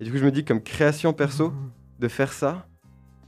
Et 0.01 0.05
du 0.05 0.11
coup, 0.11 0.17
je 0.17 0.25
me 0.25 0.31
dis, 0.31 0.45
comme 0.45 0.63
création 0.63 1.13
perso, 1.13 1.53
de 1.99 2.09
faire 2.09 2.33
ça, 2.33 2.67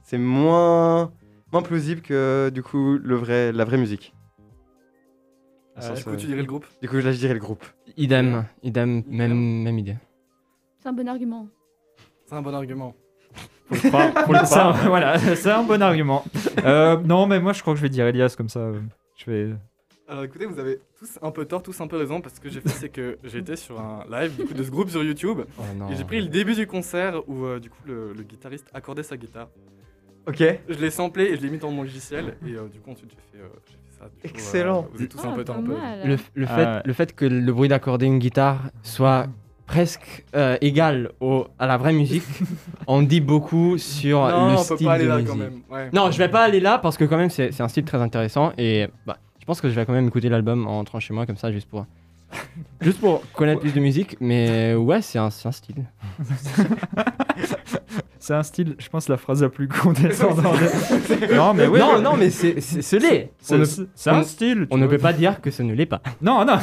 c'est 0.02 0.18
moins, 0.18 1.12
moins 1.52 1.62
plausible 1.62 2.00
que 2.00 2.50
du 2.52 2.62
coup 2.62 2.98
le 3.02 3.14
vrai, 3.16 3.52
la 3.52 3.64
vraie 3.64 3.76
musique. 3.76 4.14
Euh, 5.76 5.80
Sans 5.80 5.94
Du 5.94 6.04
coup, 6.04 6.16
tu 6.16 6.26
dirais 6.26 6.40
le 6.40 6.46
groupe? 6.46 6.66
Du 6.80 6.88
coup, 6.88 6.96
là, 6.96 7.12
je 7.12 7.18
dirais 7.18 7.34
le 7.34 7.40
groupe. 7.40 7.64
Idem, 7.96 8.44
idem, 8.62 9.02
même, 9.06 9.62
même 9.62 9.78
idée. 9.78 9.96
C'est 10.84 10.90
un 10.90 10.92
bon 10.92 11.08
argument. 11.08 11.48
C'est 12.26 12.34
un 12.34 12.42
bon 12.42 12.54
argument. 12.54 12.94
C'est 13.72 13.94
un- 13.94 14.72
voilà, 14.86 15.18
c'est 15.18 15.50
un 15.50 15.62
bon 15.62 15.80
argument. 15.80 16.22
Euh, 16.66 16.98
non, 17.02 17.26
mais 17.26 17.40
moi 17.40 17.52
je 17.54 17.60
crois 17.62 17.72
que 17.74 17.78
je 17.78 17.82
vais 17.82 17.88
dire 17.88 18.06
Elias 18.06 18.34
comme 18.36 18.48
ça. 18.50 18.60
euh, 18.60 18.80
Je 19.16 19.30
vais. 19.30 19.54
Alors 20.08 20.24
écoutez, 20.24 20.44
vous 20.46 20.58
avez 20.58 20.78
tous 20.98 21.18
un 21.22 21.30
peu 21.30 21.46
tort, 21.46 21.62
tous 21.62 21.78
un 21.80 21.86
peu 21.86 21.96
raison, 21.96 22.20
parce 22.20 22.38
que 22.38 22.48
j'ai 22.50 22.60
fait, 22.60 22.68
c'est 22.68 22.88
que 22.90 23.18
j'étais 23.24 23.56
sur 23.56 23.80
un 23.80 24.04
live 24.10 24.36
du 24.36 24.44
coup, 24.44 24.52
de 24.54 24.62
ce 24.62 24.70
groupe 24.70 24.90
sur 24.90 25.02
YouTube, 25.02 25.40
Oh 25.58 25.62
non. 25.76 25.88
et 25.90 25.94
j'ai 25.96 26.04
pris 26.04 26.20
le 26.20 26.28
début 26.28 26.54
du 26.54 26.66
concert 26.66 27.26
où 27.28 27.44
euh, 27.46 27.58
du 27.60 27.70
coup 27.70 27.78
le, 27.86 28.12
le 28.12 28.22
guitariste 28.22 28.66
accordait 28.74 29.02
sa 29.02 29.16
guitare. 29.16 29.48
Ok. 30.26 30.42
Je 30.68 30.78
l'ai 30.78 30.90
samplé 30.90 31.24
et 31.24 31.36
je 31.36 31.42
l'ai 31.42 31.48
mis 31.50 31.58
dans 31.58 31.70
mon 31.70 31.82
logiciel, 31.82 32.36
et 32.46 32.52
euh, 32.54 32.68
du 32.68 32.80
coup 32.80 32.90
ensuite 32.90 33.10
j'ai 33.10 33.38
fait, 33.38 33.42
euh, 33.44 33.48
j'ai 33.66 33.72
fait 33.72 33.98
ça. 33.98 34.04
Du 34.04 34.10
coup, 34.10 34.26
Excellent. 34.28 34.82
euh, 34.84 34.88
vous 34.94 35.02
êtes 35.02 35.10
tous 35.10 35.20
Ah, 35.24 35.28
un 35.28 35.32
peu 35.34 35.44
pas 35.44 35.52
tort, 35.54 35.56
un 35.62 35.64
peu. 35.66 35.74
mal. 35.76 36.06
Le, 36.08 36.16
le 36.34 36.46
Ah 36.48 36.54
fait, 36.56 36.64
ouais. 36.66 36.82
le 36.84 36.92
fait 36.92 37.14
que 37.14 37.24
le 37.24 37.52
bruit 37.52 37.68
d'accorder 37.68 38.06
une 38.06 38.18
guitare 38.18 38.60
soit 38.82 39.26
presque 39.66 40.24
euh, 40.36 40.56
égal 40.60 41.10
au, 41.20 41.46
à 41.58 41.66
la 41.66 41.76
vraie 41.76 41.92
musique, 41.92 42.22
on 42.86 43.02
dit 43.02 43.20
beaucoup 43.20 43.78
sur 43.78 44.20
Non, 44.20 44.48
le 44.52 44.52
on 44.58 44.64
peut 44.64 44.74
style 44.74 44.86
pas 44.86 44.92
aller 44.94 45.04
de 45.04 45.08
là 45.08 45.14
musique. 45.16 45.30
quand 45.30 45.36
même. 45.36 45.60
Ouais. 45.70 45.88
Non, 45.92 46.10
je 46.10 46.18
vais 46.18 46.28
pas 46.28 46.42
aller 46.42 46.60
là 46.60 46.78
parce 46.78 46.96
que 46.96 47.04
quand 47.04 47.16
même 47.16 47.30
c'est 47.30 47.52
c'est 47.52 47.62
un 47.62 47.68
style 47.68 47.84
très 47.84 47.98
intéressant 48.00 48.52
et 48.58 48.88
bah, 49.06 49.16
je 49.40 49.44
pense 49.46 49.60
que 49.60 49.68
je 49.70 49.74
vais 49.74 49.84
quand 49.86 49.92
même 49.92 50.06
écouter 50.08 50.28
l'album 50.28 50.66
en 50.66 50.72
rentrant 50.76 51.00
chez 51.00 51.14
moi 51.14 51.26
comme 51.26 51.36
ça 51.36 51.50
juste 51.52 51.68
pour 51.68 51.86
juste 52.80 53.00
pour 53.00 53.22
connaître 53.32 53.60
plus 53.60 53.72
de 53.72 53.80
musique 53.80 54.16
mais 54.20 54.74
ouais 54.74 55.00
c'est 55.02 55.18
un, 55.18 55.30
c'est 55.30 55.48
un 55.48 55.52
style. 55.52 55.84
C'est 58.18 58.32
un 58.32 58.42
style, 58.42 58.74
je 58.78 58.88
pense, 58.88 59.10
la 59.10 59.18
phrase 59.18 59.42
la 59.42 59.50
plus 59.50 59.68
condescendante. 59.68 60.56
non, 61.34 61.52
mais 61.52 61.66
oui. 61.66 61.78
non 61.78 62.00
non 62.00 62.16
mais 62.16 62.30
c'est 62.30 62.58
c'est 62.62 62.80
ce 62.80 62.96
l'est. 62.96 63.30
c'est 63.94 64.08
un 64.10 64.22
style. 64.22 64.66
on 64.70 64.78
ne 64.78 64.86
peut 64.86 64.96
pas 64.96 65.12
dire 65.12 65.42
que 65.42 65.50
ce 65.50 65.62
ne 65.62 65.74
l'est 65.74 65.84
pas. 65.84 66.00
Non, 66.22 66.42
non. 66.46 66.56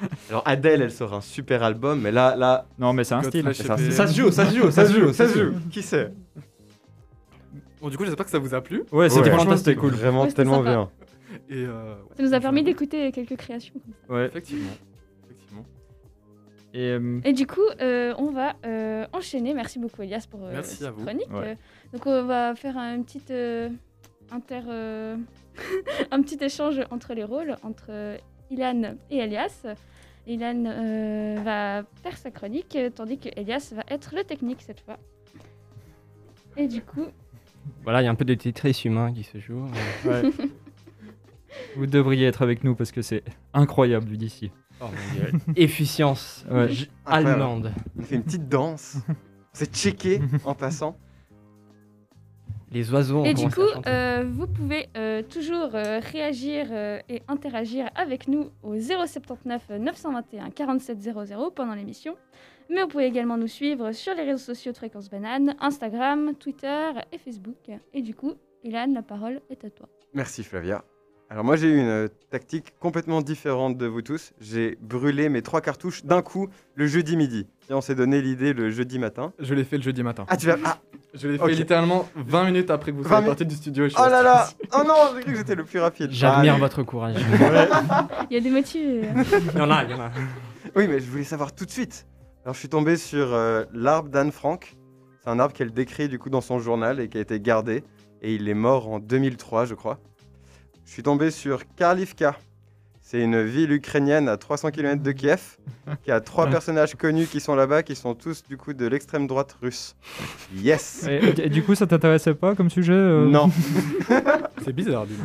Alors, 0.30 0.42
Adèle, 0.46 0.82
elle 0.82 0.90
sort 0.92 1.14
un 1.14 1.20
super 1.20 1.62
album, 1.62 2.00
mais 2.00 2.12
là, 2.12 2.36
là, 2.36 2.66
Non, 2.78 2.92
mais 2.92 3.04
c'est 3.04 3.14
un 3.14 3.22
style. 3.22 3.54
Ça 3.54 3.76
se 4.06 4.14
joue, 4.20 4.30
ça 4.30 4.46
se 4.46 4.56
joue, 4.56 4.70
ça 4.70 4.86
se 4.86 4.92
joue, 4.98 5.12
ça 5.12 5.28
se 5.28 5.38
joue. 5.38 5.52
Qui 5.70 5.82
sait 5.82 6.12
Bon, 7.80 7.88
du 7.90 7.96
coup, 7.98 8.04
j'espère 8.04 8.24
que 8.24 8.30
ça 8.30 8.38
vous 8.38 8.54
a 8.54 8.60
plu. 8.62 8.84
Ouais, 8.92 9.08
c'était 9.10 9.24
Ouais. 9.28 9.34
franchement, 9.36 9.56
c'était 9.56 9.74
cool. 9.76 9.92
Vraiment 9.92 10.26
tellement 10.26 10.58
sympa. 10.64 10.70
bien. 10.70 10.90
Et 11.50 11.64
euh, 11.64 11.94
Ça 12.16 12.22
nous 12.22 12.32
a 12.34 12.40
permis 12.40 12.62
d'écouter 12.62 13.12
quelques 13.12 13.36
créations. 13.36 13.74
Ouais. 14.08 14.26
Effectivement. 14.26 14.70
Effectivement. 15.26 15.64
Et 16.72 16.90
euh, 16.92 17.20
Et 17.24 17.32
du 17.34 17.46
coup, 17.46 17.60
euh, 17.82 18.14
on 18.18 18.30
va 18.30 18.54
euh, 18.64 19.04
enchaîner. 19.12 19.52
Merci 19.52 19.78
beaucoup, 19.78 20.00
Elias, 20.02 20.26
pour 20.30 20.44
euh, 20.44 20.50
Merci 20.52 20.76
cette 20.76 20.86
à 20.88 20.90
vous. 20.92 21.04
chronique. 21.04 21.30
Ouais. 21.30 21.50
Euh, 21.50 21.54
donc, 21.92 22.06
on 22.06 22.24
va 22.24 22.54
faire 22.54 22.78
un 22.78 23.02
petit 23.02 23.20
euh, 23.30 23.68
inter, 24.32 24.60
euh, 24.68 25.16
un 26.10 26.22
petit 26.22 26.42
échange 26.42 26.80
entre 26.90 27.12
les 27.14 27.24
rôles, 27.24 27.56
entre 27.62 27.86
euh, 27.90 28.16
Ilan 28.54 28.94
et 29.10 29.18
Elias. 29.18 29.64
Ilan 30.26 30.64
euh, 30.66 31.40
va 31.44 31.82
faire 32.02 32.16
sa 32.16 32.30
chronique, 32.30 32.78
tandis 32.94 33.18
que 33.18 33.28
Elias 33.36 33.72
va 33.74 33.82
être 33.88 34.14
le 34.14 34.24
technique 34.24 34.62
cette 34.62 34.80
fois. 34.80 34.96
Et 36.56 36.66
du 36.68 36.80
coup, 36.82 37.06
Voilà, 37.82 38.00
il 38.00 38.04
y 38.04 38.08
a 38.08 38.10
un 38.10 38.14
peu 38.14 38.24
de 38.24 38.34
Tetris 38.34 38.82
humain 38.84 39.12
qui 39.12 39.24
se 39.24 39.38
joue. 39.38 39.66
ouais. 40.06 40.22
vous 41.76 41.86
devriez 41.86 42.26
être 42.26 42.42
avec 42.42 42.64
nous 42.64 42.74
parce 42.74 42.92
que 42.92 43.02
c'est 43.02 43.22
incroyable 43.52 44.06
vu 44.08 44.16
d'ici. 44.16 44.50
Oh 44.80 44.86
mon 44.86 45.14
dieu. 45.14 45.32
Efficience 45.56 46.44
Ouais. 46.50 46.68
allemande. 47.06 47.72
On 47.98 48.02
fait 48.02 48.16
une 48.16 48.24
petite 48.24 48.48
danse. 48.48 48.96
C'est 49.52 49.72
checké 49.74 50.20
en 50.44 50.54
passant. 50.54 50.96
Les 52.74 52.92
oiseaux 52.92 53.18
ont 53.20 53.24
Et 53.24 53.34
du 53.34 53.48
coup, 53.48 53.60
euh, 53.86 54.24
vous 54.28 54.48
pouvez 54.48 54.88
euh, 54.96 55.22
toujours 55.22 55.70
euh, 55.74 56.00
réagir 56.00 56.66
euh, 56.72 56.98
et 57.08 57.22
interagir 57.28 57.88
avec 57.94 58.26
nous 58.26 58.50
au 58.64 58.76
079 58.76 59.70
921 59.78 60.50
47 60.50 61.00
00 61.00 61.50
pendant 61.52 61.74
l'émission. 61.74 62.16
Mais 62.68 62.82
vous 62.82 62.88
pouvez 62.88 63.06
également 63.06 63.36
nous 63.36 63.46
suivre 63.46 63.92
sur 63.92 64.14
les 64.14 64.24
réseaux 64.24 64.38
sociaux 64.38 64.72
de 64.72 64.76
Fréquence 64.76 65.08
Banane, 65.08 65.54
Instagram, 65.60 66.34
Twitter 66.34 66.90
et 67.12 67.18
Facebook. 67.18 67.70
Et 67.92 68.02
du 68.02 68.14
coup, 68.14 68.34
Ilan, 68.64 68.92
la 68.92 69.02
parole 69.02 69.40
est 69.50 69.64
à 69.64 69.70
toi. 69.70 69.88
Merci 70.12 70.42
Flavia. 70.42 70.84
Alors 71.30 71.42
moi 71.44 71.56
j'ai 71.56 71.68
eu 71.68 71.78
une 71.78 71.88
euh, 71.88 72.08
tactique 72.30 72.74
complètement 72.78 73.22
différente 73.22 73.76
de 73.78 73.86
vous 73.86 74.02
tous. 74.02 74.32
J'ai 74.40 74.76
brûlé 74.80 75.28
mes 75.28 75.42
trois 75.42 75.60
cartouches 75.60 76.04
d'un 76.04 76.22
coup 76.22 76.48
le 76.74 76.86
jeudi 76.86 77.16
midi. 77.16 77.46
Et 77.70 77.72
on 77.74 77.80
s'est 77.80 77.94
donné 77.94 78.20
l'idée 78.20 78.52
le 78.52 78.70
jeudi 78.70 78.98
matin. 78.98 79.32
Je 79.38 79.54
l'ai 79.54 79.64
fait 79.64 79.76
le 79.78 79.82
jeudi 79.82 80.02
matin. 80.02 80.26
Ah 80.28 80.36
tu 80.36 80.46
vas... 80.46 80.56
Ah 80.64 80.78
Je 81.14 81.28
l'ai 81.28 81.38
fait 81.38 81.52
littéralement 81.52 82.06
20 82.14 82.44
minutes 82.44 82.70
après 82.70 82.92
que 82.92 82.98
vous 82.98 83.02
20 83.02 83.08
soyez 83.08 83.26
parti 83.26 83.46
du 83.46 83.54
studio. 83.54 83.84
et 83.86 83.88
je 83.88 83.94
suis 83.94 84.02
Oh 84.04 84.08
là 84.10 84.22
là 84.22 84.48
Oh 84.74 84.82
non 84.86 84.94
j'ai 85.16 85.22
cru 85.22 85.32
que 85.32 85.38
j'étais 85.38 85.54
le 85.54 85.64
plus 85.64 85.80
rapide. 85.80 86.10
J'admire 86.12 86.54
Ah, 86.56 86.58
votre 86.58 86.82
courage. 86.82 87.16
Il 88.30 88.34
y 88.34 88.36
a 88.36 88.40
des 88.40 88.50
motifs. 88.50 88.80
il 89.54 89.58
y 89.58 89.62
en 89.62 89.70
a, 89.70 89.84
il 89.84 89.90
y 89.90 89.94
en 89.94 90.00
a. 90.00 90.10
Oui 90.76 90.86
mais 90.88 91.00
je 91.00 91.10
voulais 91.10 91.24
savoir 91.24 91.54
tout 91.54 91.64
de 91.64 91.70
suite. 91.70 92.06
Alors 92.44 92.54
je 92.54 92.58
suis 92.60 92.68
tombé 92.68 92.96
sur 92.96 93.32
euh, 93.32 93.64
l'arbre 93.72 94.10
d'Anne 94.10 94.30
Frank. 94.30 94.76
C'est 95.22 95.30
un 95.30 95.38
arbre 95.40 95.54
qu'elle 95.54 95.72
décrit 95.72 96.08
du 96.08 96.18
coup 96.18 96.28
dans 96.28 96.42
son 96.42 96.58
journal 96.58 97.00
et 97.00 97.08
qui 97.08 97.16
a 97.16 97.20
été 97.22 97.40
gardé. 97.40 97.82
Et 98.20 98.34
il 98.34 98.46
est 98.48 98.54
mort 98.54 98.88
en 98.90 98.98
2003 99.00 99.64
je 99.64 99.74
crois. 99.74 99.98
Je 100.84 100.92
suis 100.92 101.02
tombé 101.02 101.30
sur 101.30 101.62
Karlivka. 101.76 102.36
C'est 103.00 103.20
une 103.20 103.42
ville 103.42 103.70
ukrainienne 103.72 104.30
à 104.30 104.38
300 104.38 104.70
km 104.70 105.02
de 105.02 105.12
Kiev 105.12 105.58
qui 106.04 106.10
a 106.10 106.22
trois 106.22 106.46
personnages 106.46 106.94
connus 106.94 107.26
qui 107.26 107.38
sont 107.38 107.54
là-bas 107.54 107.82
qui 107.82 107.96
sont 107.96 108.14
tous 108.14 108.42
du 108.44 108.56
coup 108.56 108.72
de 108.72 108.86
l'extrême 108.86 109.26
droite 109.26 109.56
russe. 109.60 109.94
Yes 110.54 111.06
Et, 111.08 111.20
et 111.38 111.50
du 111.50 111.62
coup, 111.62 111.74
ça 111.74 111.86
t'intéressait 111.86 112.34
pas 112.34 112.54
comme 112.54 112.70
sujet 112.70 112.94
euh 112.94 113.26
Non 113.28 113.50
C'est 114.64 114.72
bizarre, 114.72 115.06
dis 115.06 115.16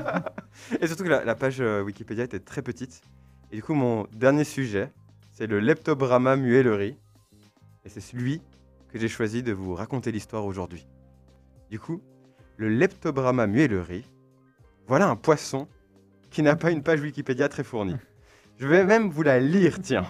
Et 0.80 0.86
surtout 0.86 1.04
que 1.04 1.08
la, 1.08 1.24
la 1.24 1.34
page 1.34 1.60
euh, 1.60 1.82
Wikipédia 1.82 2.24
était 2.24 2.38
très 2.38 2.60
petite. 2.60 3.00
Et 3.50 3.56
du 3.56 3.62
coup, 3.62 3.74
mon 3.74 4.06
dernier 4.12 4.44
sujet, 4.44 4.90
c'est 5.32 5.46
le 5.46 5.58
leptobrama 5.58 6.36
muelleri. 6.36 6.98
Et 7.86 7.88
c'est 7.88 8.00
celui 8.00 8.42
que 8.92 8.98
j'ai 8.98 9.08
choisi 9.08 9.42
de 9.42 9.52
vous 9.52 9.74
raconter 9.74 10.12
l'histoire 10.12 10.44
aujourd'hui. 10.44 10.86
Du 11.70 11.78
coup, 11.78 12.02
le 12.58 12.68
leptobrama 12.68 13.46
muelleri, 13.46 14.04
voilà 14.86 15.08
un 15.08 15.16
poisson 15.16 15.66
qui 16.30 16.42
n'a 16.42 16.54
pas 16.54 16.70
une 16.70 16.82
page 16.82 17.00
Wikipédia 17.00 17.48
très 17.48 17.64
fournie. 17.64 17.96
Je 18.58 18.66
vais 18.66 18.84
même 18.84 19.10
vous 19.10 19.22
la 19.22 19.40
lire, 19.40 19.80
tiens. 19.82 20.06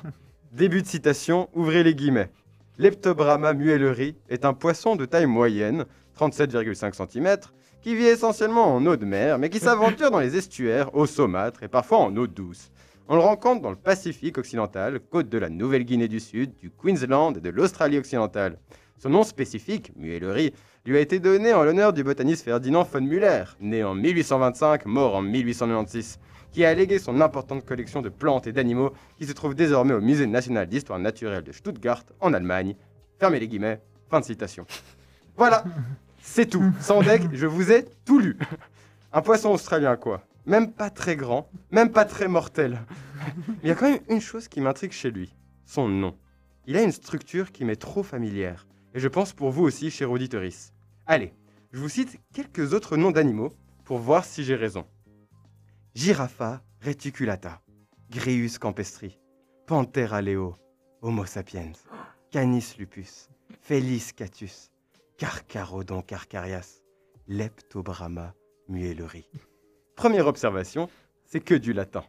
Début 0.53 0.83
de 0.83 0.87
citation, 0.87 1.49
ouvrez 1.55 1.83
les 1.83 1.95
guillemets. 1.95 2.31
Leptobrama 2.79 3.55
muelleri 3.55 4.17
est 4.29 4.45
un 4.45 4.53
poisson 4.53 4.97
de 4.97 5.07
taille 5.07 5.27
moyenne, 5.27 5.87
37,5 6.19 7.11
cm, 7.11 7.37
qui 7.81 7.95
vit 7.95 8.05
essentiellement 8.05 8.75
en 8.75 8.85
eau 8.87 8.97
de 8.97 9.05
mer, 9.07 9.39
mais 9.39 9.49
qui 9.49 9.59
s'aventure 9.59 10.11
dans 10.11 10.21
les 10.21 10.37
estuaires, 10.37 10.95
eau 10.95 11.07
saumâtre 11.07 11.63
et 11.63 11.69
parfois 11.69 11.99
en 11.99 12.17
eau 12.17 12.27
douce. 12.27 12.71
On 13.09 13.15
le 13.15 13.23
rencontre 13.23 13.63
dans 13.63 13.71
le 13.71 13.77
Pacifique 13.77 14.37
occidental, 14.37 15.01
côte 15.01 15.29
de 15.29 15.39
la 15.39 15.49
Nouvelle-Guinée 15.49 16.09
du 16.09 16.21
Sud, 16.21 16.55
du 16.57 16.71
Queensland 16.71 17.37
et 17.37 17.41
de 17.41 17.51
l'Australie 17.51 17.99
occidentale. 17.99 18.59
Son 18.99 19.11
nom 19.11 19.23
spécifique, 19.23 19.93
muellerie, 19.97 20.53
lui 20.91 20.99
a 20.99 21.01
été 21.01 21.19
donné 21.19 21.53
en 21.53 21.65
l'honneur 21.65 21.93
du 21.93 22.05
botaniste 22.05 22.45
Ferdinand 22.45 22.85
von 22.85 23.01
Müller, 23.01 23.45
né 23.61 23.85
en 23.85 23.95
1825, 23.95 24.87
mort 24.87 25.17
en 25.17 25.23
1896, 25.23 26.19
qui 26.53 26.65
a 26.65 26.75
légué 26.75 26.99
son 26.99 27.21
importante 27.21 27.65
collection 27.65 28.03
de 28.03 28.09
plantes 28.09 28.47
et 28.47 28.53
d'animaux 28.53 28.93
qui 29.19 29.27
se 29.27 29.33
trouve 29.33 29.55
désormais 29.55 29.95
au 29.95 30.01
Musée 30.01 30.27
national 30.27 30.67
d'histoire 30.67 30.99
naturelle 30.99 31.43
de 31.43 31.53
Stuttgart, 31.53 32.05
en 32.21 32.33
Allemagne. 32.33 32.77
Fermez 33.19 33.41
les 33.41 33.49
guillemets, 33.49 33.81
fin 34.11 34.21
de 34.21 34.25
citation. 34.25 34.67
Voilà, 35.37 35.65
c'est 36.23 36.47
tout. 36.47 36.73
Sans 36.81 37.03
deck, 37.03 37.23
je 37.33 37.47
vous 37.47 37.73
ai 37.73 37.85
tout 38.05 38.19
lu. 38.19 38.39
Un 39.13 39.23
poisson 39.23 39.51
australien, 39.51 39.97
quoi. 39.97 40.23
Même 40.47 40.73
pas 40.73 40.91
très 40.91 41.17
grand, 41.17 41.51
même 41.71 41.91
pas 41.91 42.05
très 42.05 42.29
mortel. 42.29 42.81
Il 43.63 43.69
y 43.69 43.73
a 43.73 43.75
quand 43.75 43.91
même 43.91 44.01
une 44.09 44.21
chose 44.21 44.49
qui 44.49 44.61
m'intrigue 44.61 44.93
chez 44.93 45.11
lui 45.11 45.35
son 45.67 45.89
nom. 45.89 46.17
Il 46.67 46.77
a 46.77 46.83
une 46.83 46.93
structure 46.93 47.53
qui 47.53 47.65
m'est 47.65 47.77
trop 47.77 48.03
familière. 48.03 48.67
Et 48.95 49.01
je 49.01 49.09
pense 49.09 49.33
pour 49.33 49.51
vous 49.51 49.65
aussi, 49.65 49.91
cher 49.91 50.11
auditoris. 50.11 50.73
Allez, 51.09 51.33
je 51.71 51.79
vous 51.79 51.89
cite 51.89 52.19
quelques 52.33 52.73
autres 52.73 52.97
noms 52.97 53.13
d'animaux 53.13 53.53
pour 53.85 53.99
voir 53.99 54.25
si 54.25 54.43
j'ai 54.43 54.57
raison. 54.57 54.85
Giraffa 55.95 56.65
reticulata, 56.81 57.63
Grius 58.11 58.59
campestri, 58.59 59.21
Panthera 59.69 60.21
leo, 60.21 60.57
Homo 61.03 61.25
sapiens, 61.25 61.71
Canis 62.33 62.75
lupus, 62.77 63.29
Felis 63.61 64.13
catus, 64.17 64.73
Carcharodon 65.17 66.03
carcarias, 66.03 66.83
Leptobrama 67.29 68.35
muelleri. 68.69 69.31
Première 69.95 70.27
observation, 70.27 70.89
c'est 71.25 71.39
que 71.39 71.55
du 71.55 71.73
latin. 71.73 72.05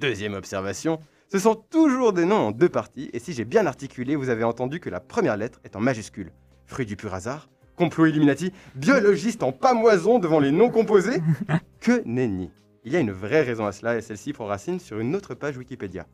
Deuxième 0.00 0.32
observation, 0.32 1.00
ce 1.30 1.38
sont 1.38 1.54
toujours 1.54 2.14
des 2.14 2.24
noms 2.24 2.46
en 2.46 2.50
deux 2.50 2.70
parties, 2.70 3.10
et 3.12 3.18
si 3.18 3.34
j'ai 3.34 3.44
bien 3.44 3.66
articulé, 3.66 4.16
vous 4.16 4.30
avez 4.30 4.44
entendu 4.44 4.80
que 4.80 4.88
la 4.88 5.00
première 5.00 5.36
lettre 5.36 5.60
est 5.64 5.76
en 5.76 5.80
majuscule. 5.80 6.32
Fruit 6.64 6.86
du 6.86 6.96
pur 6.96 7.12
hasard, 7.12 7.50
complot 7.82 8.06
Illuminati, 8.06 8.52
biologiste 8.76 9.42
en 9.42 9.50
pamoison 9.50 10.20
devant 10.20 10.38
les 10.38 10.52
noms 10.52 10.70
composés 10.70 11.20
Que 11.80 12.00
nenni 12.06 12.48
Il 12.84 12.92
y 12.92 12.96
a 12.96 13.00
une 13.00 13.10
vraie 13.10 13.42
raison 13.42 13.66
à 13.66 13.72
cela, 13.72 13.96
et 13.96 14.00
celle-ci 14.00 14.32
prend 14.32 14.46
racine 14.46 14.78
sur 14.78 15.00
une 15.00 15.16
autre 15.16 15.34
page 15.34 15.56
Wikipédia. 15.58 16.06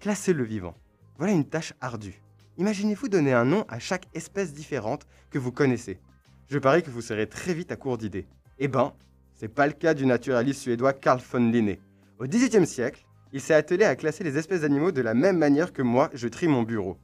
Classer 0.00 0.32
le 0.32 0.44
vivant. 0.44 0.74
Voilà 1.18 1.34
une 1.34 1.44
tâche 1.44 1.74
ardue. 1.82 2.22
Imaginez-vous 2.56 3.08
donner 3.08 3.34
un 3.34 3.44
nom 3.44 3.66
à 3.68 3.78
chaque 3.78 4.06
espèce 4.14 4.54
différente 4.54 5.06
que 5.28 5.38
vous 5.38 5.52
connaissez. 5.52 6.00
Je 6.48 6.58
parie 6.58 6.82
que 6.82 6.90
vous 6.90 7.02
serez 7.02 7.26
très 7.26 7.52
vite 7.52 7.70
à 7.70 7.76
court 7.76 7.98
d'idées. 7.98 8.26
Eh 8.58 8.68
ben, 8.68 8.94
c'est 9.34 9.48
pas 9.48 9.66
le 9.66 9.74
cas 9.74 9.92
du 9.92 10.06
naturaliste 10.06 10.62
suédois 10.62 10.94
Carl 10.94 11.20
von 11.20 11.50
Linné. 11.50 11.80
Au 12.18 12.24
XVIIIe 12.24 12.66
siècle, 12.66 13.04
il 13.34 13.42
s'est 13.42 13.52
attelé 13.52 13.84
à 13.84 13.94
classer 13.94 14.24
les 14.24 14.38
espèces 14.38 14.62
d'animaux 14.62 14.90
de 14.90 15.02
la 15.02 15.12
même 15.12 15.36
manière 15.36 15.74
que 15.74 15.82
moi, 15.82 16.08
je 16.14 16.28
trie 16.28 16.48
mon 16.48 16.62
bureau. 16.62 16.96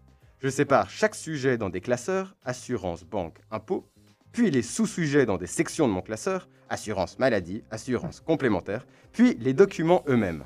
Je 0.43 0.49
sépare 0.49 0.89
chaque 0.89 1.15
sujet 1.15 1.59
dans 1.59 1.69
des 1.69 1.83
classeurs, 1.83 2.35
assurance, 2.47 3.05
banque, 3.05 3.41
impôt, 3.51 3.90
puis 4.33 4.51
les 4.51 4.63
sous-sujets 4.63 5.27
dans 5.27 5.39
des 5.39 5.47
sections 5.47 5.89
de 5.89 5.93
mon 5.93 6.03
classeur, 6.03 6.49
assurance 6.69 7.19
maladie, 7.19 7.63
assurance 7.71 8.21
complémentaire, 8.21 8.87
puis 9.13 9.37
les 9.41 9.55
documents 9.55 10.05
eux-mêmes. 10.09 10.45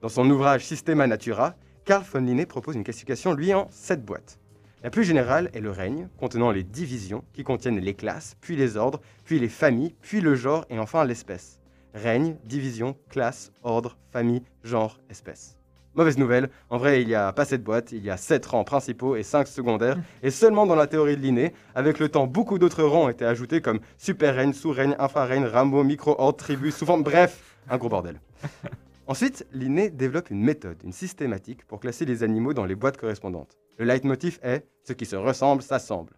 Dans 0.00 0.08
son 0.08 0.28
ouvrage 0.30 0.64
Systema 0.64 1.06
Natura, 1.06 1.54
Carl 1.84 2.04
von 2.04 2.20
Linné 2.20 2.46
propose 2.46 2.76
une 2.76 2.84
classification, 2.84 3.32
lui, 3.32 3.52
en 3.54 3.68
sept 3.70 4.04
boîtes. 4.04 4.38
La 4.82 4.90
plus 4.90 5.04
générale 5.04 5.50
est 5.52 5.60
le 5.60 5.70
règne, 5.70 6.08
contenant 6.18 6.50
les 6.50 6.62
divisions 6.62 7.22
qui 7.34 7.44
contiennent 7.44 7.80
les 7.80 7.94
classes, 7.94 8.36
puis 8.40 8.56
les 8.56 8.76
ordres, 8.76 9.00
puis 9.24 9.38
les 9.38 9.48
familles, 9.48 9.94
puis 10.00 10.20
le 10.22 10.34
genre 10.34 10.64
et 10.70 10.78
enfin 10.78 11.04
l'espèce. 11.04 11.60
Règne, 11.92 12.36
division, 12.44 12.96
classe, 13.10 13.52
ordre, 13.62 13.98
famille, 14.10 14.42
genre, 14.64 14.98
espèce. 15.10 15.59
Mauvaise 15.96 16.18
nouvelle, 16.18 16.50
en 16.68 16.78
vrai 16.78 17.02
il 17.02 17.08
n'y 17.08 17.16
a 17.16 17.32
pas 17.32 17.44
cette 17.44 17.64
boîte, 17.64 17.90
il 17.90 18.04
y 18.04 18.10
a 18.10 18.16
7 18.16 18.46
rangs 18.46 18.62
principaux 18.62 19.16
et 19.16 19.24
5 19.24 19.48
secondaires, 19.48 19.98
et 20.22 20.30
seulement 20.30 20.64
dans 20.64 20.76
la 20.76 20.86
théorie 20.86 21.16
de 21.16 21.22
Linné, 21.22 21.52
avec 21.74 21.98
le 21.98 22.08
temps 22.08 22.28
beaucoup 22.28 22.60
d'autres 22.60 22.84
rangs 22.84 23.06
ont 23.06 23.08
été 23.08 23.24
ajoutés 23.24 23.60
comme 23.60 23.80
super-règne, 23.98 24.52
sous-règne, 24.52 24.94
infra-règne, 25.00 25.46
rameau, 25.46 25.82
micro-ordre, 25.82 26.36
tribu, 26.36 26.70
sous-forme, 26.70 27.02
bref, 27.02 27.56
un 27.68 27.76
gros 27.76 27.88
bordel. 27.88 28.20
Ensuite, 29.08 29.44
Linné 29.52 29.90
développe 29.90 30.30
une 30.30 30.40
méthode, 30.40 30.80
une 30.84 30.92
systématique 30.92 31.66
pour 31.66 31.80
classer 31.80 32.04
les 32.04 32.22
animaux 32.22 32.54
dans 32.54 32.64
les 32.64 32.76
boîtes 32.76 32.96
correspondantes. 32.96 33.58
Le 33.76 33.84
leitmotiv 33.84 34.38
est 34.44 34.64
ce 34.84 34.92
qui 34.92 35.06
se 35.06 35.16
ressemble 35.16 35.62
s'assemble. 35.62 36.12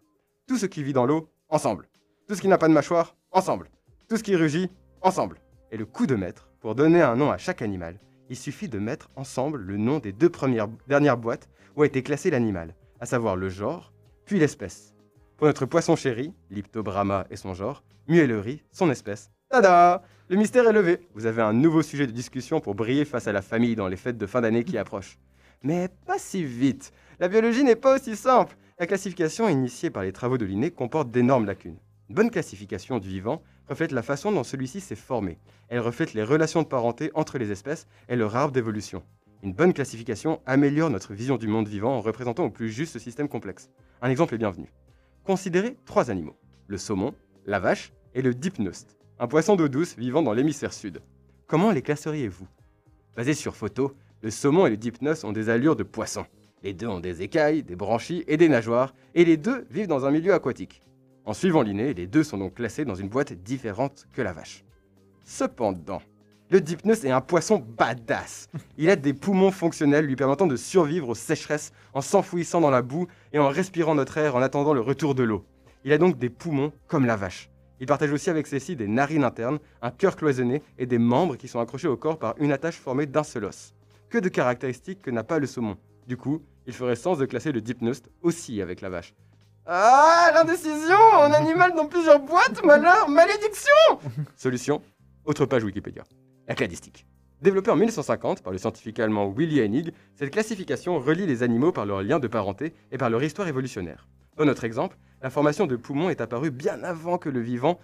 Tout 0.47 0.59
ce 0.59 0.67
qui 0.67 0.83
vit 0.83 0.93
dans 0.93 1.07
l'eau, 1.07 1.31
ensemble. 1.49 1.89
Tout 2.29 2.35
ce 2.35 2.43
qui 2.43 2.49
n'a 2.49 2.59
pas 2.59 2.69
de 2.69 2.75
mâchoire, 2.75 3.17
ensemble. 3.31 3.71
Tout 4.09 4.19
ce 4.19 4.23
qui 4.23 4.37
rugit, 4.37 4.69
ensemble. 5.01 5.39
Et 5.71 5.79
le 5.79 5.87
coup 5.87 6.07
de 6.07 6.15
maître, 6.15 6.51
pour 6.61 6.75
donner 6.75 7.01
un 7.01 7.17
nom 7.17 7.31
à 7.31 7.39
chaque 7.39 7.63
animal, 7.63 7.99
il 8.31 8.37
suffit 8.37 8.69
de 8.69 8.79
mettre 8.79 9.11
ensemble 9.17 9.59
le 9.59 9.77
nom 9.77 9.99
des 9.99 10.13
deux 10.13 10.31
premières, 10.31 10.69
dernières 10.89 11.19
boîtes 11.19 11.49
où 11.77 11.83
a 11.83 11.87
été 11.87 12.03
classé 12.03 12.31
l'animal, 12.31 12.75
à 13.01 13.07
savoir 13.07 13.37
le 13.37 13.49
genre, 13.49 13.93
puis 14.25 14.39
l'espèce. 14.39 14.95
Pour 15.37 15.47
notre 15.47 15.67
poisson 15.67 15.97
chéri, 15.97 16.33
Liptobrama 16.51 17.27
et 17.31 17.37
son 17.37 17.55
genre, 17.55 17.83
Muellerie, 18.09 18.63
son 18.73 18.91
espèce. 18.91 19.31
Tada 19.49 20.03
Le 20.29 20.37
mystère 20.37 20.69
est 20.69 20.73
levé. 20.73 21.01
Vous 21.15 21.27
avez 21.27 21.43
un 21.43 21.53
nouveau 21.53 21.83
sujet 21.83 22.07
de 22.07 22.13
discussion 22.13 22.61
pour 22.61 22.75
briller 22.75 23.05
face 23.05 23.27
à 23.27 23.33
la 23.33 23.43
famille 23.43 23.77
dans 23.77 23.89
les 23.89 23.97
fêtes 23.97 24.19
de 24.19 24.27
fin 24.27 24.41
d'année 24.41 24.65
qui 24.65 24.79
approchent. 24.79 25.19
Mais 25.63 25.89
pas 26.07 26.19
si 26.19 26.45
vite. 26.45 26.93
La 27.21 27.29
biologie 27.29 27.65
n'est 27.65 27.77
pas 27.77 27.97
aussi 27.97 28.17
simple. 28.17 28.57
La 28.79 28.87
classification 28.87 29.49
initiée 29.49 29.91
par 29.91 30.03
les 30.03 30.13
travaux 30.13 30.39
de 30.39 30.45
Linné 30.45 30.71
comporte 30.71 31.11
d'énormes 31.11 31.47
lacunes. 31.47 31.79
Une 32.09 32.15
bonne 32.15 32.31
classification 32.31 32.99
du 32.99 33.09
vivant 33.09 33.43
reflète 33.73 33.93
la 33.93 34.03
façon 34.03 34.31
dont 34.33 34.45
celui-ci 34.45 34.81
s'est 34.81 34.95
formé. 34.95 35.39
Elle 35.71 35.81
reflète 35.81 36.13
les 36.13 36.23
relations 36.23 36.61
de 36.61 36.67
parenté 36.67 37.11
entre 37.15 37.39
les 37.39 37.51
espèces 37.51 37.87
et 38.11 38.17
leur 38.17 38.37
arbre 38.37 38.53
d'évolution. 38.53 39.03
Une 39.43 39.55
bonne 39.55 39.73
classification 39.73 40.43
améliore 40.45 40.91
notre 40.91 41.15
vision 41.15 41.39
du 41.39 41.49
monde 41.49 41.69
vivant 41.69 41.97
en 41.97 42.03
représentant 42.03 42.45
au 42.45 42.51
plus 42.51 42.71
juste 42.71 42.93
ce 42.93 42.99
système 42.99 43.31
complexe. 43.31 43.71
Un 44.03 44.11
exemple 44.11 44.35
est 44.35 44.39
bienvenu. 44.39 44.71
Considérez 45.25 45.79
trois 45.87 46.11
animaux 46.11 46.37
le 46.67 46.77
saumon, 46.77 47.15
la 47.47 47.59
vache 47.59 47.93
et 48.15 48.21
le 48.21 48.35
dipnost, 48.35 48.99
un 49.19 49.27
poisson 49.27 49.57
d'eau 49.57 49.69
douce 49.69 49.97
vivant 49.97 50.23
dans 50.23 50.35
l'hémisphère 50.35 50.73
sud. 50.75 51.01
Comment 51.47 51.71
les 51.71 51.83
classeriez-vous? 51.83 52.47
Basé 53.17 53.33
sur 53.33 53.57
photo, 53.57 53.95
le 54.21 54.31
saumon 54.31 54.67
et 54.67 54.71
le 54.71 54.77
dipnos 54.77 55.25
ont 55.25 55.33
des 55.33 55.49
allures 55.49 55.77
de 55.77 55.83
poisson. 55.83 56.27
Les 56.63 56.75
deux 56.75 56.89
ont 56.89 57.01
des 57.01 57.23
écailles, 57.23 57.63
des 57.63 57.75
branchies 57.75 58.23
et 58.27 58.37
des 58.37 58.49
nageoires, 58.51 58.95
et 59.15 59.25
les 59.25 59.39
deux 59.39 59.67
vivent 59.71 59.89
dans 59.89 60.05
un 60.05 60.11
milieu 60.11 60.35
aquatique. 60.35 60.83
En 61.25 61.35
suivant 61.35 61.63
l'inné, 61.63 61.95
les 61.95 62.09
deux 62.09 62.25
sont 62.25 62.39
donc 62.39 62.55
classés 62.55 62.85
dans 62.85 62.97
une 62.97 63.09
boîte 63.09 63.33
différente 63.33 64.09
que 64.13 64.23
la 64.23 64.33
vache. 64.33 64.65
Cependant, 65.25 66.03
le 66.51 66.61
dipnos 66.61 67.05
est 67.05 67.11
un 67.11 67.21
poisson 67.21 67.65
badass. 67.79 68.49
Il 68.77 68.91
a 68.91 68.97
des 68.97 69.15
poumons 69.15 69.53
fonctionnels 69.53 70.05
lui 70.05 70.17
permettant 70.17 70.49
de 70.49 70.57
survivre 70.57 71.09
aux 71.09 71.15
sécheresses 71.15 71.73
en 71.95 72.01
s'enfouissant 72.01 72.61
dans 72.61 72.71
la 72.71 72.83
boue 72.83 73.07
et 73.33 73.39
en 73.39 73.49
respirant 73.49 73.95
notre 73.95 74.19
air 74.19 74.35
en 74.35 74.43
attendant 74.43 74.75
le 74.75 74.81
retour 74.81 75.15
de 75.15 75.23
l'eau. 75.23 75.47
Il 75.85 75.93
a 75.93 75.99
donc 75.99 76.19
des 76.19 76.29
poumons 76.29 76.73
comme 76.89 77.07
la 77.07 77.17
vache. 77.17 77.49
Il 77.79 77.87
partage 77.87 78.13
aussi 78.13 78.29
avec 78.29 78.49
celle-ci 78.49 78.75
des 78.75 78.89
narines 78.89 79.25
internes, 79.25 79.61
un 79.81 79.91
cœur 79.93 80.17
cloisonné 80.17 80.61
et 80.77 80.87
des 80.87 80.99
membres 80.99 81.37
qui 81.37 81.47
sont 81.47 81.61
accrochés 81.61 81.89
au 81.89 81.97
corps 81.97 82.19
par 82.19 82.35
une 82.39 82.53
attache 82.53 82.77
formée 82.77 83.07
d'un 83.07 83.25
seul 83.25 83.45
os. 83.45 83.75
Que 84.11 84.19
de 84.19 84.29
caractéristiques 84.29 85.03
que 85.03 85.11
n'a 85.11 85.25
pas 85.25 85.39
le 85.39 85.47
saumon. 85.47 85.77
Du 86.07 86.17
coup, 86.17 86.43
il 86.67 86.73
ferait 86.73 86.97
sens 86.97 87.19
de 87.19 87.27
classer 87.27 87.53
le 87.53 87.61
dipnost 87.61 88.11
aussi 88.23 88.61
avec 88.61 88.81
la 88.81 88.91
vache. 88.91 89.15
Ah, 89.65 90.33
l'indécision 90.35 90.97
Un 91.21 91.33
animal 91.33 91.75
dans 91.77 91.87
plusieurs 91.87 92.19
boîtes 92.19 92.65
Malheur 92.65 93.09
Malédiction 93.09 94.01
Solution 94.37 94.83
Autre 95.25 95.47
page 95.47 95.63
Wikipédia. 95.63 96.03
La 96.49 96.57
cladistique. 96.57 97.07
Développée 97.43 97.71
en 97.71 97.77
1950 97.77 98.43
par 98.43 98.53
le 98.53 98.59
scientifique 98.59 98.99
allemand 98.99 99.31
Willy 99.31 99.61
Hennig, 99.61 99.93
cette 100.17 100.33
classification 100.33 100.99
relie 100.99 101.27
les 101.27 101.45
animaux 101.45 101.71
par 101.71 101.87
leur 101.87 102.03
lien 102.03 102.19
de 102.19 102.27
parenté 102.27 102.75
et 102.91 102.99
par 102.99 103.09
leur 103.09 103.23
histoire 103.23 103.47
évolutionnaire. 103.47 104.09
Dans 104.37 104.45
notre 104.45 104.65
exemple, 104.65 104.99
la 105.23 105.31
formation 105.31 105.69
de 105.69 105.77
poumons 105.77 106.11
est 106.11 106.21
apparue 106.21 106.51
bien 106.51 106.83
avant 106.83 107.19
que 107.19 107.29
le 107.29 107.41
vivant 107.41 107.79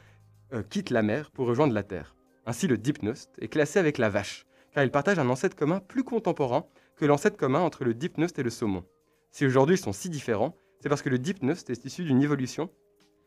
euh, 0.53 0.65
quitte 0.69 0.91
la 0.91 1.03
mer 1.03 1.31
pour 1.31 1.47
rejoindre 1.47 1.75
la 1.75 1.85
Terre. 1.85 2.17
Ainsi, 2.45 2.67
le 2.67 2.77
dipnost 2.77 3.31
est 3.41 3.49
classé 3.49 3.79
avec 3.79 3.99
la 3.99 4.09
vache, 4.09 4.47
car 4.73 4.83
il 4.83 4.91
partage 4.91 5.21
un 5.21 5.29
ancêtre 5.29 5.55
commun 5.55 5.79
plus 5.79 6.03
contemporain 6.03 6.67
que 6.97 7.05
l'ancêtre 7.05 7.37
commun 7.37 7.61
entre 7.61 7.85
le 7.85 7.95
dipnost 7.95 8.37
et 8.41 8.43
le 8.43 8.51
saumon. 8.51 8.85
Si 9.31 9.47
aujourd'hui 9.47 9.77
ils 9.77 9.81
sont 9.81 9.93
si 9.93 10.09
différents, 10.11 10.57
c'est 10.81 10.89
parce 10.89 11.03
que 11.03 11.09
le 11.09 11.19
dipnost 11.19 11.71
est 11.71 11.85
issu 11.85 12.05
d'une 12.05 12.23
évolution 12.23 12.71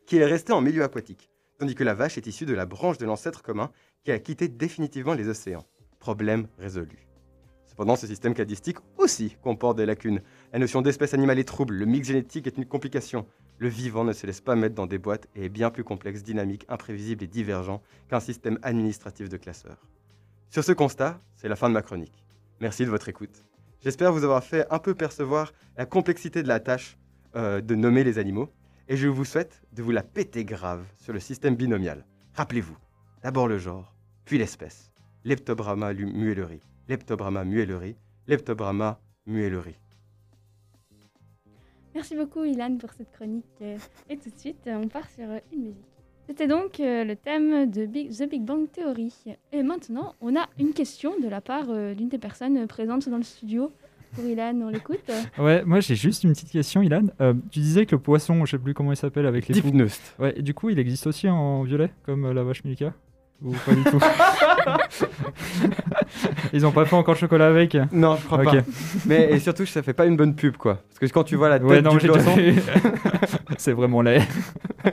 qui 0.05 0.17
est 0.17 0.25
restée 0.25 0.53
en 0.53 0.61
milieu 0.61 0.83
aquatique, 0.83 1.29
tandis 1.59 1.75
que 1.75 1.83
la 1.83 1.93
vache 1.93 2.17
est 2.17 2.27
issue 2.27 2.45
de 2.45 2.53
la 2.53 2.65
branche 2.65 2.97
de 2.97 3.05
l'ancêtre 3.05 3.43
commun 3.43 3.71
qui 4.03 4.11
a 4.11 4.19
quitté 4.19 4.47
définitivement 4.47 5.13
les 5.13 5.27
océans. 5.27 5.65
Problème 5.99 6.47
résolu. 6.57 7.07
Cependant, 7.67 7.95
ce 7.95 8.07
système 8.07 8.33
cadistique 8.33 8.79
aussi 8.97 9.37
comporte 9.41 9.77
des 9.77 9.85
lacunes. 9.85 10.21
La 10.51 10.59
notion 10.59 10.81
d'espèce 10.81 11.13
animale 11.13 11.39
est 11.39 11.45
trouble, 11.45 11.75
le 11.75 11.85
mix 11.85 12.07
génétique 12.07 12.45
est 12.47 12.57
une 12.57 12.65
complication. 12.65 13.25
Le 13.59 13.69
vivant 13.69 14.03
ne 14.03 14.11
se 14.11 14.27
laisse 14.27 14.41
pas 14.41 14.55
mettre 14.55 14.75
dans 14.75 14.87
des 14.87 14.97
boîtes 14.97 15.27
et 15.35 15.45
est 15.45 15.49
bien 15.49 15.69
plus 15.69 15.83
complexe, 15.83 16.23
dynamique, 16.23 16.65
imprévisible 16.67 17.23
et 17.23 17.27
divergent 17.27 17.81
qu'un 18.09 18.19
système 18.19 18.59
administratif 18.61 19.29
de 19.29 19.37
classeurs. 19.37 19.87
Sur 20.49 20.65
ce 20.65 20.73
constat, 20.73 21.21
c'est 21.37 21.47
la 21.47 21.55
fin 21.55 21.69
de 21.69 21.73
ma 21.73 21.81
chronique. 21.81 22.25
Merci 22.59 22.83
de 22.83 22.89
votre 22.89 23.07
écoute. 23.07 23.45
J'espère 23.79 24.11
vous 24.11 24.25
avoir 24.25 24.43
fait 24.43 24.67
un 24.69 24.79
peu 24.79 24.93
percevoir 24.93 25.53
la 25.77 25.85
complexité 25.85 26.43
de 26.43 26.47
la 26.49 26.59
tâche 26.59 26.97
euh, 27.35 27.61
de 27.61 27.75
nommer 27.75 28.03
les 28.03 28.19
animaux, 28.19 28.49
et 28.87 28.97
je 28.97 29.07
vous 29.07 29.25
souhaite 29.25 29.61
de 29.73 29.81
vous 29.81 29.91
la 29.91 30.03
péter 30.03 30.43
grave 30.45 30.85
sur 30.97 31.13
le 31.13 31.19
système 31.19 31.55
binomial. 31.55 32.05
Rappelez-vous, 32.33 32.77
d'abord 33.23 33.47
le 33.47 33.57
genre, 33.57 33.93
puis 34.25 34.37
l'espèce. 34.37 34.91
Leptobrama 35.23 35.93
muelleri, 35.93 36.59
Leptobrama 36.87 37.43
muelleri, 37.45 37.95
Leptobrama 38.27 38.99
muelleri. 39.25 39.75
Merci 41.93 42.15
beaucoup 42.15 42.43
Ilan 42.43 42.77
pour 42.77 42.91
cette 42.93 43.11
chronique. 43.11 43.45
euh, 43.61 43.77
Et 44.09 44.17
tout 44.17 44.29
de 44.29 44.37
suite, 44.37 44.67
on 44.67 44.87
part 44.87 45.09
sur 45.09 45.29
euh, 45.29 45.39
une 45.53 45.63
musique. 45.63 45.85
C'était 46.27 46.47
donc 46.47 46.77
le 46.79 47.13
thème 47.15 47.69
de 47.69 47.85
The 47.85 48.29
Big 48.29 48.43
Bang 48.45 48.71
Theory. 48.71 49.13
Et 49.51 49.63
maintenant, 49.63 50.15
on 50.21 50.37
a 50.37 50.47
une 50.59 50.71
question 50.71 51.19
de 51.19 51.27
la 51.27 51.41
part 51.41 51.65
d'une 51.93 52.07
des 52.07 52.19
personnes 52.19 52.65
présentes 52.67 53.09
dans 53.09 53.17
le 53.17 53.23
studio. 53.23 53.73
Pour 54.15 54.25
Ilan, 54.25 54.59
on 54.63 54.69
l'écoute. 54.69 54.99
Ouais, 55.37 55.63
moi 55.65 55.79
j'ai 55.79 55.95
juste 55.95 56.23
une 56.23 56.33
petite 56.33 56.51
question, 56.51 56.81
Ilan. 56.81 57.03
Euh, 57.21 57.33
tu 57.49 57.59
disais 57.59 57.85
que 57.85 57.95
le 57.95 58.01
poisson, 58.01 58.45
je 58.45 58.51
sais 58.51 58.57
plus 58.57 58.73
comment 58.73 58.91
il 58.91 58.97
s'appelle 58.97 59.25
avec 59.25 59.47
les. 59.47 59.61
Deep 59.61 59.73
Nost. 59.73 60.15
Ouais, 60.19 60.33
et 60.35 60.41
du 60.41 60.53
coup, 60.53 60.69
il 60.69 60.79
existe 60.79 61.07
aussi 61.07 61.29
en 61.29 61.63
violet, 61.63 61.91
comme 62.03 62.25
euh, 62.25 62.33
la 62.33 62.43
vache 62.43 62.63
Milka? 62.63 62.93
Ou 63.43 63.53
pas 63.53 63.73
du 63.73 63.83
tout? 63.83 63.99
Ils 66.53 66.63
ont 66.65 66.71
pas 66.71 66.85
fait 66.85 66.95
encore 66.95 67.15
le 67.15 67.19
chocolat 67.19 67.47
avec? 67.47 67.75
Non, 67.91 68.15
je 68.17 68.25
crois 68.25 68.39
Ok. 68.39 68.55
pas. 68.57 68.63
Mais 69.07 69.31
et 69.31 69.39
surtout, 69.39 69.65
ça 69.65 69.81
fait 69.81 69.93
pas 69.93 70.05
une 70.05 70.15
bonne 70.15 70.35
pub, 70.35 70.57
quoi. 70.57 70.75
Parce 70.89 70.99
que 70.99 71.05
quand 71.07 71.23
tu 71.23 71.37
vois 71.37 71.49
la 71.49 71.57
tête 71.57 71.67
Ouais, 71.67 71.81
non, 71.81 71.95
du 71.95 72.05
poisson... 72.07 72.35
C'est 73.57 73.73
vraiment 73.73 74.03
laid. 74.03 74.21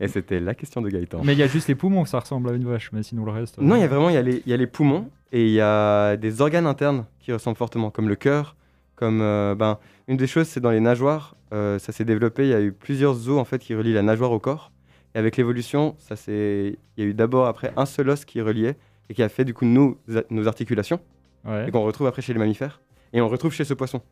Et 0.00 0.08
c'était 0.08 0.38
la 0.40 0.54
question 0.54 0.80
de 0.80 0.88
Gaëtan. 0.88 1.22
Mais 1.24 1.32
il 1.32 1.38
y 1.38 1.42
a 1.42 1.46
juste 1.48 1.66
les 1.68 1.74
poumons, 1.74 2.04
ça 2.04 2.20
ressemble 2.20 2.50
à 2.50 2.52
une 2.52 2.64
vache, 2.64 2.90
mais 2.92 3.02
sinon 3.02 3.24
le 3.24 3.32
reste. 3.32 3.58
euh, 3.58 3.62
Non, 3.62 3.74
il 3.76 3.80
y 3.80 3.84
a 3.84 3.88
vraiment 3.88 4.08
il 4.10 4.14
y 4.14 4.18
a 4.18 4.22
les, 4.22 4.42
il 4.46 4.50
y 4.50 4.52
a 4.52 4.56
les 4.56 4.66
poumons 4.66 5.10
et 5.32 5.44
il 5.46 5.52
y 5.52 5.60
a 5.60 6.16
des 6.16 6.40
organes 6.40 6.66
internes 6.66 7.04
qui 7.18 7.32
ressemblent 7.32 7.56
fortement, 7.56 7.90
comme 7.90 8.08
le 8.08 8.14
cœur, 8.16 8.56
comme 8.94 9.20
euh, 9.20 9.54
ben 9.54 9.78
une 10.06 10.16
des 10.16 10.26
choses, 10.26 10.46
c'est 10.46 10.60
dans 10.60 10.70
les 10.70 10.80
nageoires, 10.80 11.36
euh, 11.52 11.78
ça 11.78 11.92
s'est 11.92 12.04
développé. 12.04 12.44
Il 12.44 12.50
y 12.50 12.54
a 12.54 12.60
eu 12.60 12.72
plusieurs 12.72 13.28
os 13.28 13.38
en 13.38 13.44
fait 13.44 13.58
qui 13.58 13.74
relient 13.74 13.92
la 13.92 14.02
nageoire 14.02 14.32
au 14.32 14.38
corps. 14.38 14.70
Et 15.14 15.18
avec 15.18 15.36
l'évolution, 15.36 15.96
ça 15.98 16.16
c'est, 16.16 16.78
il 16.96 17.04
y 17.04 17.06
a 17.06 17.10
eu 17.10 17.14
d'abord 17.14 17.46
après 17.46 17.72
un 17.76 17.86
seul 17.86 18.08
os 18.10 18.24
qui 18.24 18.40
reliait 18.40 18.76
et 19.10 19.14
qui 19.14 19.22
a 19.22 19.28
fait 19.28 19.44
du 19.44 19.54
coup 19.54 19.64
nos, 19.64 19.98
nos 20.30 20.46
articulations 20.48 21.00
Ouais. 21.46 21.68
et 21.68 21.70
qu'on 21.70 21.82
retrouve 21.82 22.06
après 22.08 22.20
chez 22.20 22.32
les 22.32 22.38
mammifères 22.38 22.80
et 23.12 23.20
on 23.20 23.28
retrouve 23.28 23.52
chez 23.52 23.64
ce 23.64 23.72
poisson. 23.72 24.02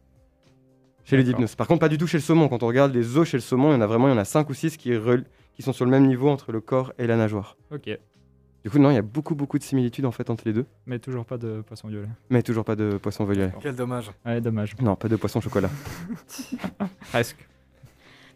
Chez 1.07 1.17
le 1.17 1.23
D'accord. 1.23 1.39
dipnos. 1.39 1.55
Par 1.55 1.67
contre, 1.69 1.81
pas 1.81 1.89
du 1.89 1.97
tout 1.99 2.07
chez 2.07 2.19
le 2.19 2.23
saumon. 2.23 2.49
Quand 2.49 2.63
on 2.63 2.67
regarde 2.67 2.93
les 2.95 3.17
os 3.17 3.27
chez 3.29 3.37
le 3.39 3.41
saumon, 3.41 3.71
il 3.71 3.75
y 3.75 3.77
en 3.77 3.81
a 3.81 3.87
vraiment, 3.87 4.09
il 4.09 4.11
y 4.11 4.15
en 4.15 4.19
a 4.19 4.25
5 4.25 4.51
ou 4.51 4.55
6 4.55 4.77
qui, 4.77 4.93
rel- 4.97 5.25
qui 5.55 5.63
sont 5.63 5.73
sur 5.73 5.85
le 5.85 5.91
même 5.91 6.07
niveau 6.07 6.29
entre 6.29 6.51
le 6.53 6.61
corps 6.61 6.93
et 6.99 7.07
la 7.07 7.17
nageoire. 7.17 7.57
Ok. 7.73 7.89
Du 8.65 8.71
coup, 8.71 8.81
non, 8.81 8.91
il 8.91 8.95
y 8.95 8.99
a 8.99 9.03
beaucoup, 9.03 9.37
beaucoup 9.37 9.59
de 9.59 9.63
similitudes 9.63 10.05
en 10.07 10.11
fait 10.11 10.29
entre 10.29 10.43
les 10.45 10.53
deux. 10.53 10.67
Mais 10.87 10.99
toujours 10.99 11.25
pas 11.25 11.39
de 11.39 11.63
poisson 11.65 11.87
violet. 11.87 12.09
Mais 12.31 12.43
toujours 12.43 12.65
pas 12.65 12.75
de 12.75 12.99
poisson 13.01 13.25
violet. 13.25 13.53
Quel 13.63 13.77
dommage. 13.77 14.11
Ouais, 14.27 14.41
dommage. 14.41 14.75
Non, 14.83 14.97
pas 14.97 15.07
de 15.09 15.15
poisson 15.15 15.41
chocolat. 15.41 15.71
Presque. 17.13 17.47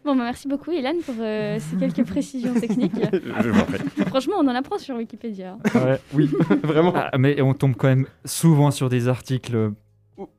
Bon, 0.03 0.15
bah, 0.15 0.23
merci 0.23 0.47
beaucoup 0.47 0.71
Ilan 0.71 0.93
pour 1.05 1.15
euh, 1.19 1.59
ces 1.59 1.75
quelques 1.75 2.07
précisions 2.07 2.53
techniques. 2.59 2.93
Je 3.13 3.49
m'en 3.49 3.63
prie. 3.65 3.79
Franchement, 4.07 4.35
on 4.39 4.47
en 4.47 4.55
apprend 4.55 4.77
sur 4.79 4.95
Wikipédia. 4.95 5.57
Ouais. 5.75 5.99
Oui, 6.13 6.31
vraiment. 6.63 6.93
Ah, 6.95 7.17
mais 7.19 7.39
on 7.41 7.53
tombe 7.53 7.75
quand 7.75 7.87
même 7.89 8.07
souvent 8.25 8.71
sur 8.71 8.89
des 8.89 9.07
articles 9.09 9.73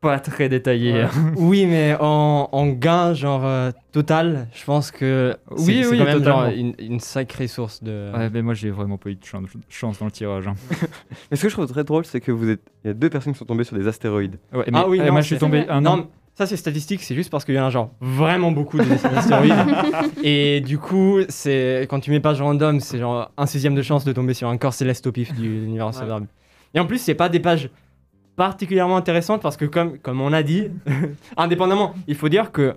pas 0.01 0.21
très 0.21 0.49
détaillés. 0.49 1.07
oui, 1.37 1.67
mais 1.67 1.97
en, 1.99 2.49
en 2.53 2.67
gain, 2.69 3.15
genre 3.15 3.45
euh, 3.45 3.71
total, 3.91 4.49
je 4.55 4.65
pense 4.65 4.91
que 4.91 5.35
c'est 5.57 5.65
Oui, 5.65 5.85
oui, 5.91 5.99
quand 5.99 6.05
même 6.05 6.25
genre, 6.25 6.45
une, 6.47 6.75
une 6.79 7.01
sacrée 7.01 7.49
source 7.49 7.83
de. 7.83 8.11
Ouais, 8.15 8.31
mais 8.31 8.43
moi 8.43 8.55
j'ai 8.55 8.71
vraiment 8.71 8.97
pas 8.99 9.11
eu 9.11 9.15
de 9.17 9.25
chance, 9.25 9.49
chance 9.69 9.99
dans 9.99 10.07
le 10.07 10.13
tirage. 10.13 10.47
hein. 10.47 10.55
Mais 11.31 11.37
ce 11.37 11.43
que 11.43 11.49
je 11.49 11.55
trouve 11.55 11.67
très 11.67 11.85
drôle, 11.85 12.05
c'est 12.05 12.21
que 12.21 12.31
vous 12.33 12.49
êtes. 12.49 12.61
Il 12.85 12.89
y 12.89 12.91
a 12.91 12.95
deux 12.95 13.11
personnes 13.11 13.33
qui 13.33 13.39
sont 13.39 13.45
tombées 13.45 13.65
sur 13.65 13.77
des 13.77 13.89
astéroïdes. 13.89 14.39
Ouais, 14.53 14.65
mais, 14.71 14.79
Ah 14.79 14.89
oui, 14.89 15.01
euh, 15.01 15.07
non, 15.07 15.13
moi 15.13 15.21
je 15.21 15.27
suis 15.27 15.39
tombé 15.39 15.67
un 15.69 15.81
non, 15.81 16.09
ça 16.35 16.47
c'est 16.47 16.57
statistique, 16.57 17.03
c'est 17.03 17.15
juste 17.15 17.31
parce 17.31 17.45
qu'il 17.45 17.55
y 17.55 17.61
en 17.61 17.67
a 17.67 17.71
genre 17.71 17.93
vraiment 18.01 18.53
beaucoup 18.53 18.79
de 18.79 18.85
astéroïdes. 19.17 19.55
et 20.23 20.61
du 20.61 20.79
coup, 20.79 21.19
c'est 21.29 21.87
quand 21.91 21.99
tu 22.01 22.11
mets 22.13 22.21
page 22.21 22.41
random, 22.41 22.79
c'est 22.81 22.99
genre 22.99 23.33
un 23.37 23.47
sixième 23.47 23.75
de 23.75 23.83
chance 23.83 24.05
de 24.05 24.13
tomber 24.13 24.35
sur 24.35 24.49
un 24.49 24.57
corps 24.59 24.75
céleste 24.75 25.07
au 25.09 25.13
pif 25.13 25.35
du 25.35 25.43
l'univers 25.43 25.87
Ouais. 25.87 25.93
célèbre. 25.93 26.27
Et 26.75 26.81
en 26.81 26.87
plus, 26.87 26.99
c'est 26.99 27.15
pas 27.15 27.29
des 27.29 27.41
pages 27.41 27.69
particulièrement 28.37 28.97
intéressantes 28.97 29.43
parce 29.43 29.57
que 29.57 29.65
comme, 29.65 29.99
comme 29.99 30.21
on 30.21 30.33
a 30.33 30.43
dit, 30.43 30.69
indépendamment, 31.37 31.95
il 32.07 32.15
faut 32.15 32.29
dire 32.29 32.53
que 32.53 32.75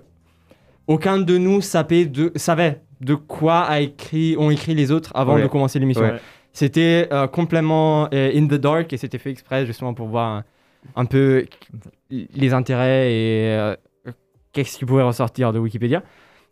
aucun 0.86 1.18
de 1.18 1.38
nous 1.38 1.60
savait 1.60 2.04
de, 2.06 2.32
savait 2.36 2.80
de 3.00 3.14
quoi 3.14 3.60
a 3.62 3.80
écrit, 3.80 4.36
ont 4.38 4.50
écrit 4.50 4.74
les 4.74 4.92
autres 4.92 5.10
avant 5.14 5.34
Ouais. 5.36 5.42
de 5.42 5.48
commencer 5.48 5.78
l'émission. 5.78 6.02
Ouais. 6.04 6.20
C'était 6.52 7.08
euh, 7.12 7.26
complètement 7.26 8.08
euh, 8.14 8.30
in 8.34 8.46
the 8.46 8.54
dark 8.54 8.92
et 8.92 8.96
c'était 8.96 9.18
fait 9.18 9.30
exprès 9.30 9.66
justement 9.66 9.92
pour 9.94 10.06
voir 10.08 10.28
un, 10.30 10.44
un 10.94 11.04
peu 11.04 11.44
les 12.10 12.52
intérêts 12.54 13.12
et 13.12 13.48
euh, 13.50 13.74
qu'est-ce 14.52 14.78
qui 14.78 14.84
pourrait 14.86 15.02
ressortir 15.02 15.52
de 15.52 15.58
Wikipédia. 15.58 16.02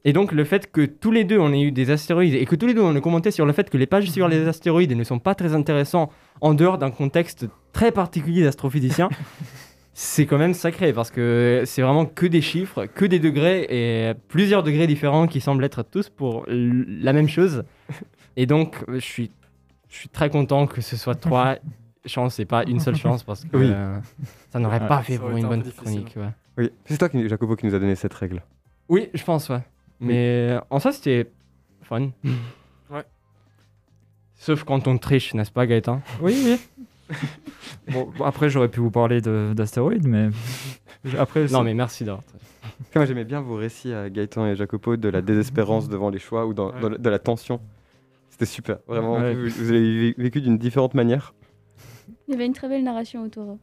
Et 0.04 0.12
donc 0.12 0.32
le 0.32 0.44
fait 0.44 0.70
que 0.70 0.84
tous 0.84 1.10
les 1.12 1.24
deux 1.24 1.38
on 1.38 1.52
ait 1.54 1.62
eu 1.62 1.72
des 1.72 1.90
astéroïdes 1.90 2.34
et 2.34 2.44
que 2.44 2.56
tous 2.56 2.66
les 2.66 2.74
deux 2.74 2.82
on 2.82 2.94
ait 2.94 3.00
commenté 3.00 3.30
sur 3.30 3.46
le 3.46 3.52
fait 3.54 3.70
que 3.70 3.78
les 3.78 3.86
pages 3.86 4.10
sur 4.10 4.28
les 4.28 4.46
astéroïdes 4.46 4.92
ne 4.94 5.04
sont 5.04 5.18
pas 5.18 5.34
très 5.34 5.54
intéressants 5.54 6.10
en 6.42 6.52
dehors 6.52 6.76
d'un 6.76 6.90
contexte 6.90 7.46
très 7.74 7.92
particulier 7.92 8.42
d'astrophysicien, 8.44 9.10
c'est 9.92 10.24
quand 10.26 10.38
même 10.38 10.54
sacré 10.54 10.92
parce 10.94 11.10
que 11.10 11.62
c'est 11.66 11.82
vraiment 11.82 12.06
que 12.06 12.24
des 12.26 12.40
chiffres, 12.40 12.86
que 12.86 13.04
des 13.04 13.18
degrés 13.18 13.66
et 13.68 14.14
plusieurs 14.28 14.62
degrés 14.62 14.86
différents 14.86 15.26
qui 15.26 15.40
semblent 15.42 15.64
être 15.64 15.82
tous 15.82 16.08
pour 16.08 16.46
la 16.48 17.12
même 17.12 17.28
chose. 17.28 17.64
Et 18.36 18.46
donc 18.46 18.82
je 18.88 18.98
suis, 18.98 19.30
je 19.90 19.96
suis 19.96 20.08
très 20.08 20.30
content 20.30 20.66
que 20.66 20.80
ce 20.80 20.96
soit 20.96 21.14
trois 21.14 21.56
chances 22.06 22.38
et 22.40 22.44
pas 22.44 22.64
une 22.64 22.80
seule 22.80 22.96
chance 22.96 23.22
parce 23.22 23.44
que 23.44 23.56
Oui. 23.56 23.70
euh, 23.72 23.98
ça 24.50 24.58
n'aurait 24.58 24.80
Ouais, 24.80 24.88
pas 24.88 25.02
fait 25.02 25.14
ça 25.14 25.20
pour 25.20 25.36
une 25.36 25.44
un 25.44 25.48
bonne 25.48 25.62
difficile. 25.62 25.84
chronique. 26.04 26.14
ouais. 26.16 26.30
Oui. 26.56 26.70
C'est 26.86 26.98
toi, 26.98 27.08
qui, 27.08 27.28
Jacopo, 27.28 27.56
qui 27.56 27.66
nous 27.66 27.74
a 27.74 27.78
donné 27.80 27.94
cette 27.96 28.14
règle. 28.14 28.40
Oui, 28.88 29.08
je 29.12 29.24
pense, 29.24 29.48
ouais. 29.48 29.62
Mais 30.00 30.56
en 30.70 30.78
soi, 30.78 30.92
c'était 30.92 31.30
fun. 31.82 32.10
Ouais. 32.90 33.02
Sauf 34.36 34.62
quand 34.64 34.86
on 34.86 34.98
triche, 34.98 35.34
n'est-ce 35.34 35.50
pas, 35.50 35.66
Gaëtan? 35.66 36.02
Oui, 36.20 36.36
oui. 36.44 36.60
bon, 37.92 38.10
bon, 38.16 38.24
après 38.24 38.48
j'aurais 38.50 38.68
pu 38.68 38.80
vous 38.80 38.90
parler 38.90 39.20
de- 39.20 39.52
d'astéroïdes, 39.54 40.06
mais 40.06 40.30
après. 41.18 41.46
Non, 41.46 41.62
mais 41.62 41.74
merci 41.74 42.04
d'avoir. 42.04 42.22
Moi, 42.94 43.04
j'aimais 43.04 43.24
bien 43.24 43.40
vos 43.40 43.56
récits 43.56 43.92
à 43.92 44.08
Gaëtan 44.10 44.46
et 44.46 44.56
Jacopo 44.56 44.96
de 44.96 45.08
la 45.08 45.20
désespérance 45.22 45.88
devant 45.88 46.10
les 46.10 46.18
choix 46.18 46.46
ou 46.46 46.54
dans, 46.54 46.72
Ouais. 46.72 46.80
dans 46.80 46.88
la- 46.88 46.98
de 46.98 47.10
la 47.10 47.18
tension. 47.18 47.60
C'était 48.30 48.46
super. 48.46 48.78
Vraiment, 48.88 49.14
Ouais. 49.18 49.34
vous, 49.34 49.48
vous 49.48 49.70
avez 49.70 50.12
vé- 50.12 50.14
vécu 50.18 50.40
d'une 50.40 50.58
différente 50.58 50.94
manière. 50.94 51.34
Il 52.26 52.32
y 52.32 52.34
avait 52.34 52.46
une 52.46 52.52
très 52.54 52.68
belle 52.68 52.82
narration 52.82 53.22
autour. 53.22 53.58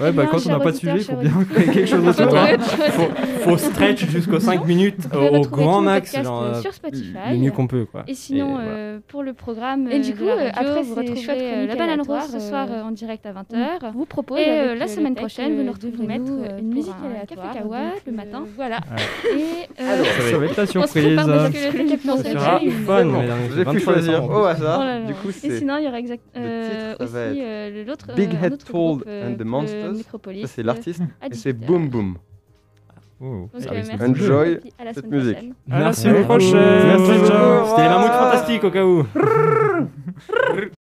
Ouais, 0.00 0.12
bah 0.12 0.26
quand 0.30 0.44
on 0.46 0.48
n'a 0.50 0.58
pas 0.60 0.72
de 0.72 0.76
sujet, 0.76 0.96
il 0.98 1.04
faut 1.04 1.16
bien 1.16 1.32
quelque 1.54 1.86
chose. 1.86 2.00
Ouais, 2.20 2.54
hein. 2.54 2.58
Faut, 2.58 3.08
faut 3.50 3.56
stretch 3.58 4.04
jusqu'aux 4.06 4.40
5 4.40 4.66
minutes 4.66 5.06
au 5.14 5.18
retrouver 5.38 5.62
grand 5.62 5.80
max, 5.82 6.20
genre, 6.20 6.42
euh, 6.42 6.46
euh, 6.54 6.60
sur 6.60 6.72
Spotify. 6.74 7.12
le 7.32 7.36
mieux 7.38 7.50
qu'on 7.50 7.66
peut, 7.66 7.84
quoi. 7.90 8.04
Et 8.08 8.14
sinon, 8.14 8.48
Et 8.50 8.52
voilà. 8.64 8.68
euh, 8.70 8.98
pour 9.08 9.22
le 9.22 9.32
programme 9.32 9.88
Et 9.88 9.96
euh, 9.96 9.98
du 10.00 10.12
de 10.12 10.16
coup, 10.16 10.24
euh, 10.24 10.50
radio, 10.52 10.70
après 10.70 10.82
vous 10.82 10.98
euh, 10.98 11.66
la 11.66 11.76
banane 11.76 12.00
rose 12.00 12.30
ce 12.32 12.40
soir 12.40 12.66
euh, 12.70 12.74
euh, 12.80 12.82
en 12.84 12.90
direct 12.90 13.24
à 13.26 13.32
20h. 13.32 13.78
On 13.82 13.90
vous 13.92 14.06
propose 14.06 14.38
Et 14.38 14.48
euh, 14.48 14.74
la 14.74 14.84
euh, 14.84 14.88
semaine 14.88 15.14
prochaine, 15.14 15.54
vous 15.54 15.60
euh, 15.60 15.64
nous 15.64 15.72
de 15.72 15.86
retrouverez 15.86 15.96
vous 15.96 16.06
mettre 16.06 16.32
euh, 16.32 16.58
une 16.58 16.74
musique 16.74 16.92
aléatoire. 17.04 17.52
café 17.52 17.58
kawa 17.62 17.78
le 18.06 18.12
euh, 18.12 18.16
matin. 18.16 18.44
Voilà. 18.56 18.78
Euh, 19.80 20.04
Ça 20.30 20.38
va 20.38 20.44
être 20.46 20.56
la 20.56 20.66
surprise. 20.66 21.18
euh. 21.28 21.48
vous 23.48 23.58
avez 23.58 23.64
pu 23.64 23.78
23 23.78 23.80
choisir 23.80 24.24
au 24.24 24.44
hasard. 24.44 24.80
Oh. 24.82 25.06
Du 25.06 25.14
coup, 25.14 25.28
Et 25.28 25.32
c'est 25.32 25.58
sinon, 25.58 25.76
il 25.78 25.84
y 25.84 25.88
aura 25.88 25.98
exact, 25.98 26.22
Le 26.34 26.40
euh, 26.42 26.62
titre, 26.92 27.06
ça 27.06 27.18
va 27.18 27.30
aussi 27.30 27.40
euh, 27.42 27.84
l'autre 27.86 28.06
Big 28.16 28.30
euh, 28.30 28.46
Head 28.46 28.58
euh, 29.06 29.19
and 29.26 29.34
the 29.34 29.38
le 29.38 29.44
Monsters. 29.44 29.92
Micropolis, 29.92 30.42
ça, 30.42 30.46
c'est 30.48 30.62
l'artiste. 30.62 31.00
euh, 31.02 31.28
Et 31.30 31.34
c'est 31.34 31.52
18h. 31.52 31.66
Boom 31.66 31.88
Boom. 31.88 32.16
Oh. 33.22 33.48
Donc, 33.52 33.66
euh, 33.66 33.82
merci 33.86 34.02
Enjoy 34.02 34.52
et 34.52 34.56
puis 34.56 34.72
à 34.78 34.84
la 34.84 34.94
cette 34.94 35.04
semaine 35.04 35.20
musique. 35.20 35.34
prochaine. 35.36 35.54
À 35.70 35.78
la 35.78 35.84
Merci 35.84 36.00
semaine 36.02 36.24
prochaine. 36.24 36.86
Merci 36.86 37.26
ciao. 37.26 37.66
C'était 37.68 37.82
les 37.82 37.88
mammouths 37.88 38.12
fantastiques 38.12 38.64
au 38.64 38.70
cas 38.70 38.84
où. 38.84 39.06